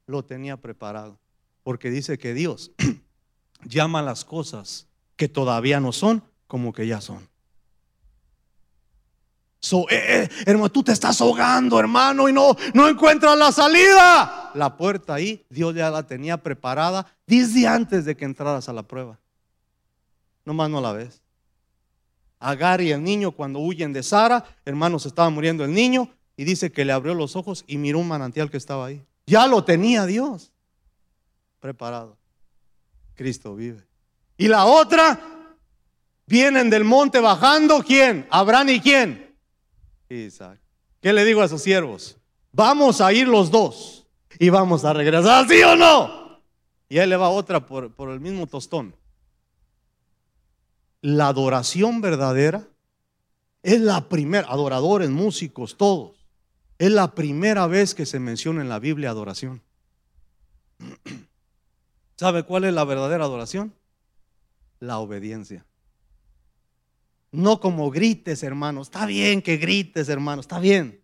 Lo 0.06 0.24
tenía 0.24 0.56
preparado. 0.56 1.18
Porque 1.62 1.90
dice 1.90 2.16
que 2.16 2.32
Dios 2.32 2.70
llama 3.66 4.00
las 4.00 4.24
cosas 4.24 4.86
que 5.16 5.28
todavía 5.28 5.80
no 5.80 5.92
son 5.92 6.22
como 6.46 6.72
que 6.72 6.86
ya 6.86 7.02
son. 7.02 7.27
So, 9.60 9.90
eh, 9.90 10.22
eh, 10.22 10.28
hermano, 10.46 10.70
tú 10.70 10.84
te 10.84 10.92
estás 10.92 11.20
ahogando, 11.20 11.80
hermano, 11.80 12.28
y 12.28 12.32
no, 12.32 12.56
no 12.74 12.88
encuentras 12.88 13.36
la 13.36 13.50
salida. 13.50 14.52
La 14.54 14.76
puerta 14.76 15.14
ahí, 15.14 15.44
Dios 15.50 15.74
ya 15.74 15.90
la 15.90 16.04
tenía 16.04 16.36
preparada 16.36 17.06
desde 17.26 17.66
antes 17.66 18.04
de 18.04 18.16
que 18.16 18.24
entraras 18.24 18.68
a 18.68 18.72
la 18.72 18.84
prueba. 18.84 19.18
Nomás 20.44 20.70
no 20.70 20.80
la 20.80 20.92
ves. 20.92 21.20
Agar 22.38 22.80
y 22.80 22.92
el 22.92 23.02
niño 23.02 23.32
cuando 23.32 23.58
huyen 23.58 23.92
de 23.92 24.02
Sara, 24.02 24.44
hermano, 24.64 24.98
se 25.00 25.08
estaba 25.08 25.28
muriendo 25.28 25.64
el 25.64 25.74
niño 25.74 26.08
y 26.36 26.44
dice 26.44 26.70
que 26.70 26.84
le 26.84 26.92
abrió 26.92 27.14
los 27.14 27.34
ojos 27.34 27.64
y 27.66 27.78
miró 27.78 27.98
un 27.98 28.08
manantial 28.08 28.48
que 28.50 28.56
estaba 28.56 28.86
ahí. 28.86 29.04
Ya 29.26 29.46
lo 29.48 29.64
tenía 29.64 30.06
Dios 30.06 30.52
preparado. 31.58 32.16
Cristo 33.14 33.56
vive. 33.56 33.84
Y 34.36 34.46
la 34.46 34.64
otra, 34.64 35.20
vienen 36.26 36.70
del 36.70 36.84
monte 36.84 37.18
bajando, 37.18 37.82
¿quién? 37.82 38.26
Abraham 38.30 38.68
y 38.68 38.80
quién? 38.80 39.27
¿Qué 40.08 41.12
le 41.12 41.24
digo 41.24 41.42
a 41.42 41.48
sus 41.48 41.62
siervos? 41.62 42.16
Vamos 42.52 43.00
a 43.00 43.12
ir 43.12 43.28
los 43.28 43.50
dos 43.50 44.06
y 44.38 44.48
vamos 44.48 44.84
a 44.84 44.92
regresar, 44.92 45.46
¿sí 45.48 45.62
o 45.62 45.76
no? 45.76 46.40
Y 46.88 46.98
ahí 46.98 47.08
le 47.08 47.16
va 47.16 47.28
otra 47.28 47.66
por, 47.66 47.92
por 47.92 48.10
el 48.10 48.20
mismo 48.20 48.46
tostón. 48.46 48.94
La 51.02 51.28
adoración 51.28 52.00
verdadera 52.00 52.66
es 53.62 53.80
la 53.80 54.08
primera, 54.08 54.48
adoradores, 54.48 55.10
músicos, 55.10 55.76
todos. 55.76 56.26
Es 56.78 56.90
la 56.90 57.14
primera 57.14 57.66
vez 57.66 57.94
que 57.94 58.06
se 58.06 58.18
menciona 58.18 58.62
en 58.62 58.68
la 58.68 58.78
Biblia 58.78 59.10
adoración. 59.10 59.62
¿Sabe 62.16 62.44
cuál 62.44 62.64
es 62.64 62.74
la 62.74 62.84
verdadera 62.84 63.24
adoración? 63.24 63.74
La 64.80 64.98
obediencia. 64.98 65.64
No 67.30 67.60
como 67.60 67.90
grites, 67.90 68.42
hermano. 68.42 68.82
Está 68.82 69.06
bien 69.06 69.42
que 69.42 69.56
grites, 69.56 70.08
hermano. 70.08 70.40
Está 70.40 70.58
bien. 70.58 71.02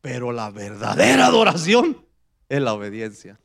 Pero 0.00 0.32
la 0.32 0.50
verdadera 0.50 1.26
adoración 1.26 2.04
es 2.48 2.60
la 2.60 2.74
obediencia. 2.74 3.38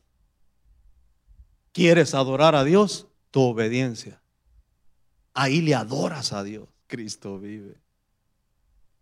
¿Quieres 1.72 2.14
adorar 2.14 2.54
a 2.54 2.64
Dios? 2.64 3.06
Tu 3.30 3.40
obediencia. 3.40 4.20
Ahí 5.34 5.60
le 5.60 5.74
adoras 5.74 6.32
a 6.32 6.42
Dios. 6.42 6.68
Cristo 6.86 7.38
vive. 7.38 7.76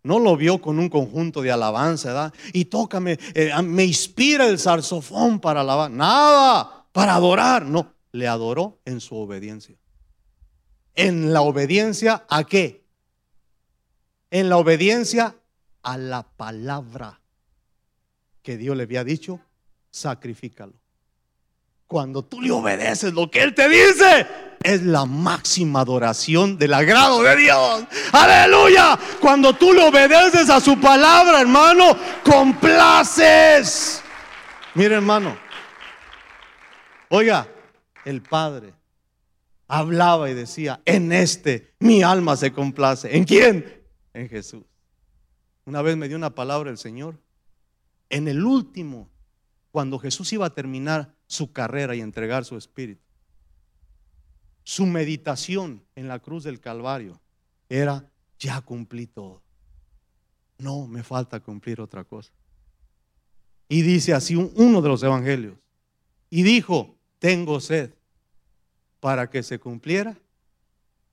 No 0.03 0.19
lo 0.19 0.37
vio 0.37 0.61
con 0.61 0.79
un 0.79 0.89
conjunto 0.89 1.41
de 1.41 1.51
alabanza, 1.51 2.09
¿verdad? 2.09 2.33
Y 2.53 2.65
tócame, 2.65 3.17
eh, 3.33 3.51
me 3.63 3.83
inspira 3.83 4.47
el 4.47 4.59
saxofón 4.59 5.39
para 5.39 5.61
alabar. 5.61 5.89
Nada, 5.89 6.85
para 6.91 7.15
adorar. 7.15 7.65
No, 7.65 7.93
le 8.11 8.27
adoró 8.27 8.79
en 8.85 9.01
su 9.01 9.15
obediencia. 9.15 9.75
¿En 10.95 11.33
la 11.33 11.41
obediencia 11.41 12.25
a 12.29 12.43
qué? 12.43 12.86
En 14.29 14.49
la 14.49 14.57
obediencia 14.57 15.35
a 15.83 15.97
la 15.97 16.23
palabra 16.23 17.19
que 18.41 18.57
Dios 18.57 18.75
le 18.75 18.83
había 18.83 19.03
dicho, 19.03 19.39
sacrifícalo. 19.89 20.73
Cuando 21.87 22.23
tú 22.23 22.41
le 22.41 22.51
obedeces 22.51 23.13
lo 23.13 23.31
que 23.31 23.41
Él 23.41 23.55
te 23.55 23.69
dice, 23.69 24.27
es 24.61 24.83
la 24.83 25.05
máxima 25.05 25.81
adoración 25.81 26.57
del 26.57 26.73
agrado 26.73 27.23
de 27.23 27.35
Dios. 27.37 27.85
Aleluya. 28.11 28.99
Cuando 29.21 29.53
tú 29.53 29.73
le 29.73 29.87
obedeces 29.87 30.49
a 30.49 30.59
su 30.59 30.77
palabra, 30.79 31.39
hermano, 31.39 31.97
complaces. 32.25 34.03
Mire, 34.73 34.95
hermano. 34.95 35.37
Oiga, 37.09 37.47
el 38.03 38.21
Padre 38.21 38.73
hablaba 39.69 40.29
y 40.29 40.33
decía, 40.33 40.81
en 40.83 41.13
este 41.13 41.73
mi 41.79 42.03
alma 42.03 42.35
se 42.35 42.51
complace. 42.51 43.15
¿En 43.15 43.23
quién? 43.23 43.77
En 44.17 44.29
Jesús. 44.29 44.63
Una 45.65 45.83
vez 45.83 45.95
me 45.95 46.07
dio 46.07 46.17
una 46.17 46.33
palabra 46.33 46.71
el 46.71 46.79
Señor. 46.79 47.19
En 48.09 48.27
el 48.27 48.43
último, 48.43 49.11
cuando 49.71 49.99
Jesús 49.99 50.33
iba 50.33 50.47
a 50.47 50.55
terminar 50.55 51.13
su 51.27 51.51
carrera 51.51 51.93
y 51.93 52.01
entregar 52.01 52.43
su 52.43 52.57
espíritu, 52.57 53.03
su 54.63 54.87
meditación 54.87 55.83
en 55.93 56.07
la 56.07 56.17
cruz 56.17 56.43
del 56.43 56.59
Calvario 56.59 57.21
era, 57.69 58.09
ya 58.39 58.59
cumplí 58.61 59.05
todo. 59.05 59.43
No, 60.57 60.87
me 60.87 61.03
falta 61.03 61.39
cumplir 61.39 61.79
otra 61.79 62.03
cosa. 62.03 62.31
Y 63.69 63.83
dice 63.83 64.15
así 64.15 64.35
uno 64.35 64.81
de 64.81 64.89
los 64.89 65.03
evangelios. 65.03 65.59
Y 66.31 66.41
dijo, 66.41 66.97
tengo 67.19 67.59
sed 67.59 67.93
para 68.99 69.29
que 69.29 69.43
se 69.43 69.59
cumpliera 69.59 70.17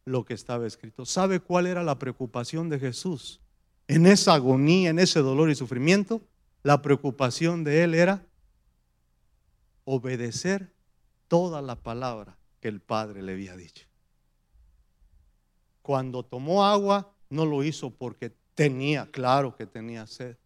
lo 0.04 0.24
que 0.24 0.34
estaba 0.34 0.66
escrito. 0.66 1.06
¿Sabe 1.06 1.40
cuál 1.40 1.66
era 1.66 1.82
la 1.82 1.98
preocupación 1.98 2.68
de 2.68 2.78
Jesús? 2.78 3.40
En 3.88 4.06
esa 4.06 4.34
agonía, 4.34 4.90
en 4.90 4.98
ese 4.98 5.20
dolor 5.20 5.50
y 5.50 5.54
sufrimiento, 5.54 6.22
la 6.62 6.82
preocupación 6.82 7.64
de 7.64 7.84
él 7.84 7.94
era 7.94 8.26
obedecer 9.84 10.72
toda 11.28 11.62
la 11.62 11.76
palabra 11.76 12.36
que 12.60 12.68
el 12.68 12.80
Padre 12.80 13.22
le 13.22 13.32
había 13.32 13.56
dicho. 13.56 13.86
Cuando 15.82 16.22
tomó 16.22 16.64
agua, 16.64 17.12
no 17.28 17.44
lo 17.44 17.62
hizo 17.62 17.90
porque 17.90 18.34
tenía, 18.54 19.10
claro 19.10 19.54
que 19.56 19.66
tenía 19.66 20.06
sed, 20.06 20.36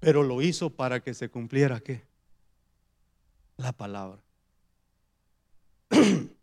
pero 0.00 0.22
lo 0.22 0.40
hizo 0.40 0.70
para 0.70 1.00
que 1.00 1.12
se 1.12 1.28
cumpliera 1.28 1.80
qué? 1.80 2.06
La 3.56 3.72
palabra. 3.72 4.22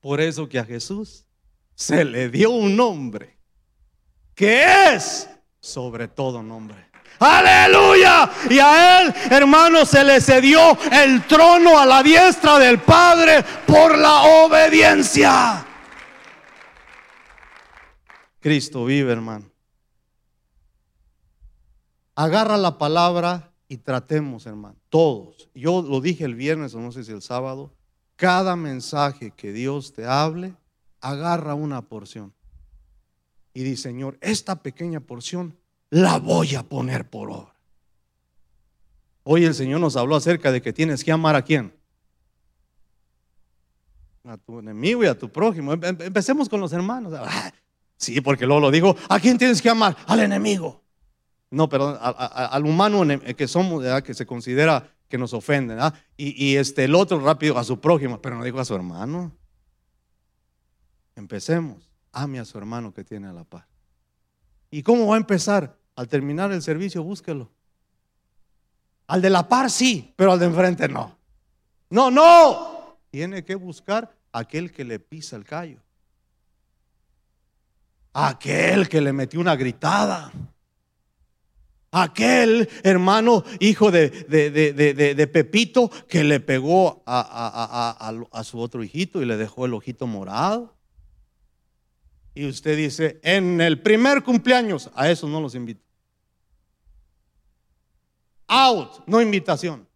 Por 0.00 0.20
eso 0.20 0.48
que 0.48 0.58
a 0.58 0.64
Jesús 0.64 1.26
se 1.74 2.04
le 2.04 2.28
dio 2.28 2.50
un 2.50 2.76
nombre 2.76 3.38
que 4.34 4.94
es 4.94 5.28
sobre 5.60 6.08
todo 6.08 6.42
nombre. 6.42 6.90
Aleluya. 7.18 8.30
Y 8.48 8.58
a 8.58 9.02
él, 9.02 9.14
hermano, 9.30 9.84
se 9.84 10.02
le 10.02 10.20
cedió 10.22 10.78
el 10.90 11.26
trono 11.26 11.78
a 11.78 11.84
la 11.84 12.02
diestra 12.02 12.58
del 12.58 12.80
Padre 12.80 13.44
por 13.66 13.98
la 13.98 14.22
obediencia. 14.22 15.66
Cristo 18.40 18.86
vive, 18.86 19.12
hermano. 19.12 19.50
Agarra 22.14 22.56
la 22.56 22.78
palabra 22.78 23.52
y 23.68 23.76
tratemos, 23.76 24.46
hermano. 24.46 24.76
Todos. 24.88 25.50
Yo 25.54 25.82
lo 25.82 26.00
dije 26.00 26.24
el 26.24 26.34
viernes 26.34 26.74
o 26.74 26.80
no 26.80 26.90
sé 26.90 27.04
si 27.04 27.12
el 27.12 27.20
sábado. 27.20 27.74
Cada 28.20 28.54
mensaje 28.54 29.30
que 29.30 29.50
Dios 29.50 29.94
te 29.94 30.04
hable, 30.04 30.54
agarra 31.00 31.54
una 31.54 31.80
porción. 31.80 32.34
Y 33.54 33.62
dice, 33.62 33.84
Señor, 33.84 34.18
esta 34.20 34.56
pequeña 34.62 35.00
porción 35.00 35.56
la 35.88 36.18
voy 36.18 36.54
a 36.54 36.62
poner 36.62 37.08
por 37.08 37.30
obra. 37.30 37.54
Hoy 39.22 39.46
el 39.46 39.54
Señor 39.54 39.80
nos 39.80 39.96
habló 39.96 40.16
acerca 40.16 40.52
de 40.52 40.60
que 40.60 40.70
tienes 40.70 41.02
que 41.02 41.10
amar 41.10 41.34
a 41.34 41.40
quién. 41.40 41.72
A 44.24 44.36
tu 44.36 44.58
enemigo 44.58 45.02
y 45.02 45.06
a 45.06 45.18
tu 45.18 45.32
prójimo. 45.32 45.72
Empecemos 45.72 46.46
con 46.46 46.60
los 46.60 46.74
hermanos. 46.74 47.14
Ah, 47.16 47.50
sí, 47.96 48.20
porque 48.20 48.44
luego 48.44 48.60
lo 48.60 48.70
dijo, 48.70 48.94
¿a 49.08 49.18
quién 49.18 49.38
tienes 49.38 49.62
que 49.62 49.70
amar? 49.70 49.96
Al 50.06 50.20
enemigo. 50.20 50.82
No, 51.48 51.70
perdón, 51.70 51.96
al 51.98 52.66
humano 52.66 53.02
que 53.34 53.48
somos, 53.48 53.82
que 54.02 54.12
se 54.12 54.26
considera 54.26 54.94
que 55.10 55.18
nos 55.18 55.34
ofende. 55.34 55.76
Y, 56.16 56.42
y, 56.42 56.56
este, 56.56 56.84
el 56.84 56.94
otro 56.94 57.20
rápido 57.20 57.58
a 57.58 57.64
su 57.64 57.80
prójimo, 57.80 58.22
pero 58.22 58.36
no 58.36 58.44
dijo 58.44 58.60
a 58.60 58.64
su 58.64 58.74
hermano. 58.74 59.32
Empecemos. 61.16 61.90
Ame 62.12 62.38
a 62.38 62.44
su 62.44 62.56
hermano 62.56 62.94
que 62.94 63.04
tiene 63.04 63.26
a 63.26 63.32
la 63.32 63.44
par. 63.44 63.66
¿Y 64.70 64.82
cómo 64.82 65.08
va 65.08 65.16
a 65.16 65.18
empezar? 65.18 65.76
Al 65.96 66.08
terminar 66.08 66.52
el 66.52 66.62
servicio, 66.62 67.02
búsquelo. 67.02 67.50
Al 69.08 69.20
de 69.20 69.30
la 69.30 69.48
par 69.48 69.68
sí, 69.68 70.14
pero 70.16 70.32
al 70.32 70.38
de 70.38 70.46
enfrente 70.46 70.88
no. 70.88 71.18
No, 71.90 72.10
no. 72.10 72.96
Tiene 73.10 73.44
que 73.44 73.56
buscar 73.56 74.16
aquel 74.32 74.70
que 74.70 74.84
le 74.84 75.00
pisa 75.00 75.36
el 75.36 75.44
callo. 75.44 75.80
aquel 78.12 78.88
que 78.88 79.00
le 79.00 79.12
metió 79.12 79.40
una 79.40 79.56
gritada. 79.56 80.32
Aquel 81.92 82.68
hermano, 82.84 83.42
hijo 83.58 83.90
de, 83.90 84.10
de, 84.10 85.26
Pepito, 85.26 85.90
que 86.08 86.22
le 86.22 86.38
pegó 86.38 87.02
a, 87.04 88.42
su 88.44 88.60
otro 88.60 88.84
hijito 88.84 89.20
y 89.20 89.26
le 89.26 89.36
dejó 89.36 89.66
el 89.66 89.74
ojito 89.74 90.06
morado. 90.06 90.76
Y 92.32 92.46
usted 92.46 92.76
dice, 92.76 93.18
en 93.24 93.60
el 93.60 93.82
primer 93.82 94.22
cumpleaños, 94.22 94.90
a 94.94 95.10
eso 95.10 95.28
no 95.28 95.40
los 95.40 95.56
invito. 95.56 95.84
Out, 98.46 99.02
no 99.06 99.20
invitación. 99.20 99.88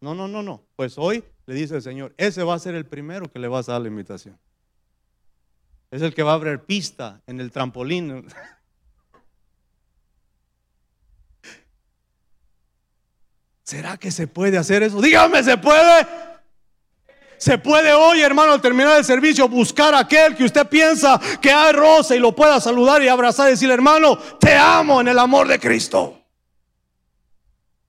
No, 0.00 0.14
no, 0.14 0.28
no, 0.28 0.42
no. 0.42 0.62
Pues 0.76 0.98
hoy 0.98 1.24
le 1.46 1.54
dice 1.54 1.76
el 1.76 1.82
Señor, 1.82 2.14
ese 2.18 2.42
va 2.42 2.54
a 2.54 2.58
ser 2.58 2.74
el 2.74 2.84
primero 2.84 3.30
que 3.30 3.38
le 3.38 3.48
vas 3.48 3.70
a 3.70 3.72
dar 3.72 3.80
la 3.80 3.88
invitación. 3.88 4.38
Es 5.90 6.02
el 6.02 6.12
que 6.12 6.22
va 6.22 6.32
a 6.32 6.34
abrir 6.34 6.60
pista 6.60 7.22
en 7.26 7.40
el 7.40 7.50
trampolín. 7.50 8.26
¿Será 13.64 13.96
que 13.96 14.10
se 14.10 14.26
puede 14.26 14.58
hacer 14.58 14.82
eso? 14.82 15.00
Dígame, 15.00 15.42
¿se 15.42 15.56
puede? 15.56 16.06
Se 17.38 17.58
puede 17.58 17.92
hoy, 17.92 18.20
hermano, 18.20 18.52
al 18.52 18.60
terminar 18.60 18.98
el 18.98 19.04
servicio, 19.04 19.48
buscar 19.48 19.94
a 19.94 20.00
aquel 20.00 20.36
que 20.36 20.44
usted 20.44 20.68
piensa 20.68 21.20
que 21.40 21.50
hay 21.50 21.72
rosa 21.72 22.14
y 22.14 22.18
lo 22.18 22.34
pueda 22.34 22.60
saludar 22.60 23.02
y 23.02 23.08
abrazar 23.08 23.48
y 23.48 23.52
decirle, 23.52 23.74
hermano, 23.74 24.18
te 24.38 24.54
amo 24.54 25.00
en 25.00 25.08
el 25.08 25.18
amor 25.18 25.48
de 25.48 25.58
Cristo. 25.58 26.22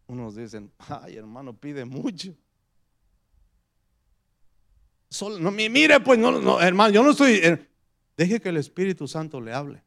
Unos 0.07 0.35
dicen, 0.35 0.71
ay, 0.79 1.17
hermano, 1.17 1.53
pide 1.53 1.83
mucho. 1.83 2.33
Solo, 5.09 5.39
no, 5.39 5.51
mire, 5.51 5.99
pues, 5.99 6.17
no, 6.17 6.31
no, 6.31 6.61
hermano, 6.61 6.93
yo 6.93 7.03
no 7.03 7.11
estoy. 7.11 7.33
Eh, 7.43 7.69
deje 8.15 8.39
que 8.39 8.49
el 8.49 8.57
Espíritu 8.57 9.09
Santo 9.09 9.41
le 9.41 9.53
hable. 9.53 9.83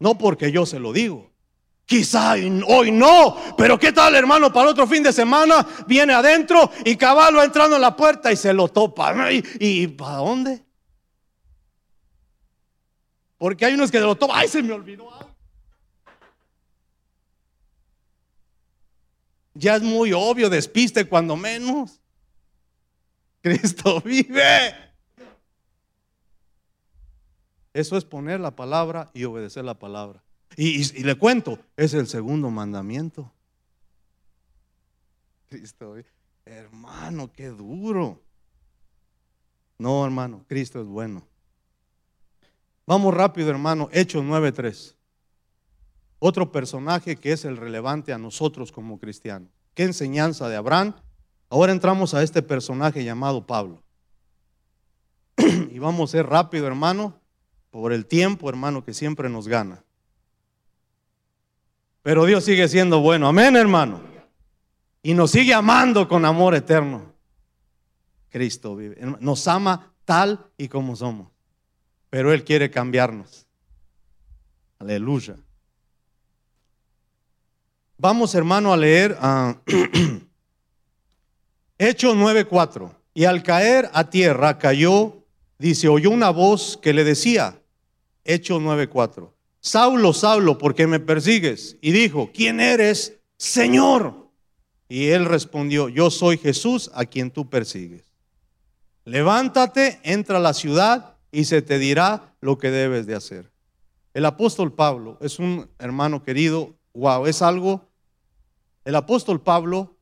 No 0.00 0.18
porque 0.18 0.50
yo 0.50 0.66
se 0.66 0.80
lo 0.80 0.92
digo. 0.92 1.33
Quizá 1.86 2.34
hoy 2.66 2.90
no, 2.90 3.36
pero 3.58 3.78
¿qué 3.78 3.92
tal 3.92 4.14
hermano? 4.14 4.50
Para 4.50 4.70
otro 4.70 4.86
fin 4.86 5.02
de 5.02 5.12
semana 5.12 5.66
viene 5.86 6.14
adentro 6.14 6.70
y 6.84 6.96
caballo 6.96 7.42
entrando 7.42 7.76
en 7.76 7.82
la 7.82 7.94
puerta 7.94 8.32
y 8.32 8.36
se 8.36 8.54
lo 8.54 8.68
topa. 8.68 9.14
¿Y, 9.32 9.88
para 9.88 10.16
dónde? 10.16 10.64
Porque 13.36 13.66
hay 13.66 13.74
unos 13.74 13.90
que 13.90 13.98
se 13.98 14.04
lo 14.04 14.14
topan. 14.14 14.38
¡Ay, 14.38 14.48
se 14.48 14.62
me 14.62 14.72
olvidó 14.72 15.12
algo! 15.12 15.34
Ya 19.52 19.76
es 19.76 19.82
muy 19.82 20.12
obvio, 20.12 20.48
despiste 20.48 21.04
cuando 21.04 21.36
menos. 21.36 22.00
Cristo 23.42 24.00
vive. 24.04 24.74
Eso 27.74 27.98
es 27.98 28.04
poner 28.06 28.40
la 28.40 28.56
palabra 28.56 29.10
y 29.12 29.24
obedecer 29.24 29.64
la 29.64 29.78
palabra. 29.78 30.23
Y, 30.56 31.02
le 31.02 31.14
cuento, 31.16 31.58
es 31.76 31.94
el 31.94 32.06
segundo 32.06 32.50
mandamiento. 32.50 33.32
Cristo, 35.48 35.96
hermano, 36.44 37.32
qué 37.32 37.48
duro. 37.48 38.22
No, 39.78 40.04
hermano, 40.04 40.44
Cristo 40.48 40.80
es 40.80 40.86
bueno. 40.86 41.26
Vamos 42.86 43.14
rápido, 43.14 43.50
hermano, 43.50 43.88
Hechos 43.92 44.22
9:3. 44.22 44.94
Otro 46.18 46.52
personaje 46.52 47.16
que 47.16 47.32
es 47.32 47.44
el 47.44 47.56
relevante 47.56 48.12
a 48.12 48.18
nosotros 48.18 48.72
como 48.72 48.98
cristianos. 48.98 49.50
¿Qué 49.74 49.82
enseñanza 49.82 50.48
de 50.48 50.56
Abraham? 50.56 50.94
Ahora 51.50 51.72
entramos 51.72 52.14
a 52.14 52.22
este 52.22 52.42
personaje 52.42 53.04
llamado 53.04 53.46
Pablo. 53.46 53.82
y 55.36 55.78
vamos 55.78 56.10
a 56.10 56.12
ser 56.12 56.26
rápido, 56.26 56.66
hermano, 56.66 57.20
por 57.70 57.92
el 57.92 58.06
tiempo, 58.06 58.48
hermano, 58.48 58.84
que 58.84 58.94
siempre 58.94 59.28
nos 59.28 59.48
gana. 59.48 59.84
Pero 62.04 62.26
Dios 62.26 62.44
sigue 62.44 62.68
siendo 62.68 63.00
bueno. 63.00 63.26
Amén, 63.26 63.56
hermano. 63.56 64.02
Y 65.02 65.14
nos 65.14 65.30
sigue 65.30 65.54
amando 65.54 66.06
con 66.06 66.26
amor 66.26 66.54
eterno. 66.54 67.14
Cristo 68.28 68.76
vive. 68.76 68.98
Nos 69.20 69.48
ama 69.48 69.94
tal 70.04 70.50
y 70.58 70.68
como 70.68 70.94
somos. 70.96 71.32
Pero 72.10 72.30
Él 72.30 72.44
quiere 72.44 72.70
cambiarnos. 72.70 73.46
Aleluya. 74.78 75.36
Vamos, 77.96 78.34
hermano, 78.34 78.74
a 78.74 78.76
leer 78.76 79.16
a 79.18 79.56
Hechos 81.78 82.14
9:4. 82.14 82.94
Y 83.14 83.24
al 83.24 83.42
caer 83.42 83.88
a 83.94 84.10
tierra 84.10 84.58
cayó, 84.58 85.24
dice, 85.58 85.88
oyó 85.88 86.10
una 86.10 86.28
voz 86.28 86.78
que 86.82 86.92
le 86.92 87.02
decía, 87.02 87.62
Hechos 88.24 88.60
9:4. 88.60 89.33
Saulo, 89.64 90.12
Saulo, 90.12 90.58
¿por 90.58 90.74
qué 90.74 90.86
me 90.86 91.00
persigues? 91.00 91.78
Y 91.80 91.92
dijo, 91.92 92.30
¿quién 92.34 92.60
eres, 92.60 93.14
Señor? 93.38 94.28
Y 94.90 95.06
él 95.06 95.24
respondió, 95.24 95.88
yo 95.88 96.10
soy 96.10 96.36
Jesús 96.36 96.90
a 96.92 97.06
quien 97.06 97.30
tú 97.30 97.48
persigues. 97.48 98.02
Levántate, 99.06 100.00
entra 100.02 100.36
a 100.36 100.40
la 100.40 100.52
ciudad 100.52 101.16
y 101.32 101.46
se 101.46 101.62
te 101.62 101.78
dirá 101.78 102.34
lo 102.42 102.58
que 102.58 102.70
debes 102.70 103.06
de 103.06 103.14
hacer. 103.14 103.50
El 104.12 104.26
apóstol 104.26 104.74
Pablo 104.74 105.16
es 105.22 105.38
un 105.38 105.66
hermano 105.78 106.22
querido, 106.22 106.74
wow, 106.92 107.24
es 107.24 107.40
algo. 107.40 107.88
El 108.84 108.96
apóstol 108.96 109.40
Pablo 109.40 109.96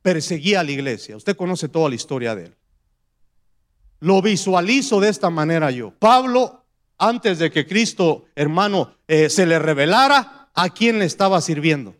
perseguía 0.00 0.60
a 0.60 0.64
la 0.64 0.70
iglesia. 0.70 1.16
Usted 1.16 1.36
conoce 1.36 1.68
toda 1.68 1.88
la 1.88 1.96
historia 1.96 2.36
de 2.36 2.44
él. 2.44 2.56
Lo 3.98 4.22
visualizo 4.22 5.00
de 5.00 5.08
esta 5.08 5.28
manera 5.28 5.72
yo. 5.72 5.92
Pablo 5.98 6.57
antes 6.98 7.38
de 7.38 7.50
que 7.50 7.66
Cristo, 7.66 8.26
hermano, 8.34 8.92
eh, 9.06 9.30
se 9.30 9.46
le 9.46 9.58
revelara, 9.58 10.50
¿a 10.54 10.70
quién 10.70 10.98
le 10.98 11.04
estaba 11.04 11.40
sirviendo? 11.40 11.94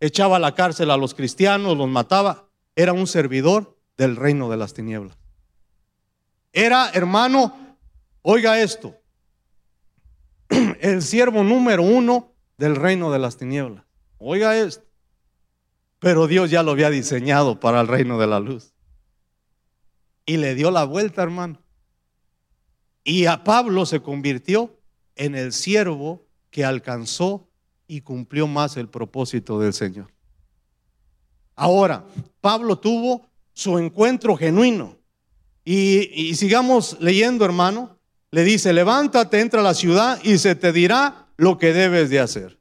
Echaba 0.00 0.36
a 0.36 0.40
la 0.40 0.54
cárcel 0.54 0.90
a 0.90 0.96
los 0.96 1.14
cristianos, 1.14 1.76
los 1.76 1.88
mataba. 1.88 2.48
Era 2.74 2.92
un 2.92 3.06
servidor 3.06 3.78
del 3.96 4.16
reino 4.16 4.50
de 4.50 4.56
las 4.56 4.74
tinieblas. 4.74 5.16
Era, 6.52 6.90
hermano, 6.92 7.76
oiga 8.22 8.60
esto, 8.60 8.96
el 10.80 11.02
siervo 11.02 11.42
número 11.44 11.82
uno 11.82 12.32
del 12.58 12.76
reino 12.76 13.10
de 13.10 13.18
las 13.18 13.36
tinieblas. 13.36 13.84
Oiga 14.18 14.56
esto. 14.56 14.84
Pero 15.98 16.26
Dios 16.26 16.50
ya 16.50 16.62
lo 16.62 16.72
había 16.72 16.90
diseñado 16.90 17.60
para 17.60 17.80
el 17.80 17.88
reino 17.88 18.18
de 18.18 18.26
la 18.26 18.40
luz. 18.40 18.74
Y 20.24 20.36
le 20.38 20.54
dio 20.54 20.70
la 20.70 20.84
vuelta, 20.84 21.22
hermano. 21.22 21.62
Y 23.08 23.26
a 23.26 23.44
Pablo 23.44 23.86
se 23.86 24.00
convirtió 24.00 24.76
en 25.14 25.36
el 25.36 25.52
siervo 25.52 26.26
que 26.50 26.64
alcanzó 26.64 27.48
y 27.86 28.00
cumplió 28.00 28.48
más 28.48 28.76
el 28.76 28.88
propósito 28.88 29.60
del 29.60 29.72
Señor. 29.72 30.12
Ahora, 31.54 32.04
Pablo 32.40 32.80
tuvo 32.80 33.24
su 33.52 33.78
encuentro 33.78 34.36
genuino. 34.36 34.96
Y, 35.64 36.34
sigamos 36.34 36.96
leyendo, 36.98 37.44
hermano. 37.44 37.96
Le 38.32 38.42
dice, 38.42 38.72
levántate, 38.72 39.38
entra 39.38 39.60
a 39.60 39.64
la 39.64 39.74
ciudad 39.74 40.18
y 40.24 40.38
se 40.38 40.56
te 40.56 40.72
dirá 40.72 41.28
lo 41.36 41.58
que 41.58 41.72
debes 41.72 42.10
de 42.10 42.18
hacer. 42.18 42.58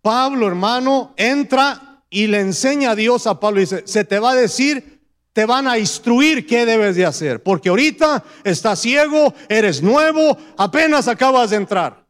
Pablo, 0.00 0.46
hermano, 0.46 1.12
entra 1.18 2.02
y 2.08 2.26
le 2.26 2.40
enseña 2.40 2.92
a 2.92 2.96
Dios 2.96 3.26
a 3.26 3.38
Pablo. 3.38 3.60
Dice, 3.60 3.82
se 3.86 4.02
te 4.04 4.18
va 4.18 4.30
a 4.30 4.34
decir 4.34 4.95
te 5.36 5.44
van 5.44 5.68
a 5.68 5.78
instruir 5.78 6.46
qué 6.46 6.64
debes 6.64 6.96
de 6.96 7.04
hacer. 7.04 7.42
Porque 7.42 7.68
ahorita 7.68 8.24
estás 8.42 8.80
ciego, 8.80 9.34
eres 9.50 9.82
nuevo, 9.82 10.34
apenas 10.56 11.08
acabas 11.08 11.50
de 11.50 11.56
entrar. 11.56 12.06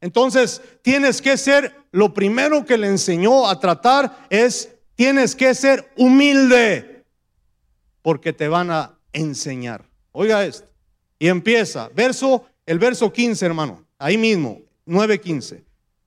Entonces 0.00 0.62
tienes 0.80 1.20
que 1.20 1.36
ser, 1.36 1.74
lo 1.90 2.14
primero 2.14 2.64
que 2.64 2.78
le 2.78 2.86
enseñó 2.86 3.46
a 3.46 3.60
tratar 3.60 4.26
es, 4.30 4.70
tienes 4.94 5.36
que 5.36 5.54
ser 5.54 5.92
humilde. 5.98 7.04
Porque 8.00 8.32
te 8.32 8.48
van 8.48 8.70
a 8.70 8.98
enseñar. 9.12 9.84
Oiga 10.12 10.42
esto. 10.42 10.66
Y 11.18 11.28
empieza, 11.28 11.90
verso, 11.94 12.46
el 12.64 12.78
verso 12.78 13.12
15, 13.12 13.44
hermano, 13.44 13.84
ahí 13.98 14.16
mismo, 14.16 14.62
9:15. 14.86 15.62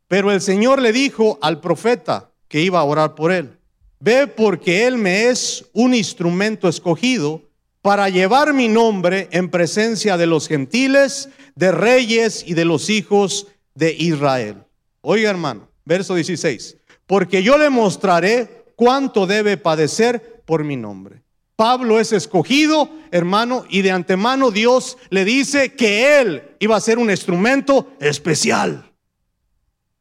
Pero 0.07 0.31
el 0.31 0.41
Señor 0.41 0.81
le 0.81 0.91
dijo 0.91 1.37
al 1.43 1.61
profeta 1.61 2.31
que 2.47 2.59
iba 2.61 2.79
a 2.79 2.83
orar 2.85 3.13
por 3.13 3.31
él. 3.31 3.55
Ve 3.99 4.27
porque 4.27 4.85
Él 4.85 4.97
me 4.97 5.29
es 5.29 5.65
un 5.73 5.93
instrumento 5.93 6.67
escogido 6.67 7.41
para 7.81 8.09
llevar 8.09 8.53
mi 8.53 8.67
nombre 8.67 9.27
en 9.31 9.49
presencia 9.49 10.17
de 10.17 10.25
los 10.25 10.47
gentiles, 10.47 11.29
de 11.55 11.71
reyes 11.71 12.43
y 12.45 12.53
de 12.53 12.65
los 12.65 12.89
hijos 12.89 13.47
de 13.73 13.93
Israel. 13.93 14.63
Oiga 15.01 15.29
hermano, 15.29 15.67
verso 15.85 16.15
16. 16.15 16.77
Porque 17.05 17.43
yo 17.43 17.57
le 17.57 17.69
mostraré 17.69 18.65
cuánto 18.75 19.27
debe 19.27 19.57
padecer 19.57 20.41
por 20.45 20.63
mi 20.63 20.75
nombre. 20.75 21.21
Pablo 21.55 21.99
es 21.99 22.11
escogido, 22.11 22.89
hermano, 23.11 23.65
y 23.69 23.81
de 23.81 23.91
antemano 23.91 24.51
Dios 24.51 24.97
le 25.09 25.23
dice 25.23 25.73
que 25.73 26.19
él 26.19 26.43
iba 26.59 26.75
a 26.75 26.81
ser 26.81 26.97
un 26.97 27.09
instrumento 27.09 27.87
especial 27.99 28.84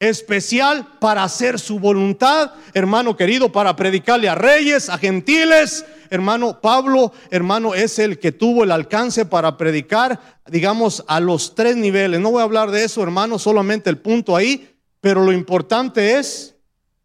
especial 0.08 0.86
para 1.00 1.24
hacer 1.24 1.58
su 1.58 1.78
voluntad, 1.78 2.52
hermano 2.72 3.16
querido, 3.16 3.50
para 3.52 3.76
predicarle 3.76 4.28
a 4.28 4.34
reyes, 4.34 4.88
a 4.88 4.98
gentiles 4.98 5.84
hermano, 6.14 6.60
Pablo, 6.60 7.12
hermano, 7.30 7.74
es 7.74 7.98
el 7.98 8.18
que 8.18 8.32
tuvo 8.32 8.64
el 8.64 8.70
alcance 8.70 9.26
para 9.26 9.56
predicar, 9.56 10.20
digamos, 10.46 11.04
a 11.08 11.20
los 11.20 11.54
tres 11.54 11.76
niveles. 11.76 12.20
No 12.20 12.30
voy 12.30 12.40
a 12.40 12.44
hablar 12.44 12.70
de 12.70 12.84
eso, 12.84 13.02
hermano, 13.02 13.38
solamente 13.38 13.90
el 13.90 13.98
punto 13.98 14.36
ahí, 14.36 14.76
pero 15.00 15.24
lo 15.24 15.32
importante 15.32 16.18
es 16.18 16.54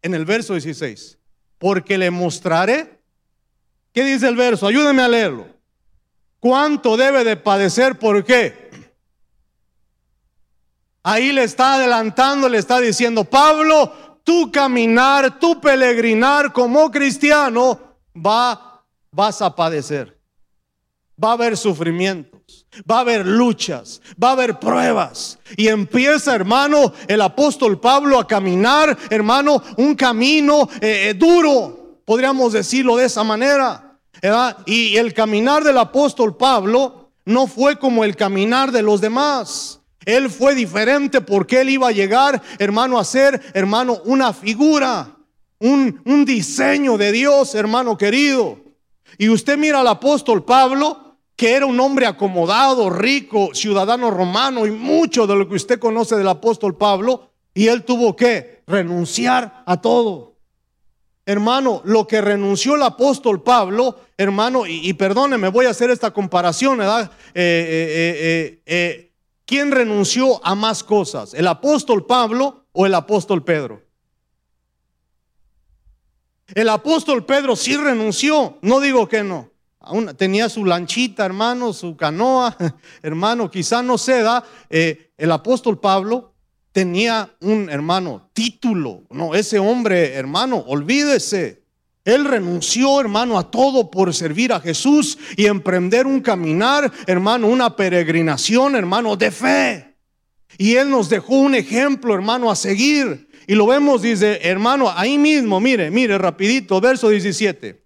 en 0.02 0.14
el 0.14 0.24
verso 0.24 0.54
16, 0.54 1.18
porque 1.58 1.98
le 1.98 2.10
mostraré, 2.10 3.00
¿qué 3.92 4.04
dice 4.04 4.28
el 4.28 4.36
verso? 4.36 4.66
Ayúdeme 4.66 5.02
a 5.02 5.08
leerlo. 5.08 5.46
¿Cuánto 6.38 6.96
debe 6.96 7.24
de 7.24 7.36
padecer? 7.36 7.98
¿Por 7.98 8.24
qué? 8.24 8.69
Ahí 11.02 11.32
le 11.32 11.44
está 11.44 11.74
adelantando, 11.74 12.48
le 12.48 12.58
está 12.58 12.78
diciendo, 12.78 13.24
Pablo, 13.24 13.92
tu 14.22 14.52
caminar, 14.52 15.38
tu 15.38 15.60
peregrinar 15.60 16.52
como 16.52 16.90
cristiano, 16.90 17.80
va, 18.14 18.84
vas 19.10 19.40
a 19.40 19.54
padecer. 19.54 20.18
Va 21.22 21.30
a 21.30 21.32
haber 21.32 21.56
sufrimientos, 21.56 22.66
va 22.90 22.98
a 22.98 23.00
haber 23.00 23.26
luchas, 23.26 24.00
va 24.22 24.28
a 24.28 24.32
haber 24.32 24.58
pruebas. 24.58 25.38
Y 25.56 25.68
empieza, 25.68 26.34
hermano, 26.34 26.92
el 27.08 27.20
apóstol 27.20 27.78
Pablo 27.78 28.18
a 28.18 28.26
caminar, 28.26 28.96
hermano, 29.10 29.62
un 29.76 29.94
camino 29.94 30.68
eh, 30.80 31.10
eh, 31.10 31.14
duro, 31.14 32.00
podríamos 32.06 32.54
decirlo 32.54 32.96
de 32.96 33.06
esa 33.06 33.22
manera. 33.22 33.98
Y 34.66 34.96
el 34.96 35.14
caminar 35.14 35.64
del 35.64 35.78
apóstol 35.78 36.36
Pablo 36.36 37.10
no 37.24 37.46
fue 37.46 37.78
como 37.78 38.04
el 38.04 38.16
caminar 38.16 38.72
de 38.72 38.82
los 38.82 39.00
demás. 39.00 39.79
Él 40.16 40.30
fue 40.30 40.54
diferente 40.54 41.20
porque 41.20 41.60
él 41.60 41.70
iba 41.70 41.88
a 41.88 41.92
llegar, 41.92 42.40
hermano, 42.58 42.98
a 42.98 43.04
ser, 43.04 43.40
hermano, 43.54 44.00
una 44.04 44.32
figura, 44.32 45.16
un, 45.58 46.24
diseño 46.24 46.96
de 46.96 47.12
Dios, 47.12 47.54
hermano 47.54 47.96
querido. 47.96 48.58
Y 49.18 49.28
usted 49.28 49.58
mira 49.58 49.80
al 49.80 49.88
apóstol 49.88 50.44
Pablo, 50.44 51.18
que 51.36 51.54
era 51.54 51.66
un 51.66 51.78
hombre 51.80 52.06
acomodado, 52.06 52.90
rico, 52.90 53.50
ciudadano 53.54 54.10
romano 54.10 54.66
y 54.66 54.70
mucho 54.70 55.26
de 55.26 55.36
lo 55.36 55.48
que 55.48 55.56
usted 55.56 55.78
conoce 55.78 56.16
del 56.16 56.28
apóstol 56.28 56.76
Pablo, 56.76 57.30
y 57.54 57.66
él 57.66 57.84
tuvo 57.84 58.14
que 58.14 58.62
renunciar 58.66 59.62
a 59.66 59.80
todo. 59.80 60.30
Hermano, 61.26 61.82
lo 61.84 62.06
que 62.06 62.20
renunció 62.20 62.76
el 62.76 62.82
apóstol 62.82 63.42
Pablo, 63.42 64.00
hermano, 64.16 64.66
y, 64.66 64.92
perdóneme, 64.94 65.48
voy 65.48 65.66
a 65.66 65.70
hacer 65.70 65.90
esta 65.90 66.10
comparación, 66.10 66.78
¿verdad? 66.78 67.10
Eh, 67.34 68.60
eh, 68.62 68.62
eh, 68.66 69.09
¿Quién 69.50 69.72
renunció 69.72 70.40
a 70.46 70.54
más 70.54 70.84
cosas? 70.84 71.34
¿El 71.34 71.48
apóstol 71.48 72.06
Pablo 72.06 72.66
o 72.70 72.86
el 72.86 72.94
apóstol 72.94 73.42
Pedro? 73.42 73.82
El 76.54 76.68
apóstol 76.68 77.26
Pedro 77.26 77.56
sí 77.56 77.76
renunció, 77.76 78.58
no 78.62 78.78
digo 78.78 79.08
que 79.08 79.24
no. 79.24 79.50
tenía 80.16 80.48
su 80.48 80.64
lanchita, 80.64 81.26
hermano, 81.26 81.72
su 81.72 81.96
canoa, 81.96 82.56
hermano, 83.02 83.50
quizá 83.50 83.82
no 83.82 83.98
se 83.98 84.22
da. 84.22 84.44
Eh, 84.68 85.10
el 85.18 85.32
apóstol 85.32 85.80
Pablo 85.80 86.32
tenía 86.70 87.34
un 87.40 87.70
hermano 87.70 88.30
título. 88.32 89.02
No, 89.10 89.34
ese 89.34 89.58
hombre, 89.58 90.14
hermano, 90.14 90.58
olvídese. 90.58 91.59
Él 92.10 92.24
renunció, 92.24 93.00
hermano, 93.00 93.38
a 93.38 93.50
todo 93.50 93.90
por 93.90 94.12
servir 94.14 94.52
a 94.52 94.60
Jesús 94.60 95.18
y 95.36 95.46
emprender 95.46 96.06
un 96.06 96.20
caminar, 96.20 96.92
hermano, 97.06 97.46
una 97.46 97.76
peregrinación, 97.76 98.76
hermano, 98.76 99.16
de 99.16 99.30
fe. 99.30 99.96
Y 100.58 100.74
Él 100.74 100.90
nos 100.90 101.08
dejó 101.08 101.36
un 101.36 101.54
ejemplo, 101.54 102.14
hermano, 102.14 102.50
a 102.50 102.56
seguir. 102.56 103.28
Y 103.46 103.54
lo 103.54 103.66
vemos, 103.66 104.02
dice, 104.02 104.40
hermano, 104.42 104.92
ahí 104.94 105.18
mismo, 105.18 105.60
mire, 105.60 105.90
mire, 105.90 106.18
rapidito, 106.18 106.80
verso 106.80 107.08
17. 107.08 107.82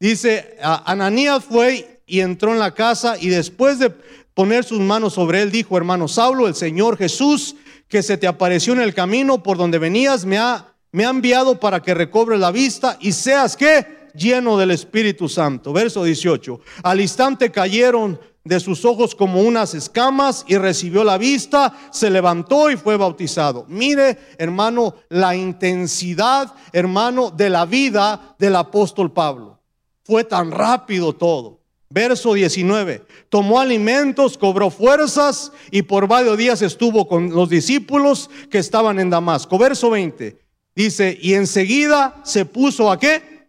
Dice, 0.00 0.56
Ananías 0.62 1.44
fue 1.44 2.02
y 2.06 2.20
entró 2.20 2.52
en 2.52 2.58
la 2.58 2.74
casa 2.74 3.16
y 3.20 3.28
después 3.28 3.78
de 3.78 3.90
poner 4.34 4.64
sus 4.64 4.80
manos 4.80 5.14
sobre 5.14 5.42
él, 5.42 5.50
dijo, 5.50 5.76
hermano 5.76 6.08
Saulo, 6.08 6.46
el 6.46 6.54
Señor 6.54 6.96
Jesús, 6.96 7.56
que 7.88 8.02
se 8.02 8.16
te 8.16 8.26
apareció 8.26 8.72
en 8.72 8.80
el 8.80 8.94
camino 8.94 9.42
por 9.42 9.56
donde 9.56 9.78
venías, 9.78 10.24
me 10.24 10.38
ha 10.38 10.74
me 10.98 11.06
ha 11.06 11.10
enviado 11.10 11.60
para 11.60 11.80
que 11.80 11.94
recobre 11.94 12.36
la 12.36 12.50
vista 12.50 12.98
y 13.00 13.12
seas 13.12 13.56
que 13.56 14.08
lleno 14.14 14.58
del 14.58 14.72
Espíritu 14.72 15.28
Santo. 15.28 15.72
Verso 15.72 16.02
18. 16.02 16.58
Al 16.82 17.00
instante 17.00 17.52
cayeron 17.52 18.18
de 18.42 18.58
sus 18.58 18.84
ojos 18.84 19.14
como 19.14 19.42
unas 19.42 19.74
escamas 19.74 20.44
y 20.48 20.58
recibió 20.58 21.04
la 21.04 21.16
vista, 21.16 21.72
se 21.92 22.10
levantó 22.10 22.68
y 22.68 22.76
fue 22.76 22.96
bautizado. 22.96 23.64
Mire, 23.68 24.18
hermano, 24.38 24.96
la 25.08 25.36
intensidad, 25.36 26.52
hermano, 26.72 27.30
de 27.30 27.48
la 27.48 27.64
vida 27.64 28.34
del 28.36 28.56
apóstol 28.56 29.12
Pablo. 29.12 29.60
Fue 30.02 30.24
tan 30.24 30.50
rápido 30.50 31.12
todo. 31.12 31.60
Verso 31.90 32.34
19. 32.34 33.06
Tomó 33.28 33.60
alimentos, 33.60 34.36
cobró 34.36 34.68
fuerzas 34.68 35.52
y 35.70 35.82
por 35.82 36.08
varios 36.08 36.36
días 36.36 36.60
estuvo 36.60 37.06
con 37.06 37.30
los 37.30 37.48
discípulos 37.48 38.28
que 38.50 38.58
estaban 38.58 38.98
en 38.98 39.10
Damasco. 39.10 39.58
Verso 39.58 39.90
20. 39.90 40.47
Dice, 40.78 41.18
y 41.20 41.34
enseguida 41.34 42.20
se 42.24 42.44
puso 42.44 42.88
a 42.88 43.00
qué? 43.00 43.48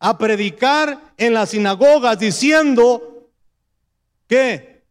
A 0.00 0.18
predicar 0.18 1.14
en 1.16 1.32
las 1.32 1.50
sinagogas 1.50 2.18
diciendo 2.18 3.30
que 4.26 4.82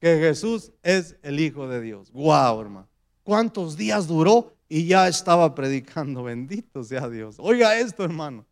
que 0.00 0.18
Jesús 0.18 0.72
es 0.82 1.16
el 1.22 1.38
Hijo 1.38 1.68
de 1.68 1.82
Dios. 1.82 2.10
Wow, 2.12 2.62
hermano. 2.62 2.88
¿Cuántos 3.24 3.76
días 3.76 4.06
duró? 4.06 4.54
Y 4.70 4.86
ya 4.86 5.06
estaba 5.06 5.54
predicando. 5.54 6.22
Bendito 6.24 6.82
sea 6.82 7.10
Dios. 7.10 7.36
Oiga 7.38 7.78
esto, 7.78 8.02
hermano. 8.02 8.46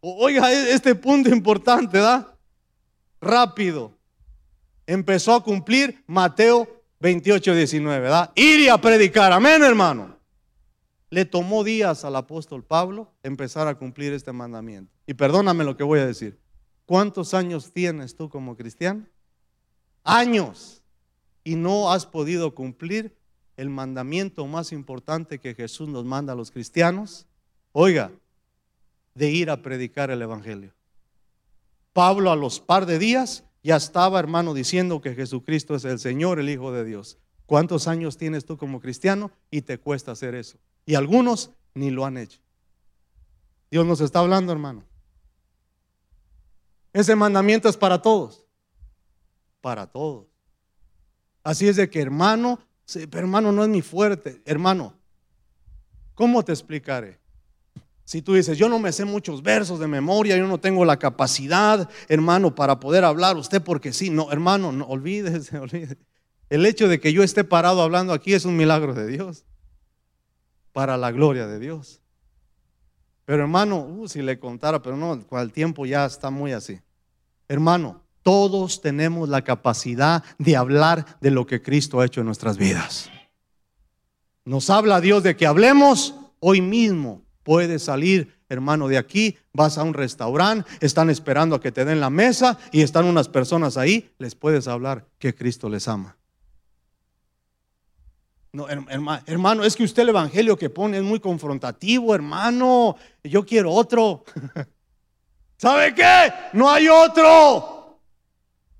Oiga 0.00 0.52
e-, 0.52 0.72
este 0.72 0.96
punto 0.96 1.28
importante, 1.28 1.98
¿da? 1.98 2.36
Rápido. 3.20 3.96
Empezó 4.84 5.32
a 5.32 5.44
cumplir 5.44 6.02
Mateo 6.08 6.82
28, 6.98 7.54
19, 7.54 8.00
¿verdad? 8.00 8.32
Ir 8.34 8.58
y 8.58 8.68
a 8.68 8.78
predicar. 8.78 9.32
Amén, 9.32 9.62
hermano. 9.62 10.23
Le 11.14 11.24
tomó 11.24 11.62
días 11.62 12.04
al 12.04 12.16
apóstol 12.16 12.64
Pablo 12.64 13.12
empezar 13.22 13.68
a 13.68 13.76
cumplir 13.76 14.12
este 14.12 14.32
mandamiento. 14.32 14.92
Y 15.06 15.14
perdóname 15.14 15.62
lo 15.62 15.76
que 15.76 15.84
voy 15.84 16.00
a 16.00 16.06
decir. 16.06 16.40
¿Cuántos 16.86 17.34
años 17.34 17.70
tienes 17.72 18.16
tú 18.16 18.28
como 18.28 18.56
cristiano? 18.56 19.06
Años. 20.02 20.82
Y 21.44 21.54
no 21.54 21.92
has 21.92 22.04
podido 22.04 22.56
cumplir 22.56 23.16
el 23.56 23.70
mandamiento 23.70 24.44
más 24.48 24.72
importante 24.72 25.38
que 25.38 25.54
Jesús 25.54 25.88
nos 25.88 26.04
manda 26.04 26.32
a 26.32 26.36
los 26.36 26.50
cristianos. 26.50 27.28
Oiga, 27.70 28.10
de 29.14 29.30
ir 29.30 29.50
a 29.50 29.62
predicar 29.62 30.10
el 30.10 30.20
Evangelio. 30.20 30.74
Pablo 31.92 32.32
a 32.32 32.34
los 32.34 32.58
par 32.58 32.86
de 32.86 32.98
días 32.98 33.44
ya 33.62 33.76
estaba, 33.76 34.18
hermano, 34.18 34.52
diciendo 34.52 35.00
que 35.00 35.14
Jesucristo 35.14 35.76
es 35.76 35.84
el 35.84 36.00
Señor, 36.00 36.40
el 36.40 36.50
Hijo 36.50 36.72
de 36.72 36.84
Dios. 36.84 37.18
¿Cuántos 37.46 37.86
años 37.86 38.16
tienes 38.16 38.46
tú 38.46 38.56
como 38.56 38.80
cristiano 38.80 39.30
y 39.48 39.62
te 39.62 39.78
cuesta 39.78 40.10
hacer 40.10 40.34
eso? 40.34 40.58
Y 40.86 40.94
algunos 40.94 41.50
ni 41.74 41.90
lo 41.90 42.04
han 42.04 42.16
hecho. 42.18 42.40
Dios 43.70 43.86
nos 43.86 44.00
está 44.00 44.20
hablando, 44.20 44.52
hermano. 44.52 44.84
Ese 46.92 47.16
mandamiento 47.16 47.68
es 47.68 47.76
para 47.76 48.00
todos. 48.00 48.44
Para 49.60 49.86
todos. 49.86 50.26
Así 51.42 51.66
es 51.66 51.76
de 51.76 51.90
que, 51.90 52.00
hermano, 52.00 52.60
hermano 53.12 53.50
no 53.50 53.64
es 53.64 53.68
mi 53.68 53.82
fuerte. 53.82 54.42
Hermano, 54.44 54.94
¿cómo 56.14 56.44
te 56.44 56.52
explicaré? 56.52 57.18
Si 58.04 58.20
tú 58.20 58.34
dices, 58.34 58.58
yo 58.58 58.68
no 58.68 58.78
me 58.78 58.92
sé 58.92 59.04
muchos 59.06 59.42
versos 59.42 59.80
de 59.80 59.88
memoria, 59.88 60.36
yo 60.36 60.46
no 60.46 60.58
tengo 60.58 60.84
la 60.84 60.98
capacidad, 60.98 61.88
hermano, 62.08 62.54
para 62.54 62.78
poder 62.78 63.02
hablar 63.02 63.36
usted 63.36 63.62
porque 63.62 63.94
sí, 63.94 64.10
no, 64.10 64.30
hermano, 64.30 64.72
no 64.72 64.84
olvídese, 64.84 65.58
olvídese. 65.58 65.96
El 66.50 66.66
hecho 66.66 66.86
de 66.86 67.00
que 67.00 67.12
yo 67.12 67.22
esté 67.22 67.42
parado 67.42 67.82
hablando 67.82 68.12
aquí 68.12 68.34
es 68.34 68.44
un 68.44 68.56
milagro 68.56 68.94
de 68.94 69.06
Dios 69.06 69.46
para 70.74 70.96
la 70.96 71.12
gloria 71.12 71.46
de 71.46 71.60
Dios. 71.60 72.02
Pero 73.24 73.42
hermano, 73.42 73.78
uh, 73.78 74.08
si 74.08 74.20
le 74.20 74.38
contara, 74.38 74.82
pero 74.82 74.96
no, 74.96 75.26
con 75.26 75.40
el 75.40 75.52
tiempo 75.52 75.86
ya 75.86 76.04
está 76.04 76.30
muy 76.30 76.52
así. 76.52 76.80
Hermano, 77.48 78.02
todos 78.22 78.82
tenemos 78.82 79.28
la 79.28 79.42
capacidad 79.42 80.24
de 80.36 80.56
hablar 80.56 81.18
de 81.20 81.30
lo 81.30 81.46
que 81.46 81.62
Cristo 81.62 82.00
ha 82.00 82.06
hecho 82.06 82.20
en 82.20 82.26
nuestras 82.26 82.58
vidas. 82.58 83.08
Nos 84.44 84.68
habla 84.68 85.00
Dios 85.00 85.22
de 85.22 85.36
que 85.36 85.46
hablemos 85.46 86.16
hoy 86.40 86.60
mismo. 86.60 87.22
Puedes 87.44 87.84
salir, 87.84 88.36
hermano, 88.48 88.88
de 88.88 88.98
aquí, 88.98 89.38
vas 89.52 89.78
a 89.78 89.84
un 89.84 89.94
restaurante, 89.94 90.68
están 90.80 91.08
esperando 91.08 91.54
a 91.54 91.60
que 91.60 91.70
te 91.70 91.84
den 91.84 92.00
la 92.00 92.10
mesa 92.10 92.58
y 92.72 92.82
están 92.82 93.04
unas 93.04 93.28
personas 93.28 93.76
ahí, 93.76 94.10
les 94.18 94.34
puedes 94.34 94.66
hablar 94.66 95.06
que 95.18 95.34
Cristo 95.34 95.68
les 95.68 95.86
ama. 95.86 96.16
No, 98.54 98.68
hermano, 98.68 99.64
es 99.64 99.74
que 99.74 99.82
usted 99.82 100.04
el 100.04 100.10
evangelio 100.10 100.56
que 100.56 100.70
pone 100.70 100.98
es 100.98 101.02
muy 101.02 101.18
confrontativo, 101.18 102.14
hermano. 102.14 102.94
Yo 103.24 103.44
quiero 103.44 103.72
otro. 103.72 104.22
¿Sabe 105.56 105.92
qué? 105.92 106.32
No 106.52 106.70
hay 106.70 106.86
otro. 106.86 107.98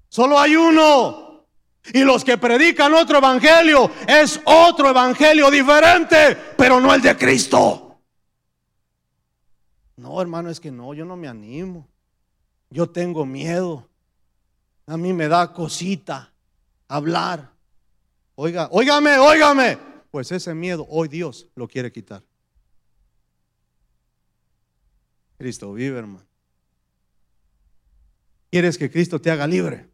Solo 0.08 0.38
hay 0.38 0.54
uno. 0.54 1.44
Y 1.92 2.04
los 2.04 2.22
que 2.22 2.38
predican 2.38 2.94
otro 2.94 3.18
evangelio 3.18 3.90
es 4.06 4.40
otro 4.44 4.90
evangelio 4.90 5.50
diferente, 5.50 6.36
pero 6.56 6.78
no 6.80 6.94
el 6.94 7.02
de 7.02 7.16
Cristo. 7.16 7.98
No, 9.96 10.20
hermano, 10.20 10.50
es 10.50 10.60
que 10.60 10.70
no, 10.70 10.94
yo 10.94 11.04
no 11.04 11.16
me 11.16 11.26
animo. 11.26 11.88
Yo 12.70 12.88
tengo 12.88 13.26
miedo. 13.26 13.88
A 14.86 14.96
mí 14.96 15.12
me 15.12 15.26
da 15.26 15.52
cosita 15.52 16.32
hablar. 16.86 17.53
Oiga, 18.37 18.68
óigame, 18.70 19.18
óigame. 19.18 19.78
Pues 20.11 20.30
ese 20.32 20.55
miedo 20.55 20.87
hoy 20.89 21.09
Dios 21.09 21.49
lo 21.55 21.68
quiere 21.68 21.91
quitar. 21.93 22.22
Cristo 25.39 25.72
vive, 25.72 25.99
hermano. 25.99 26.26
¿Quieres 28.51 28.78
que 28.78 28.91
Cristo 28.91 29.20
te 29.20 29.30
haga 29.30 29.47
libre? 29.47 29.89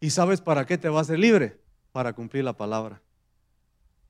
¿Y 0.00 0.10
sabes 0.10 0.40
para 0.40 0.66
qué 0.66 0.76
te 0.76 0.88
va 0.88 0.98
a 0.98 1.02
hacer 1.02 1.18
libre? 1.18 1.60
Para 1.92 2.12
cumplir 2.12 2.42
la 2.42 2.56
palabra. 2.56 3.00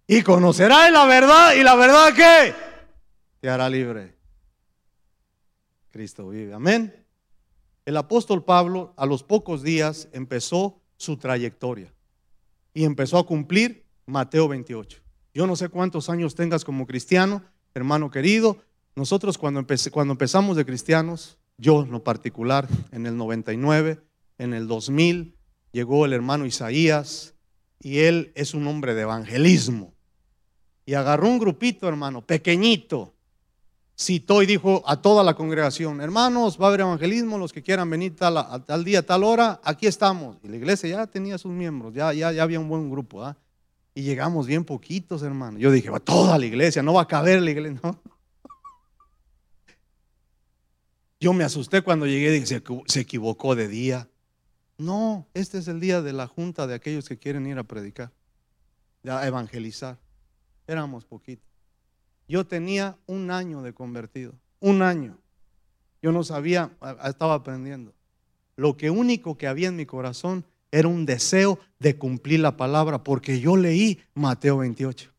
Y 0.06 0.22
conocerás 0.22 0.90
la 0.90 1.04
verdad 1.04 1.54
y 1.54 1.62
la 1.62 1.74
verdad 1.74 2.14
que 2.14 2.54
te 3.40 3.50
hará 3.50 3.68
libre. 3.68 4.16
Cristo 5.90 6.30
vive. 6.30 6.54
Amén. 6.54 7.04
El 7.84 7.96
apóstol 7.98 8.44
Pablo 8.44 8.94
a 8.96 9.04
los 9.04 9.22
pocos 9.22 9.62
días 9.62 10.08
empezó 10.12 10.80
su 10.96 11.18
trayectoria 11.18 11.91
y 12.74 12.84
empezó 12.84 13.18
a 13.18 13.26
cumplir 13.26 13.84
Mateo 14.06 14.48
28. 14.48 15.00
Yo 15.34 15.46
no 15.46 15.56
sé 15.56 15.68
cuántos 15.68 16.10
años 16.10 16.34
tengas 16.34 16.64
como 16.64 16.86
cristiano, 16.86 17.42
hermano 17.74 18.10
querido. 18.10 18.58
Nosotros 18.94 19.38
cuando, 19.38 19.64
cuando 19.90 20.12
empezamos 20.12 20.56
de 20.56 20.66
cristianos, 20.66 21.38
yo 21.56 21.82
en 21.82 21.90
lo 21.90 22.04
particular, 22.04 22.68
en 22.90 23.06
el 23.06 23.16
99, 23.16 24.00
en 24.38 24.54
el 24.54 24.66
2000, 24.66 25.36
llegó 25.72 26.04
el 26.04 26.12
hermano 26.12 26.46
Isaías 26.46 27.34
y 27.80 28.00
él 28.00 28.32
es 28.34 28.54
un 28.54 28.66
hombre 28.66 28.94
de 28.94 29.02
evangelismo. 29.02 29.94
Y 30.84 30.94
agarró 30.94 31.28
un 31.28 31.38
grupito, 31.38 31.88
hermano, 31.88 32.26
pequeñito. 32.26 33.14
Citó 34.02 34.42
y 34.42 34.46
dijo 34.46 34.82
a 34.84 35.00
toda 35.00 35.22
la 35.22 35.34
congregación, 35.34 36.00
hermanos, 36.00 36.60
va 36.60 36.64
a 36.64 36.68
haber 36.68 36.80
evangelismo, 36.80 37.38
los 37.38 37.52
que 37.52 37.62
quieran 37.62 37.88
venir 37.88 38.16
tal, 38.16 38.64
tal 38.64 38.84
día, 38.84 39.06
tal 39.06 39.22
hora, 39.22 39.60
aquí 39.62 39.86
estamos. 39.86 40.38
Y 40.42 40.48
la 40.48 40.56
iglesia 40.56 40.88
ya 40.88 41.06
tenía 41.06 41.38
sus 41.38 41.52
miembros, 41.52 41.94
ya, 41.94 42.12
ya, 42.12 42.32
ya 42.32 42.42
había 42.42 42.58
un 42.58 42.68
buen 42.68 42.90
grupo. 42.90 43.22
¿ah? 43.24 43.36
Y 43.94 44.02
llegamos 44.02 44.48
bien 44.48 44.64
poquitos, 44.64 45.22
hermano. 45.22 45.56
Yo 45.56 45.70
dije, 45.70 45.88
va 45.88 46.00
toda 46.00 46.36
la 46.36 46.44
iglesia, 46.44 46.82
no 46.82 46.94
va 46.94 47.02
a 47.02 47.06
caber 47.06 47.40
la 47.42 47.52
iglesia. 47.52 47.80
No. 47.80 48.00
Yo 51.20 51.32
me 51.32 51.44
asusté 51.44 51.82
cuando 51.82 52.04
llegué 52.04 52.34
y 52.34 52.40
dije, 52.40 52.60
se 52.86 53.00
equivocó 53.00 53.54
de 53.54 53.68
día. 53.68 54.08
No, 54.78 55.28
este 55.32 55.58
es 55.58 55.68
el 55.68 55.78
día 55.78 56.02
de 56.02 56.12
la 56.12 56.26
junta 56.26 56.66
de 56.66 56.74
aquellos 56.74 57.08
que 57.08 57.20
quieren 57.20 57.46
ir 57.46 57.56
a 57.56 57.62
predicar, 57.62 58.10
a 59.06 59.24
evangelizar. 59.28 60.00
Éramos 60.66 61.04
poquitos. 61.04 61.51
Yo 62.32 62.46
tenía 62.46 62.96
un 63.04 63.30
año 63.30 63.60
de 63.60 63.74
convertido, 63.74 64.32
un 64.58 64.80
año. 64.80 65.18
Yo 66.00 66.12
no 66.12 66.24
sabía, 66.24 66.72
estaba 67.04 67.34
aprendiendo. 67.34 67.92
Lo 68.56 68.74
que 68.78 68.88
único 68.88 69.36
que 69.36 69.46
había 69.46 69.68
en 69.68 69.76
mi 69.76 69.84
corazón 69.84 70.46
era 70.70 70.88
un 70.88 71.04
deseo 71.04 71.58
de 71.78 71.98
cumplir 71.98 72.40
la 72.40 72.56
palabra, 72.56 73.04
porque 73.04 73.38
yo 73.38 73.58
leí 73.58 74.00
Mateo 74.14 74.56
28. 74.56 75.12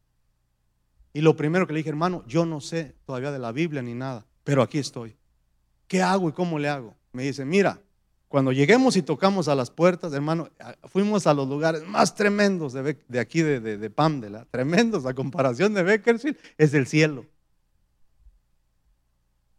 Y 1.14 1.22
lo 1.22 1.38
primero 1.38 1.68
que 1.68 1.74
le 1.74 1.82
dije, 1.82 1.90
hermano, 1.90 2.24
yo 2.26 2.48
no 2.48 2.60
sé 2.60 2.96
todavía 3.06 3.32
de 3.32 3.38
la 3.38 3.52
Biblia 3.52 3.84
ni 3.84 3.94
nada, 3.94 4.26
pero 4.44 4.64
aquí 4.64 4.80
estoy. 4.80 5.16
¿Qué 5.88 6.02
hago 6.02 6.30
y 6.30 6.32
cómo 6.32 6.58
le 6.58 6.70
hago? 6.70 6.96
Me 7.12 7.22
dice, 7.22 7.46
mira, 7.46 7.80
cuando 8.34 8.52
lleguemos 8.52 8.96
y 8.96 9.04
tocamos 9.04 9.48
a 9.48 9.54
las 9.54 9.70
puertas, 9.70 10.12
hermano, 10.12 10.50
fuimos 10.86 11.28
a 11.28 11.36
los 11.36 11.48
lugares 11.48 11.86
más 11.86 12.16
tremendos 12.16 12.74
de, 12.74 13.20
aquí 13.20 13.44
de, 13.44 13.60
de, 13.60 13.90
Pamdela, 13.92 14.48
tremendos 14.50 15.06
a 15.06 15.14
comparación 15.14 15.76
de 15.76 15.84
Beckersfield, 15.84 16.36
es 16.58 16.74
el 16.74 16.88
cielo. 16.88 17.28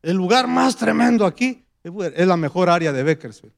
El 0.03 0.17
lugar 0.17 0.49
más 0.49 0.77
tremendo 0.77 1.25
aquí 1.25 1.65
es 1.85 2.27
la 2.27 2.37
mejor 2.37 2.69
área 2.69 2.93
de 2.93 3.05
Beckersfield. 3.05 3.55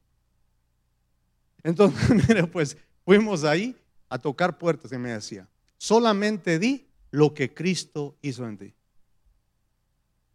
Entonces, 1.63 2.09
mire, 2.29 2.45
pues 2.45 2.77
fuimos 3.03 3.43
ahí 3.43 3.75
a 4.09 4.19
tocar 4.19 4.59
puertas 4.59 4.91
y 4.91 4.99
me 4.99 5.13
decía, 5.13 5.49
solamente 5.79 6.59
di 6.59 6.91
lo 7.09 7.33
que 7.33 7.55
Cristo 7.55 8.19
hizo 8.21 8.47
en 8.47 8.59
ti. 8.59 8.75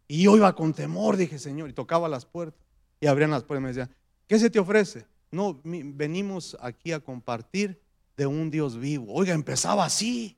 Y 0.09 0.23
yo 0.23 0.35
iba 0.35 0.53
con 0.53 0.73
temor, 0.73 1.15
dije, 1.15 1.39
Señor, 1.39 1.69
y 1.69 1.73
tocaba 1.73 2.09
las 2.09 2.25
puertas 2.25 2.61
y 2.99 3.07
abrían 3.07 3.31
las 3.31 3.43
puertas 3.43 3.61
y 3.61 3.63
me 3.63 3.73
decía, 3.73 3.89
¿Qué 4.27 4.39
se 4.39 4.49
te 4.49 4.59
ofrece? 4.59 5.05
No, 5.31 5.59
venimos 5.63 6.57
aquí 6.61 6.91
a 6.91 6.99
compartir 6.99 7.81
de 8.15 8.27
un 8.27 8.51
Dios 8.51 8.77
vivo. 8.77 9.13
Oiga, 9.13 9.33
empezaba 9.33 9.85
así. 9.85 10.37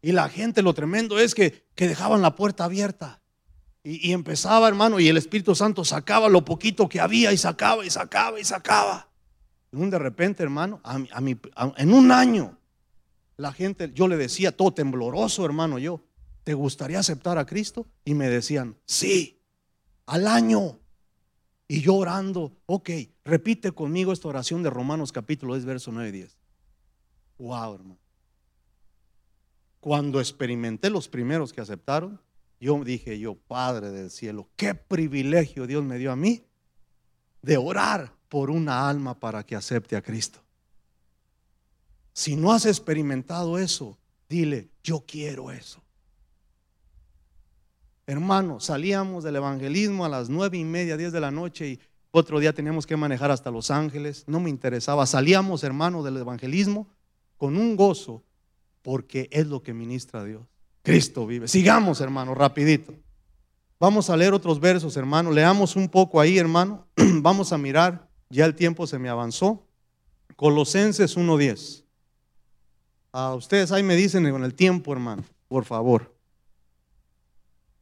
Y 0.00 0.12
la 0.12 0.28
gente, 0.28 0.62
lo 0.62 0.74
tremendo 0.74 1.18
es 1.18 1.34
que, 1.34 1.64
que 1.74 1.88
dejaban 1.88 2.22
la 2.22 2.36
puerta 2.36 2.64
abierta. 2.64 3.20
Y, 3.82 4.12
empezaba, 4.12 4.66
hermano, 4.66 4.98
y 4.98 5.06
el 5.06 5.16
Espíritu 5.16 5.54
Santo 5.54 5.84
sacaba 5.84 6.28
lo 6.28 6.44
poquito 6.44 6.88
que 6.88 7.00
había 7.00 7.32
y 7.32 7.36
sacaba 7.36 7.84
y 7.86 7.90
sacaba 7.90 8.40
y 8.40 8.44
sacaba. 8.44 9.08
Y 9.70 9.76
un 9.76 9.90
de 9.90 9.98
repente, 10.00 10.42
hermano, 10.42 10.80
a, 10.82 10.98
en 11.76 11.92
un 11.92 12.10
año, 12.10 12.58
la 13.36 13.52
gente, 13.52 13.92
yo 13.94 14.08
le 14.08 14.16
decía 14.16 14.56
todo 14.56 14.72
tembloroso, 14.72 15.44
hermano, 15.44 15.78
yo, 15.78 16.02
¿te 16.42 16.54
gustaría 16.54 16.98
aceptar 16.98 17.38
a 17.38 17.46
Cristo? 17.46 17.86
Y 18.04 18.14
me 18.14 18.28
decían, 18.28 18.76
sí, 18.86 19.40
al 20.06 20.26
año. 20.26 20.80
Y 21.68 21.80
yo 21.80 21.94
orando, 21.94 22.56
ok, 22.66 22.90
repite 23.24 23.72
conmigo 23.72 24.12
esta 24.12 24.28
oración 24.28 24.62
de 24.62 24.70
Romanos 24.70 25.10
capítulo 25.10 25.54
10, 25.54 25.64
verso 25.64 25.90
9 25.92 26.08
y 26.08 26.12
10. 26.12 26.38
Wow, 27.38 27.74
hermano. 27.74 27.98
Cuando 29.80 30.20
experimenté 30.20 30.90
los 30.90 31.08
primeros 31.08 31.52
que 31.52 31.60
aceptaron, 31.60 32.20
yo 32.60 32.82
dije 32.84 33.18
yo, 33.18 33.34
Padre 33.34 33.90
del 33.90 34.10
cielo, 34.10 34.48
qué 34.56 34.74
privilegio 34.74 35.66
Dios 35.66 35.84
me 35.84 35.98
dio 35.98 36.12
a 36.12 36.16
mí 36.16 36.42
de 37.42 37.56
orar 37.56 38.12
por 38.28 38.50
una 38.50 38.88
alma 38.88 39.18
para 39.18 39.44
que 39.44 39.56
acepte 39.56 39.96
a 39.96 40.02
Cristo. 40.02 40.40
Si 42.12 42.34
no 42.34 42.52
has 42.52 42.64
experimentado 42.64 43.58
eso, 43.58 43.98
dile, 44.28 44.70
yo 44.82 45.04
quiero 45.06 45.50
eso. 45.50 45.82
Hermano, 48.06 48.60
salíamos 48.60 49.24
del 49.24 49.36
evangelismo 49.36 50.04
a 50.04 50.08
las 50.08 50.28
nueve 50.28 50.56
y 50.56 50.64
media, 50.64 50.96
diez 50.96 51.12
de 51.12 51.20
la 51.20 51.32
noche 51.32 51.68
y 51.68 51.80
otro 52.12 52.38
día 52.38 52.52
teníamos 52.52 52.86
que 52.86 52.96
manejar 52.96 53.30
hasta 53.30 53.50
Los 53.50 53.70
Ángeles. 53.70 54.24
No 54.26 54.40
me 54.40 54.48
interesaba. 54.48 55.04
Salíamos, 55.06 55.64
hermano, 55.64 56.02
del 56.02 56.16
evangelismo 56.16 56.88
con 57.36 57.56
un 57.56 57.76
gozo 57.76 58.22
porque 58.80 59.28
es 59.32 59.46
lo 59.48 59.62
que 59.62 59.74
ministra 59.74 60.24
Dios. 60.24 60.42
Cristo 60.82 61.26
vive. 61.26 61.48
Sigamos, 61.48 62.00
hermano, 62.00 62.34
rapidito. 62.34 62.94
Vamos 63.78 64.08
a 64.08 64.16
leer 64.16 64.32
otros 64.32 64.60
versos, 64.60 64.96
hermano. 64.96 65.30
Leamos 65.30 65.76
un 65.76 65.88
poco 65.88 66.20
ahí, 66.20 66.38
hermano. 66.38 66.86
Vamos 66.96 67.52
a 67.52 67.58
mirar. 67.58 68.08
Ya 68.30 68.46
el 68.46 68.54
tiempo 68.54 68.86
se 68.86 68.98
me 68.98 69.08
avanzó. 69.08 69.66
Colosenses 70.36 71.16
1.10. 71.18 71.84
A 73.12 73.34
ustedes 73.34 73.72
ahí 73.72 73.82
me 73.82 73.96
dicen 73.96 74.30
con 74.30 74.44
el 74.44 74.54
tiempo, 74.54 74.92
hermano, 74.92 75.24
por 75.48 75.64
favor. 75.64 76.15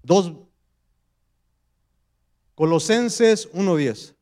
Dos, 0.05 0.33
Colosenses 2.55 3.51
1.10. 3.53 4.15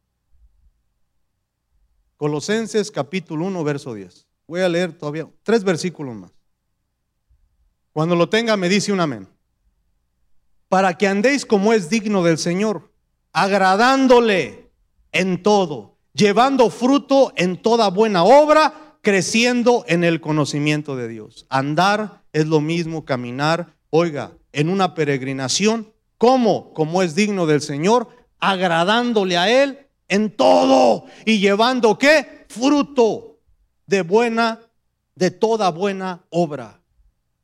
Colosenses 2.16 2.90
capítulo 2.90 3.46
1, 3.46 3.64
verso 3.64 3.92
10. 3.92 4.26
Voy 4.46 4.60
a 4.60 4.68
leer 4.68 4.92
todavía 4.92 5.28
tres 5.42 5.64
versículos 5.64 6.14
más. 6.14 6.30
Cuando 7.92 8.14
lo 8.14 8.28
tenga 8.28 8.56
me 8.56 8.68
dice 8.68 8.92
un 8.92 9.00
amén. 9.00 9.28
Para 10.68 10.96
que 10.96 11.08
andéis 11.08 11.44
como 11.44 11.72
es 11.72 11.90
digno 11.90 12.22
del 12.22 12.38
Señor, 12.38 12.92
agradándole 13.32 14.70
en 15.10 15.42
todo, 15.42 15.98
llevando 16.14 16.70
fruto 16.70 17.32
en 17.36 17.60
toda 17.60 17.90
buena 17.90 18.22
obra, 18.22 18.96
creciendo 19.02 19.84
en 19.88 20.04
el 20.04 20.20
conocimiento 20.20 20.96
de 20.96 21.08
Dios. 21.08 21.44
Andar 21.50 22.22
es 22.32 22.46
lo 22.46 22.60
mismo, 22.60 23.04
caminar. 23.04 23.76
Oiga, 23.90 24.32
en 24.52 24.68
una 24.68 24.94
peregrinación. 24.94 25.92
¿Cómo? 26.18 26.72
Como 26.72 27.02
es 27.02 27.14
digno 27.14 27.46
del 27.46 27.60
Señor, 27.60 28.08
agradándole 28.38 29.36
a 29.36 29.50
Él 29.50 29.86
en 30.08 30.30
todo 30.30 31.04
y 31.24 31.38
llevando 31.38 31.98
qué? 31.98 32.44
Fruto 32.48 33.38
de 33.86 34.02
buena, 34.02 34.60
de 35.14 35.30
toda 35.30 35.70
buena 35.70 36.24
obra. 36.30 36.80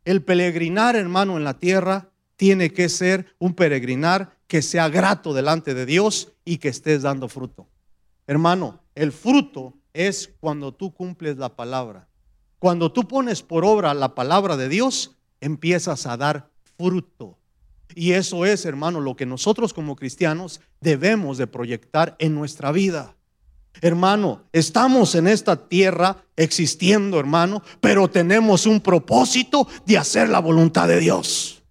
El 0.04 0.22
peregrinar, 0.22 0.96
hermano, 0.96 1.36
en 1.36 1.44
la 1.44 1.58
tierra 1.58 2.10
tiene 2.36 2.72
que 2.72 2.88
ser 2.88 3.34
un 3.38 3.54
peregrinar 3.54 4.36
que 4.46 4.62
sea 4.62 4.88
grato 4.88 5.34
delante 5.34 5.74
de 5.74 5.86
Dios 5.86 6.32
y 6.44 6.58
que 6.58 6.68
estés 6.68 7.02
dando 7.02 7.28
fruto. 7.28 7.66
Hermano, 8.26 8.80
el 8.94 9.12
fruto 9.12 9.74
es 9.92 10.30
cuando 10.40 10.72
tú 10.72 10.92
cumples 10.94 11.36
la 11.36 11.56
palabra. 11.56 12.08
Cuando 12.58 12.92
tú 12.92 13.06
pones 13.06 13.42
por 13.42 13.64
obra 13.64 13.94
la 13.94 14.14
palabra 14.14 14.56
de 14.56 14.68
Dios, 14.68 15.16
empiezas 15.40 16.06
a 16.06 16.16
dar 16.16 16.50
fruto. 16.78 17.36
Y 17.94 18.12
eso 18.12 18.46
es, 18.46 18.64
hermano, 18.64 19.00
lo 19.00 19.16
que 19.16 19.26
nosotros 19.26 19.74
como 19.74 19.96
cristianos 19.96 20.60
debemos 20.80 21.36
de 21.36 21.46
proyectar 21.46 22.14
en 22.18 22.34
nuestra 22.34 22.70
vida. 22.70 23.16
Hermano, 23.80 24.42
estamos 24.52 25.14
en 25.14 25.28
esta 25.28 25.68
tierra 25.68 26.24
existiendo, 26.36 27.18
hermano, 27.18 27.62
pero 27.80 28.08
tenemos 28.08 28.66
un 28.66 28.80
propósito 28.80 29.66
de 29.86 29.98
hacer 29.98 30.28
la 30.28 30.40
voluntad 30.40 30.88
de 30.88 31.00
Dios. 31.00 31.62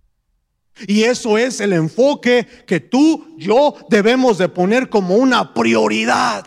Y 0.85 1.03
eso 1.03 1.37
es 1.37 1.59
el 1.59 1.73
enfoque 1.73 2.47
que 2.67 2.79
tú, 2.79 3.35
yo 3.37 3.75
debemos 3.89 4.37
de 4.37 4.47
poner 4.47 4.89
como 4.89 5.15
una 5.15 5.53
prioridad. 5.53 6.45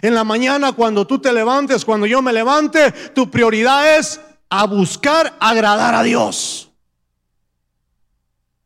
En 0.00 0.14
la 0.14 0.24
mañana 0.24 0.72
cuando 0.72 1.06
tú 1.06 1.18
te 1.18 1.32
levantes, 1.32 1.84
cuando 1.84 2.06
yo 2.06 2.22
me 2.22 2.32
levante, 2.32 2.92
tu 3.14 3.30
prioridad 3.30 3.98
es 3.98 4.20
a 4.48 4.66
buscar 4.66 5.36
agradar 5.40 5.94
a 5.94 6.02
Dios. 6.02 6.71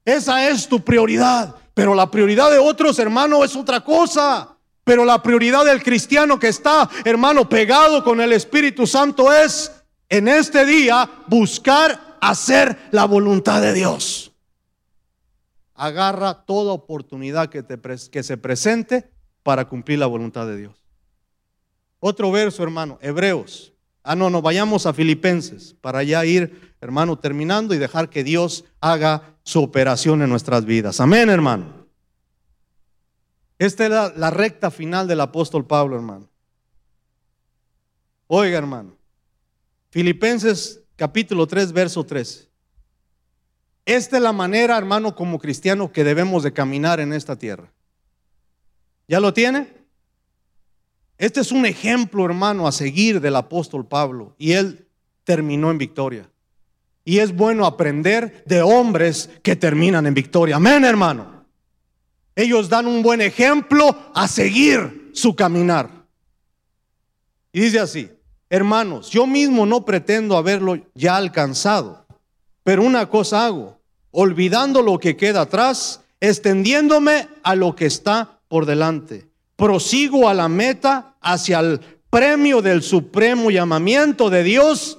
Esa 0.07 0.49
es 0.49 0.69
tu 0.69 0.83
prioridad. 0.83 1.55
Pero 1.75 1.95
la 1.95 2.11
prioridad 2.11 2.51
de 2.51 2.59
otros, 2.59 2.99
hermano, 2.99 3.45
es 3.45 3.55
otra 3.55 3.83
cosa. 3.83 4.57
Pero 4.85 5.05
la 5.05 5.21
prioridad 5.23 5.65
del 5.67 5.83
cristiano 5.83 6.39
que 6.39 6.49
está, 6.49 6.89
hermano, 7.05 7.49
pegado 7.49 8.03
con 8.05 8.21
el 8.21 8.33
Espíritu 8.33 8.87
Santo 8.87 9.33
es 9.33 9.73
en 10.09 10.29
este 10.29 10.65
día 10.65 11.11
buscar 11.27 12.17
hacer 12.21 12.79
la 12.93 13.05
voluntad 13.05 13.61
de 13.61 13.73
Dios. 13.73 14.33
Agarra 15.75 16.45
toda 16.47 16.73
oportunidad 16.73 17.49
que, 17.51 17.65
te, 17.65 17.79
que 18.11 18.23
se 18.23 18.37
presente 18.37 19.11
para 19.43 19.69
cumplir 19.69 19.99
la 19.99 20.07
voluntad 20.07 20.47
de 20.47 20.57
Dios. 20.57 20.87
Otro 21.99 22.31
verso, 22.31 22.63
hermano, 22.63 22.99
Hebreos. 23.03 23.76
Ah, 24.09 24.15
no, 24.15 24.31
no, 24.31 24.41
vayamos 24.41 24.87
a 24.87 24.93
Filipenses 24.93 25.75
para 25.81 26.05
ya 26.05 26.25
ir, 26.25 26.77
hermano, 26.81 27.19
terminando 27.19 27.75
y 27.75 27.79
dejar 27.79 28.09
que 28.09 28.23
Dios 28.23 28.65
haga 28.81 29.37
su 29.43 29.61
operación 29.61 30.23
en 30.23 30.31
nuestras 30.31 30.65
vidas. 30.65 31.01
Amén, 31.01 31.29
hermano. 31.29 31.89
Esta 33.59 33.85
es 33.85 34.17
la, 34.17 34.31
recta 34.31 34.71
final 34.71 35.09
del 35.09 35.21
apóstol 35.21 35.67
Pablo, 35.67 35.97
hermano. 35.97 36.31
Oiga, 38.29 38.59
hermano. 38.59 38.97
Filipenses 39.91 40.83
capítulo 40.95 41.49
3, 41.49 41.73
verso 41.73 42.07
13. 42.07 42.49
Esta 43.87 44.19
es 44.19 44.23
la 44.23 44.33
manera, 44.33 44.79
hermano, 44.79 45.17
como 45.17 45.41
cristiano 45.41 45.91
que 45.91 46.05
debemos 46.05 46.45
de 46.45 46.53
caminar 46.53 47.01
en 47.01 47.13
esta 47.13 47.35
tierra. 47.35 47.73
¿Ya 49.09 49.19
lo 49.19 49.35
tiene? 49.35 49.76
Este 51.19 51.41
es 51.41 51.51
un 51.51 51.65
ejemplo, 51.65 52.25
hermano, 52.25 52.67
a 52.67 52.73
seguir 52.73 53.21
del 53.21 53.37
apóstol 53.37 53.87
Pablo. 53.87 54.35
Y 54.39 54.53
él 54.53 54.87
terminó 55.25 55.71
en 55.71 55.79
victoria. 55.79 56.29
Y 57.05 57.19
es 57.19 57.35
bueno 57.35 57.65
aprender 57.65 58.43
de 58.47 58.63
hombres 58.63 59.31
que 59.43 59.57
terminan 59.57 60.07
en 60.07 60.15
victoria. 60.15 60.57
Amén, 60.57 60.85
hermano. 60.85 61.45
Ellos 62.35 62.69
dan 62.69 62.87
un 62.87 63.03
buen 63.03 63.23
ejemplo 63.23 63.97
a 64.15 64.29
seguir 64.29 65.11
su 65.15 65.35
caminar. 65.35 65.89
Y 67.53 67.61
dice 67.61 67.81
así, 67.81 68.11
hermanos, 68.51 69.09
yo 69.09 69.27
mismo 69.27 69.65
no 69.65 69.87
pretendo 69.87 70.37
haberlo 70.37 70.79
ya 70.95 71.17
alcanzado, 71.17 72.05
pero 72.63 72.83
una 72.83 73.09
cosa 73.09 73.47
hago, 73.47 73.81
olvidando 74.11 74.83
lo 74.83 74.99
que 74.99 75.17
queda 75.17 75.43
atrás, 75.43 76.03
extendiéndome 76.21 77.29
a 77.43 77.55
lo 77.55 77.75
que 77.75 77.87
está 77.87 78.41
por 78.49 78.67
delante 78.67 79.27
prosigo 79.57 80.29
a 80.29 80.35
la 80.35 80.49
meta 80.49 81.17
hacia 81.21 81.61
el 81.61 81.81
premio 82.11 82.63
del 82.63 82.83
supremo 82.83 83.51
llamamiento 83.51 84.31
de 84.31 84.43
Dios 84.43 84.99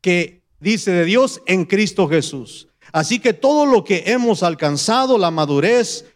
que 0.00 0.42
dice 0.60 0.90
de 0.90 1.04
Dios 1.04 1.40
en 1.46 1.64
Cristo 1.64 2.08
Jesús. 2.08 2.68
Así 2.92 3.20
que 3.20 3.32
todo 3.34 3.66
lo 3.66 3.84
que 3.84 4.04
hemos 4.06 4.42
alcanzado, 4.42 5.18
la 5.18 5.30
madurez, 5.30 6.06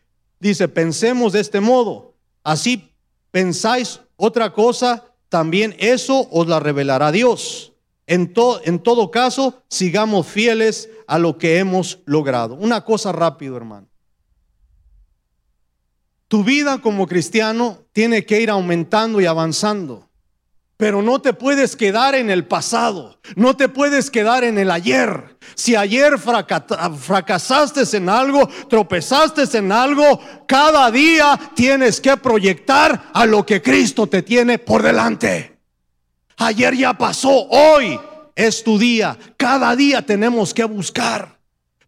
dice, 0.40 0.68
pensemos 0.68 1.32
de 1.32 1.40
este 1.40 1.60
modo. 1.60 2.14
Así 2.42 2.92
pensáis 3.30 4.00
otra 4.16 4.52
cosa, 4.52 5.04
también 5.28 5.76
eso 5.78 6.28
os 6.30 6.46
la 6.46 6.60
revelará 6.60 7.12
Dios. 7.12 7.72
En, 8.06 8.32
en 8.64 8.78
todo 8.80 9.10
caso, 9.10 9.62
sigamos 9.68 10.26
fieles 10.26 10.90
a 11.06 11.18
lo 11.18 11.38
que 11.38 11.58
hemos 11.58 12.00
logrado. 12.04 12.54
Una 12.54 12.84
cosa 12.84 13.12
rápido, 13.12 13.56
hermano. 13.56 13.88
Tu 16.28 16.42
vida 16.42 16.80
como 16.80 17.06
cristiano 17.06 17.81
tiene 17.92 18.24
que 18.24 18.40
ir 18.40 18.50
aumentando 18.50 19.20
y 19.20 19.26
avanzando. 19.26 20.08
Pero 20.76 21.00
no 21.00 21.20
te 21.20 21.32
puedes 21.32 21.76
quedar 21.76 22.16
en 22.16 22.28
el 22.28 22.44
pasado, 22.44 23.20
no 23.36 23.56
te 23.56 23.68
puedes 23.68 24.10
quedar 24.10 24.42
en 24.42 24.58
el 24.58 24.70
ayer. 24.70 25.36
Si 25.54 25.76
ayer 25.76 26.18
fracasaste 26.18 27.96
en 27.96 28.08
algo, 28.08 28.48
tropezaste 28.68 29.56
en 29.56 29.70
algo, 29.70 30.18
cada 30.48 30.90
día 30.90 31.38
tienes 31.54 32.00
que 32.00 32.16
proyectar 32.16 33.10
a 33.12 33.26
lo 33.26 33.46
que 33.46 33.62
Cristo 33.62 34.08
te 34.08 34.22
tiene 34.22 34.58
por 34.58 34.82
delante. 34.82 35.56
Ayer 36.38 36.74
ya 36.76 36.94
pasó, 36.94 37.46
hoy 37.48 38.00
es 38.34 38.64
tu 38.64 38.76
día. 38.76 39.16
Cada 39.36 39.76
día 39.76 40.02
tenemos 40.04 40.52
que 40.52 40.64
buscar. 40.64 41.38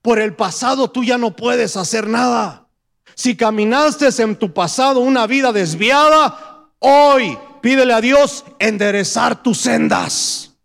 Por 0.03 0.21
el 0.21 0.37
pasado 0.37 0.91
tú 0.91 1.03
ya 1.03 1.19
no 1.19 1.35
puedes 1.35 1.77
hacer 1.77 2.07
nada. 2.07 2.64
Si 3.15 3.37
caminaste 3.37 4.09
en 4.23 4.37
tu 4.37 4.53
pasado 4.53 5.01
una 5.01 5.27
vida 5.27 5.53
desviada, 5.53 6.69
hoy 6.81 7.39
pídele 7.63 7.93
a 7.93 8.01
Dios 8.01 8.45
enderezar 8.59 9.43
tus 9.43 9.59
sendas 9.59 10.57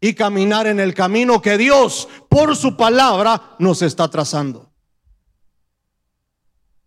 y 0.00 0.14
caminar 0.14 0.66
en 0.66 0.80
el 0.80 0.94
camino 0.94 1.40
que 1.42 1.58
Dios, 1.58 2.08
por 2.28 2.56
su 2.56 2.76
palabra, 2.76 3.54
nos 3.58 3.82
está 3.82 4.08
trazando. 4.08 4.70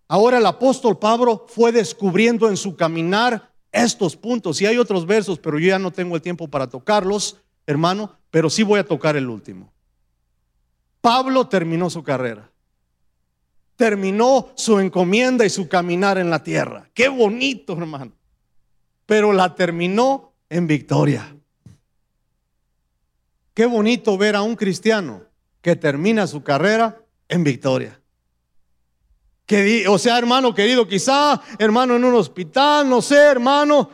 Ahora 0.08 0.38
el 0.38 0.46
apóstol 0.46 1.00
Pablo 1.00 1.46
fue 1.48 1.72
descubriendo 1.72 2.50
en 2.50 2.58
su 2.58 2.76
caminar 2.76 3.54
estos 3.72 4.16
puntos. 4.16 4.62
Y 4.62 4.66
hay 4.66 4.78
otros 4.78 5.06
versos, 5.06 5.40
pero 5.40 5.60
yo 5.60 5.70
ya 5.70 5.80
no 5.80 5.92
tengo 5.92 6.16
el 6.16 6.22
tiempo 6.22 6.48
para 6.48 6.68
tocarlos, 6.68 7.38
hermano, 7.66 8.12
pero 8.32 8.50
sí 8.50 8.64
voy 8.64 8.80
a 8.80 8.86
tocar 8.86 9.16
el 9.16 9.30
último. 9.30 9.72
Pablo 11.02 11.48
terminó 11.48 11.90
su 11.90 12.04
carrera 12.04 12.52
terminó 13.76 14.50
su 14.56 14.80
encomienda 14.80 15.46
y 15.46 15.50
su 15.50 15.68
caminar 15.68 16.18
en 16.18 16.30
la 16.30 16.44
tierra. 16.44 16.90
Qué 16.94 17.10
bonito, 17.10 17.74
hermano. 17.74 18.14
Pero 19.06 19.34
la 19.34 19.56
terminó 19.56 20.34
en 20.50 20.68
victoria. 20.68 21.36
Qué 23.54 23.66
bonito 23.66 24.18
ver 24.18 24.36
a 24.36 24.42
un 24.42 24.56
cristiano 24.56 25.24
que 25.62 25.76
termina 25.76 26.28
su 26.28 26.44
carrera 26.44 27.02
en 27.28 27.44
victoria. 27.44 28.00
Que, 29.46 29.88
o 29.88 29.98
sea, 29.98 30.18
hermano 30.18 30.54
querido, 30.54 30.88
quizá, 30.88 31.42
hermano, 31.60 31.96
en 31.96 32.04
un 32.04 32.16
hospital, 32.16 32.90
no 32.90 33.02
sé, 33.02 33.18
hermano, 33.18 33.90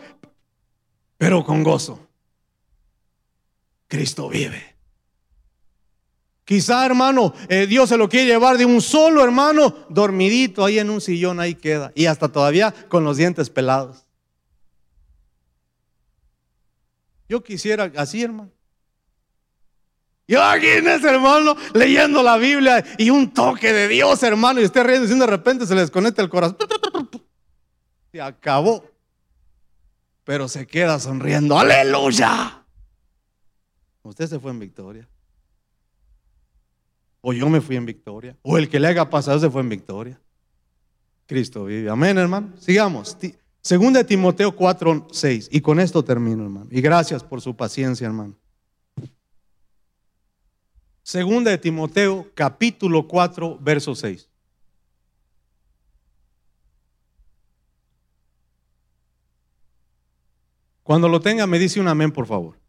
pero 1.18 1.44
con 1.44 1.64
gozo. 1.64 2.08
Cristo 3.88 4.30
vive. 4.30 4.71
Quizá, 6.46 6.86
hermano, 6.86 7.34
eh, 7.48 7.68
Dios 7.68 7.89
se 7.89 7.98
lo 7.98 8.10
quiere 8.10 8.26
llevar 8.26 8.58
de 8.58 8.66
un 8.66 8.82
solo 8.82 9.24
hermano, 9.24 9.86
dormidito 9.89 10.66
ahí 10.66 10.80
en 10.80 10.89
un 10.89 11.00
sillón, 11.00 11.39
ahí 11.39 11.56
queda. 11.56 11.92
Y 11.96 12.08
hasta 12.08 12.30
todavía 12.30 12.74
con 12.89 13.04
los 13.04 13.18
dientes 13.18 13.50
pelados. 13.50 14.05
Yo 17.30 17.42
quisiera 17.43 17.92
así, 17.96 18.22
hermano. 18.22 18.51
Yo 20.28 20.42
aquí 20.42 20.68
en 20.68 20.88
ese 20.88 21.09
hermano 21.09 21.55
leyendo 21.74 22.24
la 22.24 22.38
Biblia 22.38 22.84
y 22.97 23.09
un 23.09 23.34
toque 23.34 23.74
de 23.74 23.88
Dios, 23.88 24.24
hermano, 24.24 24.62
y 24.62 24.66
usted 24.66 24.84
riendo 24.86 25.13
y 25.13 25.20
de 25.20 25.28
repente 25.28 25.66
se 25.66 25.76
le 25.76 25.82
desconecta 25.82 26.22
el 26.22 26.30
corazón. 26.30 26.58
Se 28.12 28.22
acabó. 28.22 28.86
Pero 30.24 30.47
se 30.47 30.68
queda 30.68 31.00
sonriendo. 31.00 31.58
Aleluya. 31.58 32.66
Usted 34.04 34.28
se 34.28 34.39
fue 34.39 34.51
en 34.51 34.59
victoria. 34.59 35.11
O 37.22 37.34
yo 37.34 37.50
me 37.50 37.62
fui 37.62 37.76
en 37.76 37.86
victoria. 37.86 38.36
O 38.42 38.58
el 38.58 38.68
que 38.68 38.80
le 38.80 38.88
haga 38.88 39.10
pasar 39.10 39.39
se 39.39 39.50
fue 39.50 39.62
en 39.62 39.70
victoria. 39.70 40.20
Cristo 41.28 41.66
vive. 41.66 41.89
Amén, 41.89 42.18
hermano. 42.18 42.54
Sigamos. 42.58 43.18
Segunda 43.62 44.00
de 44.00 44.06
Timoteo 44.06 44.56
4, 44.56 45.08
6. 45.12 45.50
Y 45.52 45.62
con 45.62 45.80
esto 45.80 46.04
termino, 46.04 46.43
hermano. 46.43 46.68
Y 46.72 46.82
gracias 46.82 47.24
por 47.24 47.42
su 47.42 47.56
paciencia, 47.56 48.08
hermano. 48.08 48.36
Segunda 51.04 51.52
de 51.52 51.58
Timoteo, 51.58 52.28
capítulo 52.34 53.08
4, 53.08 53.60
verso 53.62 53.96
6. 53.96 54.30
Cuando 60.84 61.08
lo 61.08 61.22
tenga, 61.22 61.48
me 61.48 61.60
dice 61.60 61.80
un 61.80 61.88
amén, 61.88 62.12
por 62.12 62.28
favor. 62.28 62.61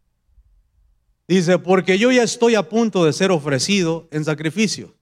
Dice, 1.33 1.57
porque 1.57 1.97
yo 1.97 2.11
ya 2.11 2.21
estoy 2.21 2.53
a 2.53 2.69
punto 2.69 3.05
de 3.05 3.11
ser 3.11 3.31
ofrecido 3.31 4.07
en 4.11 4.23
sacrificio. 4.23 4.93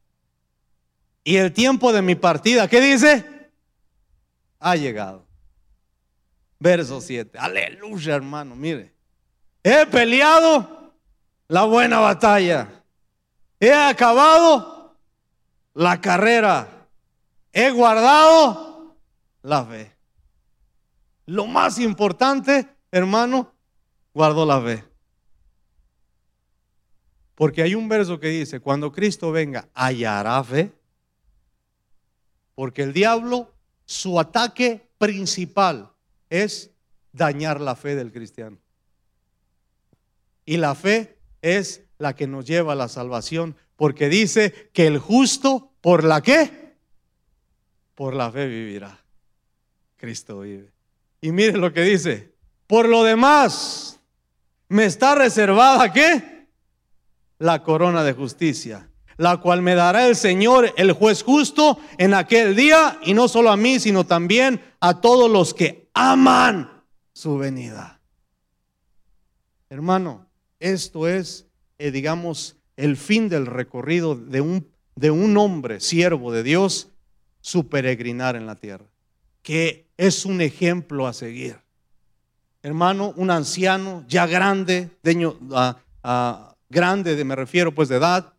Y 1.26 1.36
el 1.36 1.52
tiempo 1.52 1.92
de 1.92 2.02
mi 2.02 2.16
partida, 2.16 2.70
¿qué 2.70 2.80
dice? 2.80 3.52
Ha 4.58 4.78
llegado. 4.78 5.28
Verso 6.58 7.02
7. 7.02 7.38
Aleluya, 7.38 8.16
hermano, 8.16 8.56
mire. 8.56 8.94
He 9.62 9.86
peleado 9.88 10.94
la 11.50 11.66
buena 11.66 12.00
batalla. 12.00 12.82
He 13.60 13.74
acabado 13.74 14.96
la 15.74 16.00
carrera. 16.00 16.88
He 17.52 17.72
guardado 17.72 18.96
la 19.42 19.66
fe. 19.66 19.92
Lo 21.26 21.46
más 21.46 21.78
importante, 21.78 22.70
hermano, 22.90 23.54
guardó 24.14 24.46
la 24.46 24.62
fe. 24.62 24.91
Porque 27.42 27.64
hay 27.64 27.74
un 27.74 27.90
verso 27.90 28.20
que 28.20 28.28
dice, 28.28 28.60
cuando 28.60 28.92
Cristo 28.92 29.32
venga, 29.32 29.68
hallará 29.74 30.44
fe. 30.44 30.72
Porque 32.54 32.84
el 32.84 32.94
diablo, 32.94 33.52
su 33.84 34.20
ataque 34.20 34.88
principal 35.00 35.92
es 36.30 36.70
dañar 37.12 37.60
la 37.60 37.76
fe 37.76 37.96
del 37.96 38.12
cristiano. 38.12 38.60
Y 40.46 40.58
la 40.58 40.76
fe 40.76 41.18
es 41.42 41.82
la 41.98 42.16
que 42.16 42.28
nos 42.28 42.46
lleva 42.46 42.74
a 42.74 42.76
la 42.76 42.88
salvación, 42.88 43.56
porque 43.76 44.08
dice 44.08 44.70
que 44.72 44.86
el 44.86 45.00
justo, 45.00 45.72
¿por 45.82 46.04
la 46.04 46.22
qué? 46.22 46.76
Por 47.96 48.14
la 48.14 48.32
fe 48.32 48.46
vivirá. 48.46 49.04
Cristo 49.98 50.42
vive. 50.42 50.72
Y 51.22 51.32
mire 51.32 51.58
lo 51.58 51.74
que 51.74 51.82
dice, 51.82 52.36
por 52.68 52.88
lo 52.88 53.04
demás, 53.04 54.00
me 54.68 54.86
está 54.86 55.16
reservada 55.16 55.92
qué? 55.92 56.31
La 57.42 57.64
corona 57.64 58.04
de 58.04 58.14
justicia, 58.14 58.88
la 59.18 59.38
cual 59.38 59.64
me 59.64 59.74
dará 59.74 60.08
el 60.08 60.16
Señor, 60.16 60.72
el 60.78 60.92
juez 60.92 61.24
justo, 61.24 61.80
en 61.98 62.14
aquel 62.14 62.56
día, 62.56 63.00
y 63.04 63.16
no 63.16 63.28
solo 63.28 63.50
a 63.50 63.58
mí, 63.58 63.80
sino 63.80 64.06
también 64.06 64.62
a 64.80 65.02
todos 65.02 65.28
los 65.30 65.56
que 65.56 65.90
aman 65.96 66.84
su 67.14 67.40
venida. 67.40 68.00
Hermano, 69.72 70.28
esto 70.60 71.08
es, 71.08 71.48
eh, 71.80 71.90
digamos, 71.90 72.58
el 72.78 72.96
fin 72.96 73.28
del 73.28 73.48
recorrido 73.48 74.16
de 74.16 74.42
un, 74.42 74.68
de 74.96 75.10
un 75.10 75.36
hombre, 75.36 75.80
siervo 75.80 76.32
de 76.32 76.44
Dios, 76.44 76.90
su 77.40 77.70
peregrinar 77.70 78.36
en 78.36 78.46
la 78.46 78.56
tierra, 78.56 78.86
que 79.42 79.88
es 79.98 80.26
un 80.26 80.42
ejemplo 80.42 81.08
a 81.08 81.14
seguir. 81.14 81.58
Hermano, 82.62 83.14
un 83.16 83.32
anciano 83.32 84.06
ya 84.08 84.28
grande, 84.28 84.92
de, 85.02 85.34
grande, 86.72 87.24
me 87.24 87.36
refiero 87.36 87.76
pues 87.76 87.90
de 87.90 87.98
edad, 87.98 88.34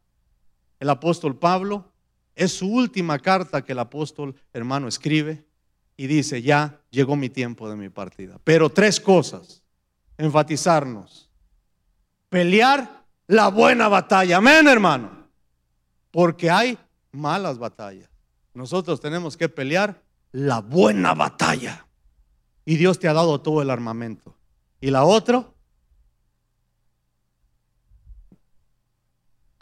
el 0.80 0.90
apóstol 0.90 1.38
Pablo, 1.38 1.92
es 2.34 2.52
su 2.52 2.66
última 2.68 3.18
carta 3.18 3.62
que 3.62 3.72
el 3.72 3.78
apóstol 3.78 4.34
hermano 4.52 4.88
escribe 4.88 5.44
y 5.96 6.06
dice, 6.06 6.42
ya 6.42 6.80
llegó 6.90 7.14
mi 7.14 7.28
tiempo 7.28 7.68
de 7.68 7.76
mi 7.76 7.88
partida. 7.88 8.40
Pero 8.42 8.70
tres 8.70 8.98
cosas, 8.98 9.62
enfatizarnos. 10.16 11.30
Pelear 12.28 13.04
la 13.26 13.48
buena 13.48 13.88
batalla. 13.88 14.38
Amén, 14.38 14.66
hermano. 14.66 15.28
Porque 16.10 16.50
hay 16.50 16.78
malas 17.12 17.58
batallas. 17.58 18.08
Nosotros 18.54 19.00
tenemos 19.00 19.36
que 19.36 19.48
pelear 19.48 20.02
la 20.32 20.60
buena 20.60 21.14
batalla. 21.14 21.86
Y 22.64 22.76
Dios 22.76 22.98
te 22.98 23.08
ha 23.08 23.12
dado 23.12 23.40
todo 23.40 23.60
el 23.62 23.70
armamento. 23.70 24.34
Y 24.80 24.90
la 24.90 25.04
otra, 25.04 25.51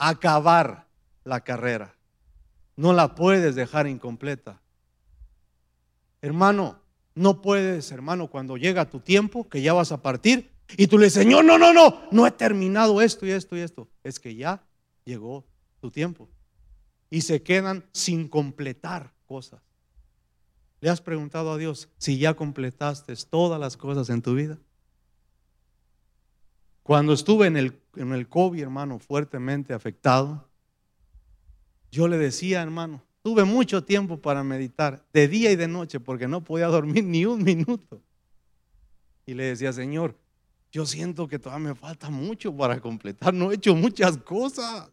acabar 0.01 0.89
la 1.25 1.43
carrera. 1.43 1.95
No 2.77 2.93
la 2.93 3.15
puedes 3.15 3.55
dejar 3.55 3.87
incompleta. 3.87 4.61
Hermano, 6.23 6.81
no 7.15 7.43
puedes, 7.43 7.93
hermano, 7.93 8.29
cuando 8.29 8.57
llega 8.57 8.89
tu 8.89 9.01
tiempo, 9.01 9.49
que 9.49 9.63
ya 9.63 9.73
vas 9.73 9.93
a 9.93 10.03
partir, 10.03 10.51
y 10.77 10.87
tú 10.87 10.99
le 10.99 11.07
dices, 11.07 11.23
Señor, 11.23 11.45
no, 11.45 11.59
no, 11.59 11.73
no, 11.73 12.03
no 12.11 12.27
he 12.27 12.31
terminado 12.31 13.01
esto 13.03 13.27
y 13.27 13.31
esto 13.31 13.57
y 13.57 13.61
esto. 13.61 13.89
Es 14.03 14.19
que 14.19 14.35
ya 14.35 14.65
llegó 15.05 15.45
tu 15.81 15.91
tiempo. 15.91 16.29
Y 17.11 17.23
se 17.23 17.43
quedan 17.43 17.85
sin 17.93 18.29
completar 18.29 19.13
cosas. 19.27 19.61
¿Le 20.81 20.89
has 20.89 21.01
preguntado 21.01 21.53
a 21.53 21.59
Dios 21.59 21.89
si 21.99 22.19
ya 22.19 22.35
completaste 22.35 23.15
todas 23.29 23.61
las 23.61 23.77
cosas 23.77 24.09
en 24.09 24.23
tu 24.23 24.35
vida? 24.35 24.59
Cuando 26.83 27.13
estuve 27.13 27.47
en 27.47 27.57
el, 27.57 27.80
en 27.97 28.13
el 28.13 28.29
COVID, 28.29 28.63
hermano, 28.63 28.99
fuertemente 28.99 29.75
afectado, 29.75 30.49
yo 31.91 32.07
le 32.09 32.19
decía, 32.19 32.63
hermano, 32.63 33.03
tuve 33.23 33.45
mucho 33.45 33.85
tiempo 33.85 34.21
para 34.21 34.45
meditar, 34.45 35.05
de 35.13 35.29
día 35.29 35.51
y 35.51 35.57
de 35.57 35.69
noche, 35.69 36.01
porque 36.01 36.29
no 36.29 36.43
podía 36.43 36.67
dormir 36.67 37.05
ni 37.05 37.25
un 37.25 37.43
minuto. 37.43 38.03
Y 39.27 39.35
le 39.35 39.45
decía, 39.45 39.73
Señor, 39.73 40.17
yo 40.73 40.87
siento 40.87 41.27
que 41.27 41.39
todavía 41.39 41.69
me 41.69 41.75
falta 41.75 42.11
mucho 42.11 42.57
para 42.57 42.81
completar, 42.81 43.35
no 43.35 43.51
he 43.51 43.57
hecho 43.57 43.75
muchas 43.75 44.17
cosas. 44.19 44.91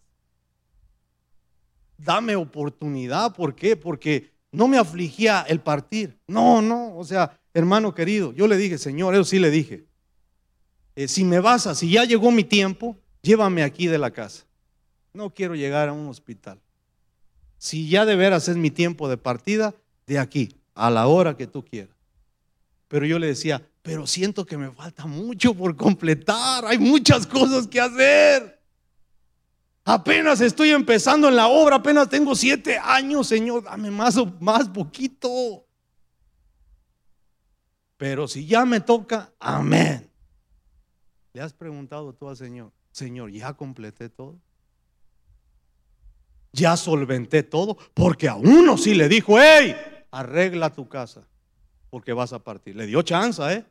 Dame 1.97 2.35
oportunidad, 2.35 3.35
¿por 3.35 3.55
qué? 3.55 3.75
Porque 3.75 4.31
no 4.51 4.67
me 4.67 4.77
afligía 4.77 5.41
el 5.47 5.59
partir. 5.59 6.19
No, 6.27 6.61
no, 6.61 6.95
o 6.95 7.03
sea, 7.03 7.39
hermano 7.53 7.93
querido, 7.93 8.33
yo 8.33 8.47
le 8.47 8.57
dije, 8.57 8.77
Señor, 8.77 9.13
eso 9.13 9.23
sí 9.23 9.39
le 9.39 9.49
dije. 9.49 9.85
Eh, 10.97 11.07
si 11.07 11.23
me 11.23 11.39
vas 11.39 11.67
a, 11.67 11.75
si 11.75 11.91
ya 11.91 12.05
llegó 12.05 12.31
mi 12.31 12.43
tiempo, 12.43 12.97
llévame 13.21 13.61
aquí 13.61 13.85
de 13.85 13.99
la 13.99 14.09
casa. 14.09 14.45
No 15.13 15.31
quiero 15.31 15.53
llegar 15.53 15.89
a 15.89 15.93
un 15.93 16.07
hospital. 16.07 16.59
Si 17.59 17.87
ya 17.87 18.03
de 18.03 18.15
veras 18.15 18.47
es 18.47 18.57
mi 18.57 18.71
tiempo 18.71 19.07
de 19.07 19.15
partida, 19.15 19.75
de 20.07 20.17
aquí, 20.17 20.55
a 20.73 20.89
la 20.89 21.05
hora 21.05 21.37
que 21.37 21.45
tú 21.45 21.63
quieras. 21.63 21.95
Pero 22.87 23.05
yo 23.05 23.19
le 23.19 23.27
decía, 23.27 23.61
pero 23.83 24.07
siento 24.07 24.43
que 24.43 24.57
me 24.57 24.71
falta 24.71 25.05
mucho 25.05 25.53
por 25.53 25.75
completar, 25.75 26.65
hay 26.65 26.79
muchas 26.79 27.27
cosas 27.27 27.67
que 27.67 27.79
hacer. 27.79 28.59
Apenas 29.85 30.41
estoy 30.41 30.71
empezando 30.71 31.27
en 31.27 31.35
la 31.35 31.47
obra, 31.47 31.75
apenas 31.75 32.09
tengo 32.09 32.35
siete 32.35 32.79
años, 32.79 33.27
Señor, 33.27 33.65
dame 33.65 33.91
más, 33.91 34.15
más 34.39 34.67
poquito. 34.67 35.63
Pero 37.97 38.27
si 38.27 38.47
ya 38.47 38.65
me 38.65 38.79
toca, 38.79 39.31
amén. 39.39 40.07
¿Le 41.37 41.43
has 41.43 41.53
preguntado 41.53 42.13
tú 42.13 42.27
al 42.27 42.35
Señor, 42.35 42.71
Señor, 42.91 43.29
ya 43.29 43.53
completé 43.53 44.09
todo? 44.09 44.39
Ya 46.51 46.75
solventé 46.75 47.43
todo, 47.43 47.77
porque 47.93 48.27
a 48.27 48.33
uno 48.33 48.75
sí 48.75 48.95
le 48.95 49.07
dijo, 49.07 49.39
hey, 49.39 49.75
arregla 50.09 50.73
tu 50.73 50.89
casa, 50.89 51.27
porque 51.91 52.11
vas 52.11 52.33
a 52.33 52.43
partir. 52.43 52.75
Le 52.75 52.87
dio 52.87 53.03
chance, 53.03 53.39
¿eh? 53.53 53.63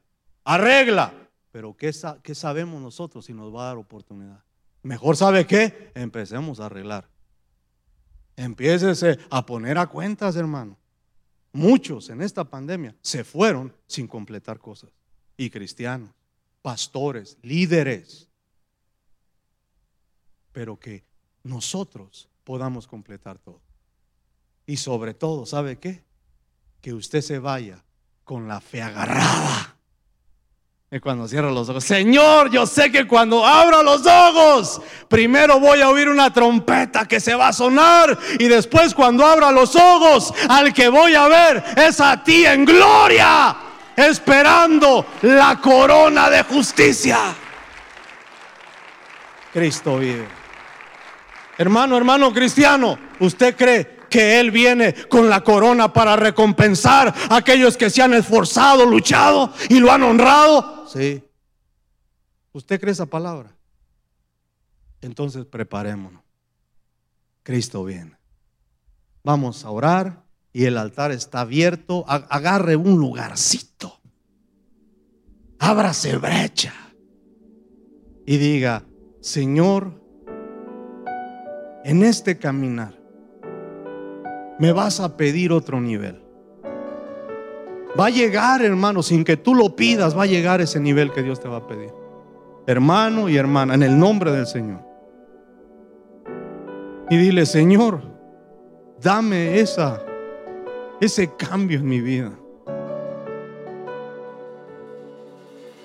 Arregla. 0.45 1.13
Pero 1.51 1.77
¿qué, 1.77 1.91
¿qué 2.23 2.37
sabemos 2.37 2.81
nosotros 2.81 3.25
si 3.25 3.35
nos 3.35 3.53
va 3.53 3.65
a 3.65 3.67
dar 3.67 3.79
oportunidad? 3.79 4.45
Mejor 4.85 5.17
sabe 5.17 5.45
qué, 5.45 5.91
empecemos 5.97 6.61
a 6.61 6.67
arreglar. 6.67 7.09
Empiécese 8.37 9.19
a 9.29 9.45
poner 9.45 9.77
a 9.77 9.89
cuentas, 9.89 10.37
hermano. 10.37 10.79
Muchos 11.53 12.11
en 12.11 12.23
esta 12.23 12.45
pandemia 12.45 12.95
se 13.01 13.25
fueron 13.25 13.75
sin 13.89 14.07
completar 14.07 14.61
cosas. 14.61 14.91
Y 15.37 15.51
cristianos, 15.51 16.11
pastores, 16.67 17.39
líderes. 17.43 18.29
Pero 20.51 20.77
que 20.77 21.05
nosotros 21.45 22.29
podamos 22.43 22.89
completar 22.89 23.39
todo. 23.39 23.61
Y 24.67 24.77
sobre 24.77 25.15
todo, 25.15 25.47
¿sabe 25.47 25.79
qué? 25.79 26.03
Que 26.81 26.93
usted 26.93 27.21
se 27.21 27.39
vaya 27.39 27.85
con 28.25 28.49
la 28.49 28.61
fe 28.61 28.83
agarrada 28.83 29.77
y 30.89 31.01
cuando 31.01 31.27
cierro 31.27 31.51
los 31.51 31.69
ojos, 31.69 31.83
Señor, 31.83 32.49
yo 32.49 32.65
sé 32.65 32.93
que 32.93 33.09
cuando 33.09 33.45
abro 33.45 33.83
los 33.83 34.07
ojos, 34.07 34.81
primero 35.09 35.59
voy 35.59 35.81
a 35.81 35.91
oír 35.91 36.09
una 36.09 36.33
trompeta 36.33 37.07
que 37.07 37.19
se 37.19 37.35
va 37.35 37.49
a 37.49 37.53
sonar 37.53 38.17
y 38.39 38.45
después 38.47 38.95
cuando 38.95 39.27
abra 39.27 39.51
los 39.51 39.75
ojos, 39.75 40.33
al 40.49 40.73
que 40.73 40.89
voy 40.89 41.17
a 41.17 41.27
ver 41.27 41.65
es 41.77 42.01
a 42.01 42.23
ti 42.23 42.47
en 42.47 42.65
gloria, 42.65 43.57
esperando 43.97 45.07
la 45.23 45.59
corona 45.61 46.29
de 46.29 46.43
justicia. 46.45 47.35
Cristo 49.53 49.99
vive. 49.99 50.29
Hermano, 51.59 51.97
hermano 51.97 52.33
cristiano, 52.33 52.99
¿usted 53.21 53.57
cree 53.57 53.97
que 54.11 54.39
Él 54.39 54.51
viene 54.51 54.95
con 55.09 55.31
la 55.31 55.43
corona 55.43 55.93
para 55.93 56.15
recompensar 56.15 57.15
a 57.31 57.37
aquellos 57.37 57.77
que 57.77 57.89
se 57.89 58.03
han 58.03 58.13
esforzado, 58.13 58.85
luchado 58.85 59.53
y 59.71 59.81
lo 59.81 59.91
han 59.91 60.03
honrado? 60.03 60.87
Sí. 60.87 61.25
¿Usted 62.53 62.79
cree 62.79 62.93
esa 62.93 63.07
palabra? 63.07 63.57
Entonces 65.01 65.47
preparémonos. 65.47 66.23
Cristo 67.43 67.85
viene. 67.85 68.19
Vamos 69.23 69.65
a 69.65 69.71
orar 69.71 70.26
y 70.57 70.65
el 70.65 70.79
altar 70.79 71.13
está 71.13 71.43
abierto. 71.43 72.07
Agarre 72.09 72.77
un 72.77 72.99
lugarcito. 72.99 74.01
Ábrase 75.59 76.17
brecha. 76.17 76.73
Y 78.25 78.39
diga, 78.39 78.83
Señor, 79.21 80.01
en 81.85 82.03
este 82.03 82.39
caminar 82.39 82.95
me 84.59 84.73
vas 84.73 85.01
a 85.01 85.19
pedir 85.19 85.53
otro 85.53 85.79
nivel. 85.79 86.23
Va 88.01 88.07
a 88.07 88.11
llegar, 88.11 88.63
hermano, 88.63 89.03
sin 89.03 89.25
que 89.25 89.37
tú 89.37 89.55
lo 89.55 89.77
pidas, 89.77 90.17
va 90.17 90.23
a 90.23 90.27
llegar 90.27 90.63
ese 90.63 90.81
nivel 90.81 91.13
que 91.13 91.23
Dios 91.23 91.39
te 91.39 91.49
va 91.49 91.59
a 91.59 91.67
pedir. 91.67 91.93
Hermano 92.67 93.29
y 93.29 93.37
hermana, 93.37 93.75
en 93.75 93.83
el 93.83 93.99
nombre 93.99 94.33
del 94.33 94.47
Señor. 94.47 94.81
Y 97.11 97.19
dile, 97.19 97.45
Señor, 97.45 98.01
dame 99.03 99.61
esa, 99.61 100.01
ese 101.01 101.31
cambio 101.37 101.79
en 101.79 101.89
mi 101.89 102.01
vida. 102.01 102.33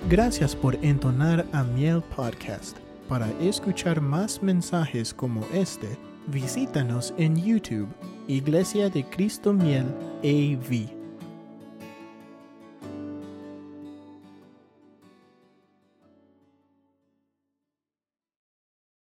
Gracias 0.09 0.55
por 0.55 0.75
entonar 0.83 1.45
a 1.51 1.63
Miel 1.63 2.01
Podcast. 2.15 2.77
Para 3.07 3.29
escuchar 3.41 4.01
más 4.01 4.41
mensajes 4.41 5.13
como 5.13 5.45
este, 5.53 5.97
visítanos 6.27 7.13
en 7.17 7.35
YouTube 7.35 7.89
Iglesia 8.27 8.89
de 8.89 9.03
Cristo 9.05 9.53
Miel 9.53 9.85
AV 10.23 11.00